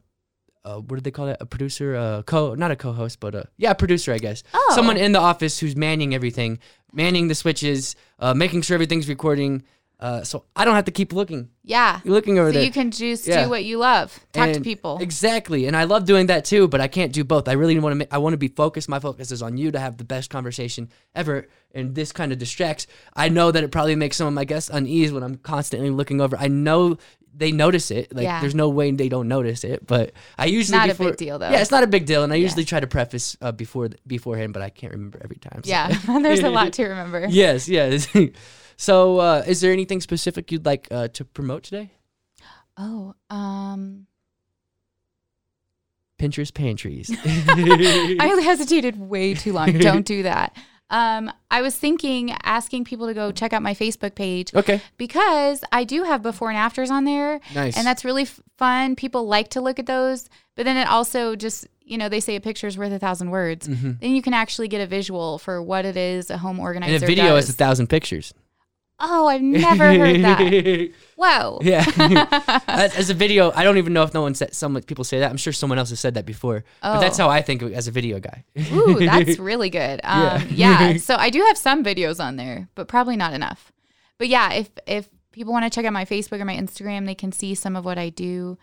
uh 0.65 0.77
what 0.77 0.97
did 0.97 1.05
they 1.05 1.11
call 1.11 1.29
it? 1.29 1.37
A 1.41 1.45
producer, 1.47 1.95
uh 1.97 2.23
co 2.23 2.55
not 2.55 2.71
a 2.71 2.77
co-host, 2.77 3.21
but 3.21 3.35
a 3.35 3.47
yeah, 3.59 3.73
a 3.73 3.75
producer, 3.75 4.11
I 4.13 4.19
guess. 4.19 4.43
Oh. 4.55 4.73
Someone 4.75 4.97
in 4.97 5.13
the 5.13 5.21
office 5.21 5.59
who's 5.59 5.77
manning 5.77 6.15
everything, 6.15 6.59
manning 6.93 7.29
the 7.29 7.35
switches, 7.35 7.95
uh 8.21 8.33
making 8.33 8.63
sure 8.63 8.75
everything's 8.75 9.09
recording. 9.09 9.65
Uh 10.03 10.25
so 10.25 10.45
I 10.57 10.65
don't 10.65 10.75
have 10.75 10.87
to 10.87 10.91
keep 10.91 11.13
looking. 11.13 11.49
Yeah. 11.63 12.01
You're 12.05 12.15
looking 12.15 12.37
over 12.41 12.49
So 12.51 12.55
there. 12.55 12.65
you 12.65 12.73
can 12.73 12.91
just 12.91 13.25
Yeah. 13.27 13.45
do 13.45 13.51
what 13.51 13.63
you 13.65 13.79
love. 13.79 14.19
Talk 14.33 14.53
to 14.53 14.61
people. 14.61 14.99
Exactly. 15.01 15.67
And 15.69 15.77
I 15.77 15.85
love 15.85 16.05
doing 16.07 16.27
that 16.27 16.45
too, 16.45 16.67
but 16.67 16.81
I 16.81 16.89
can't 16.89 17.13
do 17.13 17.23
both. 17.23 17.47
I 17.49 17.53
really 17.53 17.79
want 17.79 18.01
to 18.01 18.13
I 18.15 18.19
want 18.19 18.33
to 18.35 18.39
be 18.39 18.49
focused. 18.49 18.89
My 18.89 18.99
focus 18.99 19.31
is 19.31 19.43
on 19.43 19.57
you 19.57 19.71
to 19.71 19.79
have 19.79 19.97
the 19.99 20.05
best 20.05 20.29
conversation 20.29 20.89
ever. 21.15 21.47
And 21.75 21.95
this 21.95 22.11
kind 22.13 22.33
of 22.33 22.39
distracts. 22.39 22.87
I 23.15 23.29
know 23.29 23.53
that 23.53 23.63
it 23.63 23.71
probably 23.71 23.95
makes 23.95 24.17
some 24.17 24.27
of 24.27 24.35
my 24.35 24.45
guests 24.45 24.71
unease 24.73 25.13
when 25.13 25.23
I'm 25.23 25.37
constantly 25.37 25.91
looking 25.91 26.21
over. 26.21 26.37
I 26.37 26.49
know 26.49 26.99
they 27.35 27.53
notice 27.53 27.91
it. 27.91 28.13
Like 28.15 28.25
Yeah. 28.25 28.41
there's 28.43 28.55
no 28.57 28.69
way 28.69 28.91
they 28.91 29.09
don't 29.09 29.29
notice 29.29 29.63
it, 29.65 29.87
but 29.87 30.13
I 30.37 30.47
usually 30.47 30.77
Not 30.79 30.91
a 30.91 30.95
big 30.95 31.17
deal, 31.17 31.39
though. 31.39 31.49
Yeah, 31.49 31.61
it's 31.63 31.71
not 31.71 31.83
a 31.85 31.87
big 31.87 32.05
deal 32.07 32.25
and 32.25 32.33
I 32.33 32.37
Yeah. 32.37 32.43
usually 32.43 32.65
try 32.67 32.81
to 32.81 32.87
preface 32.89 33.37
uh, 33.41 33.53
before 33.53 33.89
beforehand, 34.07 34.53
but 34.53 34.63
I 34.63 34.69
can't 34.69 34.93
remember 34.93 35.19
every 35.25 35.37
time. 35.39 35.63
so- 35.65 35.71
yeah. 35.71 35.89
There's 36.23 36.41
a 36.41 36.51
lot 36.51 36.73
to 36.79 36.83
remember. 36.85 37.27
yes, 37.31 37.69
yes. 37.69 38.09
so, 38.83 39.19
uh, 39.19 39.45
is 39.47 39.61
there 39.61 39.73
anything 39.73 40.01
specific 40.01 40.51
you'd 40.51 40.67
like 40.67 40.89
uh, 40.91 41.07
to 41.09 41.25
promote 41.25 41.63
today? 41.63 41.93
Oh, 42.77 43.15
um, 43.31 44.07
Pinterest 46.19 46.53
pantries. 46.53 47.11
I 47.25 48.41
hesitated 48.43 48.99
way 48.99 49.35
too 49.35 49.53
long. 49.53 49.73
Don't 49.79 50.05
do 50.07 50.23
that. 50.25 50.57
Um, 50.91 51.33
I 51.51 51.63
was 51.63 51.75
thinking 51.77 52.35
asking 52.43 52.85
people 52.85 53.07
to 53.07 53.15
go 53.15 53.33
check 53.33 53.53
out 53.53 53.63
my 53.63 53.73
Facebook 53.75 54.15
page 54.15 54.55
Okay. 54.55 54.83
because 54.99 55.65
I 55.73 55.85
do 55.85 56.03
have 56.03 56.23
before 56.23 56.51
and 56.51 56.59
afters 56.59 56.91
on 56.91 57.05
there. 57.05 57.41
Nice. 57.55 57.77
And 57.79 57.87
that's 57.87 58.05
really 58.05 58.23
f- 58.25 58.41
fun. 58.59 58.95
People 58.97 59.27
like 59.27 59.49
to 59.51 59.61
look 59.61 59.79
at 59.79 59.87
those, 59.87 60.29
but 60.55 60.65
then 60.65 60.77
it 60.77 60.87
also 60.87 61.35
just, 61.35 61.67
you 61.81 61.97
know, 61.97 62.09
they 62.11 62.21
say 62.21 62.37
a 62.37 62.41
picture 62.43 62.67
is 62.67 62.77
worth 62.77 62.93
a 62.93 62.99
thousand 62.99 63.31
words. 63.31 63.67
Then 63.69 63.99
you 64.01 64.21
can 64.23 64.35
actually 64.35 64.69
get 64.69 64.81
a 64.83 64.87
visual 64.87 65.39
for 65.39 65.63
what 65.63 65.85
it 65.87 65.97
is 65.97 66.31
a 66.31 66.37
home 66.39 66.61
organizer 66.61 66.95
And 66.95 67.03
a 67.03 67.07
video 67.07 67.37
does. 67.37 67.45
is 67.45 67.51
a 67.55 67.57
thousand 67.57 67.87
pictures. 67.89 68.35
Oh, 69.03 69.27
I've 69.29 69.43
never 69.43 69.93
heard 69.93 70.23
that. 70.23 70.91
Whoa. 71.17 71.59
Yeah. 71.63 71.85
as, 72.67 72.95
as 72.97 73.11
a 73.11 73.15
video, 73.15 73.53
I 73.55 73.65
don't 73.65 73.77
even 73.79 73.93
know 73.93 74.03
if 74.05 74.15
no 74.15 74.23
one 74.23 74.35
said 74.35 74.55
some 74.55 74.81
people 74.83 75.05
say 75.05 75.19
that. 75.21 75.31
I'm 75.31 75.37
sure 75.37 75.53
someone 75.53 75.79
else 75.79 75.91
has 75.91 76.01
said 76.01 76.15
that 76.15 76.25
before. 76.25 76.65
But 76.81 77.01
that's 77.01 77.19
Oh. 77.21 77.25
how 77.25 77.31
I 77.31 77.43
think 77.43 77.63
of 77.63 77.73
as 77.73 77.87
a 77.89 77.91
video 77.91 78.19
guy. 78.21 78.45
Ooh, 78.73 78.99
that's 78.99 79.39
really 79.51 79.69
good. 79.71 80.01
Um, 80.05 80.47
yeah. 80.51 80.97
So 80.97 81.17
I 81.17 81.31
do 81.31 81.41
have 81.49 81.59
some 81.59 81.85
videos 81.85 82.19
on 82.25 82.37
there, 82.37 82.69
but 82.75 82.89
probably 82.89 83.17
not 83.17 83.35
enough. 83.35 83.71
But 84.19 84.29
yeah, 84.29 84.53
if 84.55 84.71
if 84.87 85.09
people 85.33 85.53
want 85.53 85.65
to 85.65 85.71
check 85.71 85.85
out 85.85 85.93
my 85.93 86.05
Facebook 86.05 86.41
or 86.41 86.45
my 86.45 86.57
Instagram, 86.57 87.07
they 87.07 87.15
can 87.15 87.33
see 87.33 87.55
some 87.55 87.77
of 87.77 87.85
what 87.85 87.99
I 87.99 88.09
do. 88.09 88.57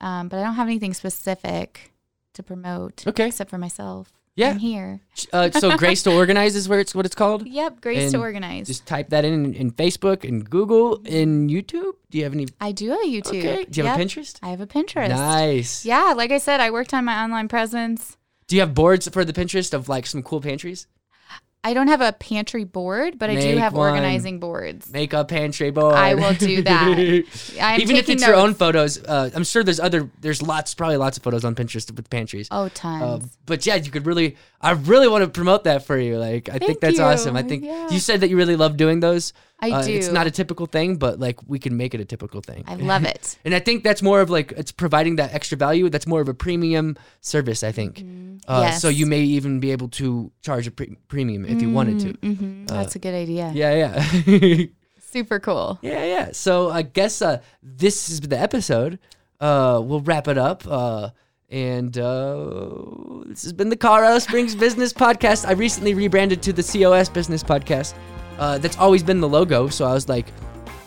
Um, 0.00 0.28
but 0.28 0.38
I 0.38 0.42
don't 0.42 0.54
have 0.54 0.68
anything 0.68 0.92
specific 0.94 1.92
to 2.34 2.42
promote. 2.42 3.06
Okay. 3.06 3.28
Except 3.28 3.48
for 3.50 3.58
myself. 3.58 4.12
Yeah. 4.36 4.50
I'm 4.50 4.58
here. 4.58 5.00
Uh, 5.32 5.50
so 5.50 5.76
Grace 5.78 6.02
to 6.02 6.12
Organize 6.14 6.54
is 6.54 6.68
where 6.68 6.78
it's 6.78 6.94
what 6.94 7.06
it's 7.06 7.14
called. 7.14 7.46
Yep. 7.46 7.80
Grace 7.80 8.12
to 8.12 8.18
organize. 8.18 8.66
Just 8.66 8.86
type 8.86 9.08
that 9.08 9.24
in 9.24 9.54
in 9.54 9.70
Facebook 9.72 10.28
and 10.28 10.48
Google 10.48 11.00
and 11.06 11.48
YouTube. 11.50 11.94
Do 12.10 12.18
you 12.18 12.24
have 12.24 12.34
any? 12.34 12.46
I 12.60 12.72
do 12.72 12.92
a 12.92 12.98
YouTube. 13.06 13.38
Okay. 13.38 13.64
Do 13.64 13.80
you 13.80 13.86
have 13.86 13.96
a 13.96 14.00
Yep. 14.00 14.08
Pinterest? 14.08 14.38
I 14.42 14.48
have 14.48 14.60
a 14.60 14.66
Pinterest. 14.66 15.08
Nice. 15.08 15.84
Yeah, 15.86 16.12
like 16.14 16.30
I 16.30 16.38
said, 16.38 16.60
I 16.60 16.70
worked 16.70 16.92
on 16.92 17.04
my 17.06 17.22
online 17.24 17.48
presence. 17.48 18.18
Do 18.46 18.56
you 18.56 18.60
have 18.60 18.74
boards 18.74 19.08
for 19.08 19.24
the 19.24 19.32
Pinterest 19.32 19.72
of 19.72 19.88
like 19.88 20.06
some 20.06 20.22
cool 20.22 20.40
pantries? 20.42 20.86
I 21.66 21.74
don't 21.74 21.88
have 21.88 22.00
a 22.00 22.12
pantry 22.12 22.62
board, 22.62 23.18
but 23.18 23.28
I 23.28 23.34
do 23.40 23.56
have 23.56 23.72
one. 23.72 23.90
organizing 23.90 24.38
boards. 24.38 24.88
Make 24.92 25.12
a 25.12 25.24
pantry 25.24 25.72
board. 25.72 25.94
I 25.96 26.14
will 26.14 26.32
do 26.34 26.62
that. 26.62 27.24
I'm 27.60 27.80
Even 27.80 27.96
if 27.96 28.08
it's 28.08 28.24
your 28.24 28.36
own 28.36 28.54
photos, 28.54 29.02
uh, 29.02 29.30
I'm 29.34 29.42
sure 29.42 29.64
there's 29.64 29.80
other. 29.80 30.08
There's 30.20 30.40
lots, 30.42 30.74
probably 30.74 30.96
lots 30.96 31.16
of 31.16 31.24
photos 31.24 31.44
on 31.44 31.56
Pinterest 31.56 31.90
with 31.94 32.08
pantries. 32.08 32.46
Oh, 32.52 32.68
tons. 32.68 33.02
Uh, 33.02 33.26
but 33.46 33.66
yeah, 33.66 33.74
you 33.74 33.90
could 33.90 34.06
really, 34.06 34.36
I 34.60 34.72
really 34.72 35.08
want 35.08 35.24
to 35.24 35.30
promote 35.30 35.64
that 35.64 35.84
for 35.84 35.98
you. 35.98 36.18
Like, 36.18 36.48
I 36.48 36.58
think 36.58 36.78
that's 36.80 36.98
you. 36.98 37.04
awesome. 37.04 37.36
I 37.36 37.42
think 37.42 37.64
Yeah. 37.64 37.90
you 37.90 37.98
said 37.98 38.20
that 38.20 38.28
you 38.30 38.36
really 38.36 38.56
love 38.56 38.76
doing 38.76 39.00
those. 39.00 39.32
I 39.58 39.70
Uh, 39.70 39.82
It's 39.86 40.08
not 40.12 40.26
a 40.26 40.30
typical 40.30 40.66
thing, 40.66 40.96
but 40.98 41.18
like 41.18 41.38
we 41.48 41.58
can 41.58 41.76
make 41.78 41.94
it 41.94 42.00
a 42.00 42.04
typical 42.04 42.42
thing. 42.42 42.62
I 42.68 42.74
love 42.74 43.04
it. 43.14 43.38
and 43.44 43.54
I 43.54 43.58
think 43.58 43.82
that's 43.84 44.02
more 44.02 44.20
of 44.20 44.28
like 44.28 44.52
it's 44.52 44.70
providing 44.70 45.16
that 45.16 45.32
extra 45.34 45.56
value. 45.56 45.88
That's 45.88 46.06
more 46.06 46.20
of 46.20 46.28
a 46.28 46.34
premium 46.34 46.96
service. 47.22 47.62
I 47.64 47.72
think. 47.72 48.04
Uh, 48.46 48.70
So 48.72 48.88
you 48.90 49.06
may 49.06 49.22
even 49.22 49.58
be 49.60 49.72
able 49.72 49.88
to 50.00 50.30
charge 50.42 50.66
a 50.66 50.70
pre- 50.70 50.96
premium 51.08 51.44
if 51.46 51.55
you 51.62 51.70
wanted 51.70 51.98
to. 52.00 52.12
hmm 52.26 52.66
That's 52.66 52.94
a 52.96 52.98
good 52.98 53.14
idea. 53.14 53.50
Yeah, 53.54 53.74
yeah. 53.74 54.66
Super 55.00 55.38
cool. 55.40 55.78
Yeah, 55.82 56.04
yeah. 56.04 56.28
So 56.32 56.70
I 56.70 56.82
guess 56.82 57.22
uh, 57.22 57.40
this 57.62 58.10
is 58.10 58.20
the 58.20 58.38
episode. 58.38 58.98
Uh, 59.40 59.80
we'll 59.82 60.00
wrap 60.00 60.28
it 60.28 60.36
up. 60.38 60.64
Uh, 60.66 61.10
and 61.48 61.96
uh, 61.96 63.22
this 63.26 63.42
has 63.44 63.52
been 63.52 63.68
the 63.68 63.76
Colorado 63.76 64.18
Springs 64.18 64.54
Business 64.66 64.92
Podcast. 64.92 65.46
I 65.46 65.52
recently 65.52 65.94
rebranded 65.94 66.42
to 66.42 66.52
the 66.52 66.62
COS 66.62 67.08
Business 67.08 67.42
Podcast. 67.42 67.94
Uh, 68.38 68.58
that's 68.58 68.76
always 68.78 69.02
been 69.02 69.20
the 69.20 69.28
logo. 69.28 69.68
So 69.68 69.84
I 69.86 69.92
was 69.94 70.08
like, 70.08 70.26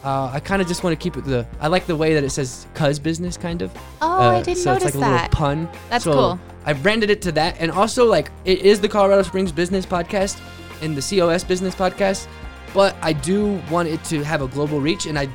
uh, 0.03 0.31
I 0.33 0.39
kind 0.39 0.61
of 0.61 0.67
just 0.67 0.83
want 0.83 0.97
to 0.97 1.03
keep 1.03 1.17
it 1.17 1.25
the. 1.25 1.45
I 1.59 1.67
like 1.67 1.85
the 1.85 1.95
way 1.95 2.13
that 2.13 2.23
it 2.23 2.29
says 2.29 2.67
"Cuz 2.73 2.99
Business," 2.99 3.37
kind 3.37 3.61
of. 3.61 3.71
Oh, 4.01 4.07
Uh, 4.07 4.29
I 4.39 4.41
didn't 4.41 4.57
so 4.59 4.73
notice 4.73 4.87
it's 4.89 4.95
like 4.95 5.07
a 5.07 5.11
that. 5.11 5.21
little 5.33 5.37
pun. 5.37 5.69
That's 5.89 6.03
So 6.03 6.13
cool. 6.13 6.39
I 6.65 6.73
branded 6.73 7.09
it 7.09 7.21
to 7.23 7.31
that, 7.33 7.55
and 7.59 7.71
also 7.71 8.05
like 8.05 8.31
it 8.45 8.59
is 8.59 8.79
the 8.79 8.87
Colorado 8.89 9.23
Springs 9.23 9.51
Business 9.51 9.85
Podcast 9.85 10.39
and 10.81 10.95
the 10.95 11.01
COS 11.01 11.43
Business 11.43 11.75
Podcast, 11.75 12.27
but 12.73 12.95
I 13.01 13.11
do 13.13 13.61
want 13.69 13.87
it 13.89 14.03
to 14.05 14.23
have 14.23 14.41
a 14.41 14.47
global 14.47 14.79
reach, 14.79 15.05
and 15.05 15.17
I 15.19 15.27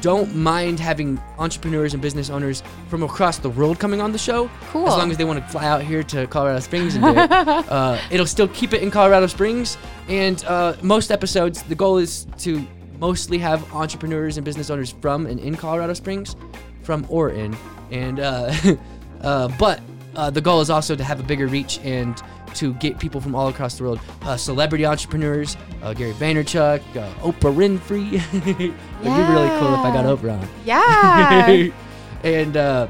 don't 0.00 0.34
mind 0.34 0.80
having 0.80 1.20
entrepreneurs 1.38 1.92
and 1.92 2.00
business 2.02 2.30
owners 2.30 2.62
from 2.88 3.02
across 3.02 3.36
the 3.36 3.50
world 3.50 3.78
coming 3.78 4.00
on 4.00 4.12
the 4.12 4.18
show. 4.18 4.50
Cool. 4.72 4.88
As 4.88 4.96
long 4.96 5.10
as 5.10 5.18
they 5.18 5.24
want 5.24 5.44
to 5.44 5.52
fly 5.52 5.66
out 5.66 5.82
here 5.82 6.02
to 6.04 6.26
Colorado 6.28 6.60
Springs 6.60 6.94
and 6.94 7.04
do 7.04 7.10
it. 7.20 7.30
uh, 7.30 7.98
it'll 8.10 8.24
still 8.26 8.48
keep 8.48 8.72
it 8.72 8.82
in 8.82 8.90
Colorado 8.90 9.26
Springs. 9.26 9.76
And 10.08 10.42
uh, 10.46 10.72
most 10.80 11.10
episodes, 11.10 11.62
the 11.64 11.74
goal 11.74 11.98
is 11.98 12.26
to 12.38 12.66
mostly 13.00 13.38
have 13.38 13.74
entrepreneurs 13.74 14.36
and 14.36 14.44
business 14.44 14.70
owners 14.70 14.92
from 15.00 15.26
and 15.26 15.40
in 15.40 15.56
Colorado 15.56 15.94
Springs, 15.94 16.36
from 16.82 17.06
or 17.08 17.30
in. 17.30 17.56
And 17.90 18.20
uh, 18.20 18.54
uh, 19.22 19.48
but 19.58 19.80
uh, 20.14 20.30
the 20.30 20.40
goal 20.40 20.60
is 20.60 20.70
also 20.70 20.94
to 20.94 21.04
have 21.04 21.18
a 21.20 21.22
bigger 21.22 21.46
reach 21.46 21.78
and 21.80 22.20
to 22.54 22.74
get 22.74 22.98
people 22.98 23.20
from 23.20 23.34
all 23.34 23.48
across 23.48 23.78
the 23.78 23.84
world, 23.84 24.00
uh, 24.22 24.36
celebrity 24.36 24.84
entrepreneurs, 24.84 25.56
uh, 25.82 25.94
Gary 25.94 26.12
Vaynerchuk, 26.14 26.80
uh, 26.96 27.12
Oprah 27.20 27.54
Winfrey. 27.54 28.14
It'd 28.32 28.44
be 28.52 28.68
really 29.08 29.48
cool 29.58 29.74
if 29.74 29.80
I 29.80 29.90
got 29.92 30.04
Oprah 30.04 30.40
on. 30.40 30.48
Yeah. 30.64 31.68
and 32.24 32.56
uh, 32.56 32.88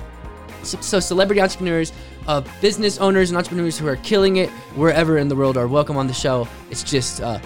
so, 0.63 0.81
so 0.81 1.01
celebrity 1.01 1.41
entrepreneurs, 1.41 1.93
uh, 2.27 2.43
business 2.61 2.99
owners, 2.99 3.31
and 3.31 3.37
entrepreneurs 3.37 3.79
who 3.79 3.87
are 3.87 3.97
killing 3.97 4.37
it 4.37 4.49
wherever 4.77 5.19
in 5.19 5.29
the 5.29 5.37
world 5.37 5.57
are 5.57 5.69
welcome 5.69 5.97
on 5.97 6.07
the 6.07 6.15
show. 6.15 6.49
It's 6.71 6.83
just, 6.83 7.21
uh, 7.21 7.39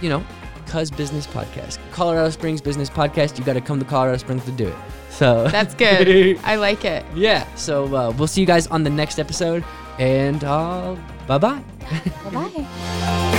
you 0.00 0.08
know, 0.08 0.24
Cuz 0.70 0.90
Business 0.90 1.26
Podcast, 1.26 1.78
Colorado 1.92 2.30
Springs 2.30 2.60
Business 2.60 2.88
Podcast. 2.88 3.38
You 3.38 3.44
got 3.44 3.54
to 3.54 3.60
come 3.60 3.78
to 3.78 3.84
Colorado 3.84 4.16
Springs 4.18 4.44
to 4.44 4.52
do 4.52 4.68
it. 4.68 4.76
So 5.10 5.48
That's 5.48 5.74
good. 5.74 6.38
I 6.44 6.54
like 6.56 6.84
it. 6.84 7.04
yeah. 7.14 7.44
So 7.56 7.84
uh, 7.94 8.10
we'll 8.16 8.28
see 8.28 8.40
you 8.40 8.46
guys 8.46 8.66
on 8.68 8.84
the 8.84 8.90
next 8.90 9.18
episode, 9.18 9.64
and 9.98 10.42
uh, 10.44 10.94
bye 11.26 11.38
bye. 11.38 11.62
Bye 12.24 12.30
bye. 12.30 13.26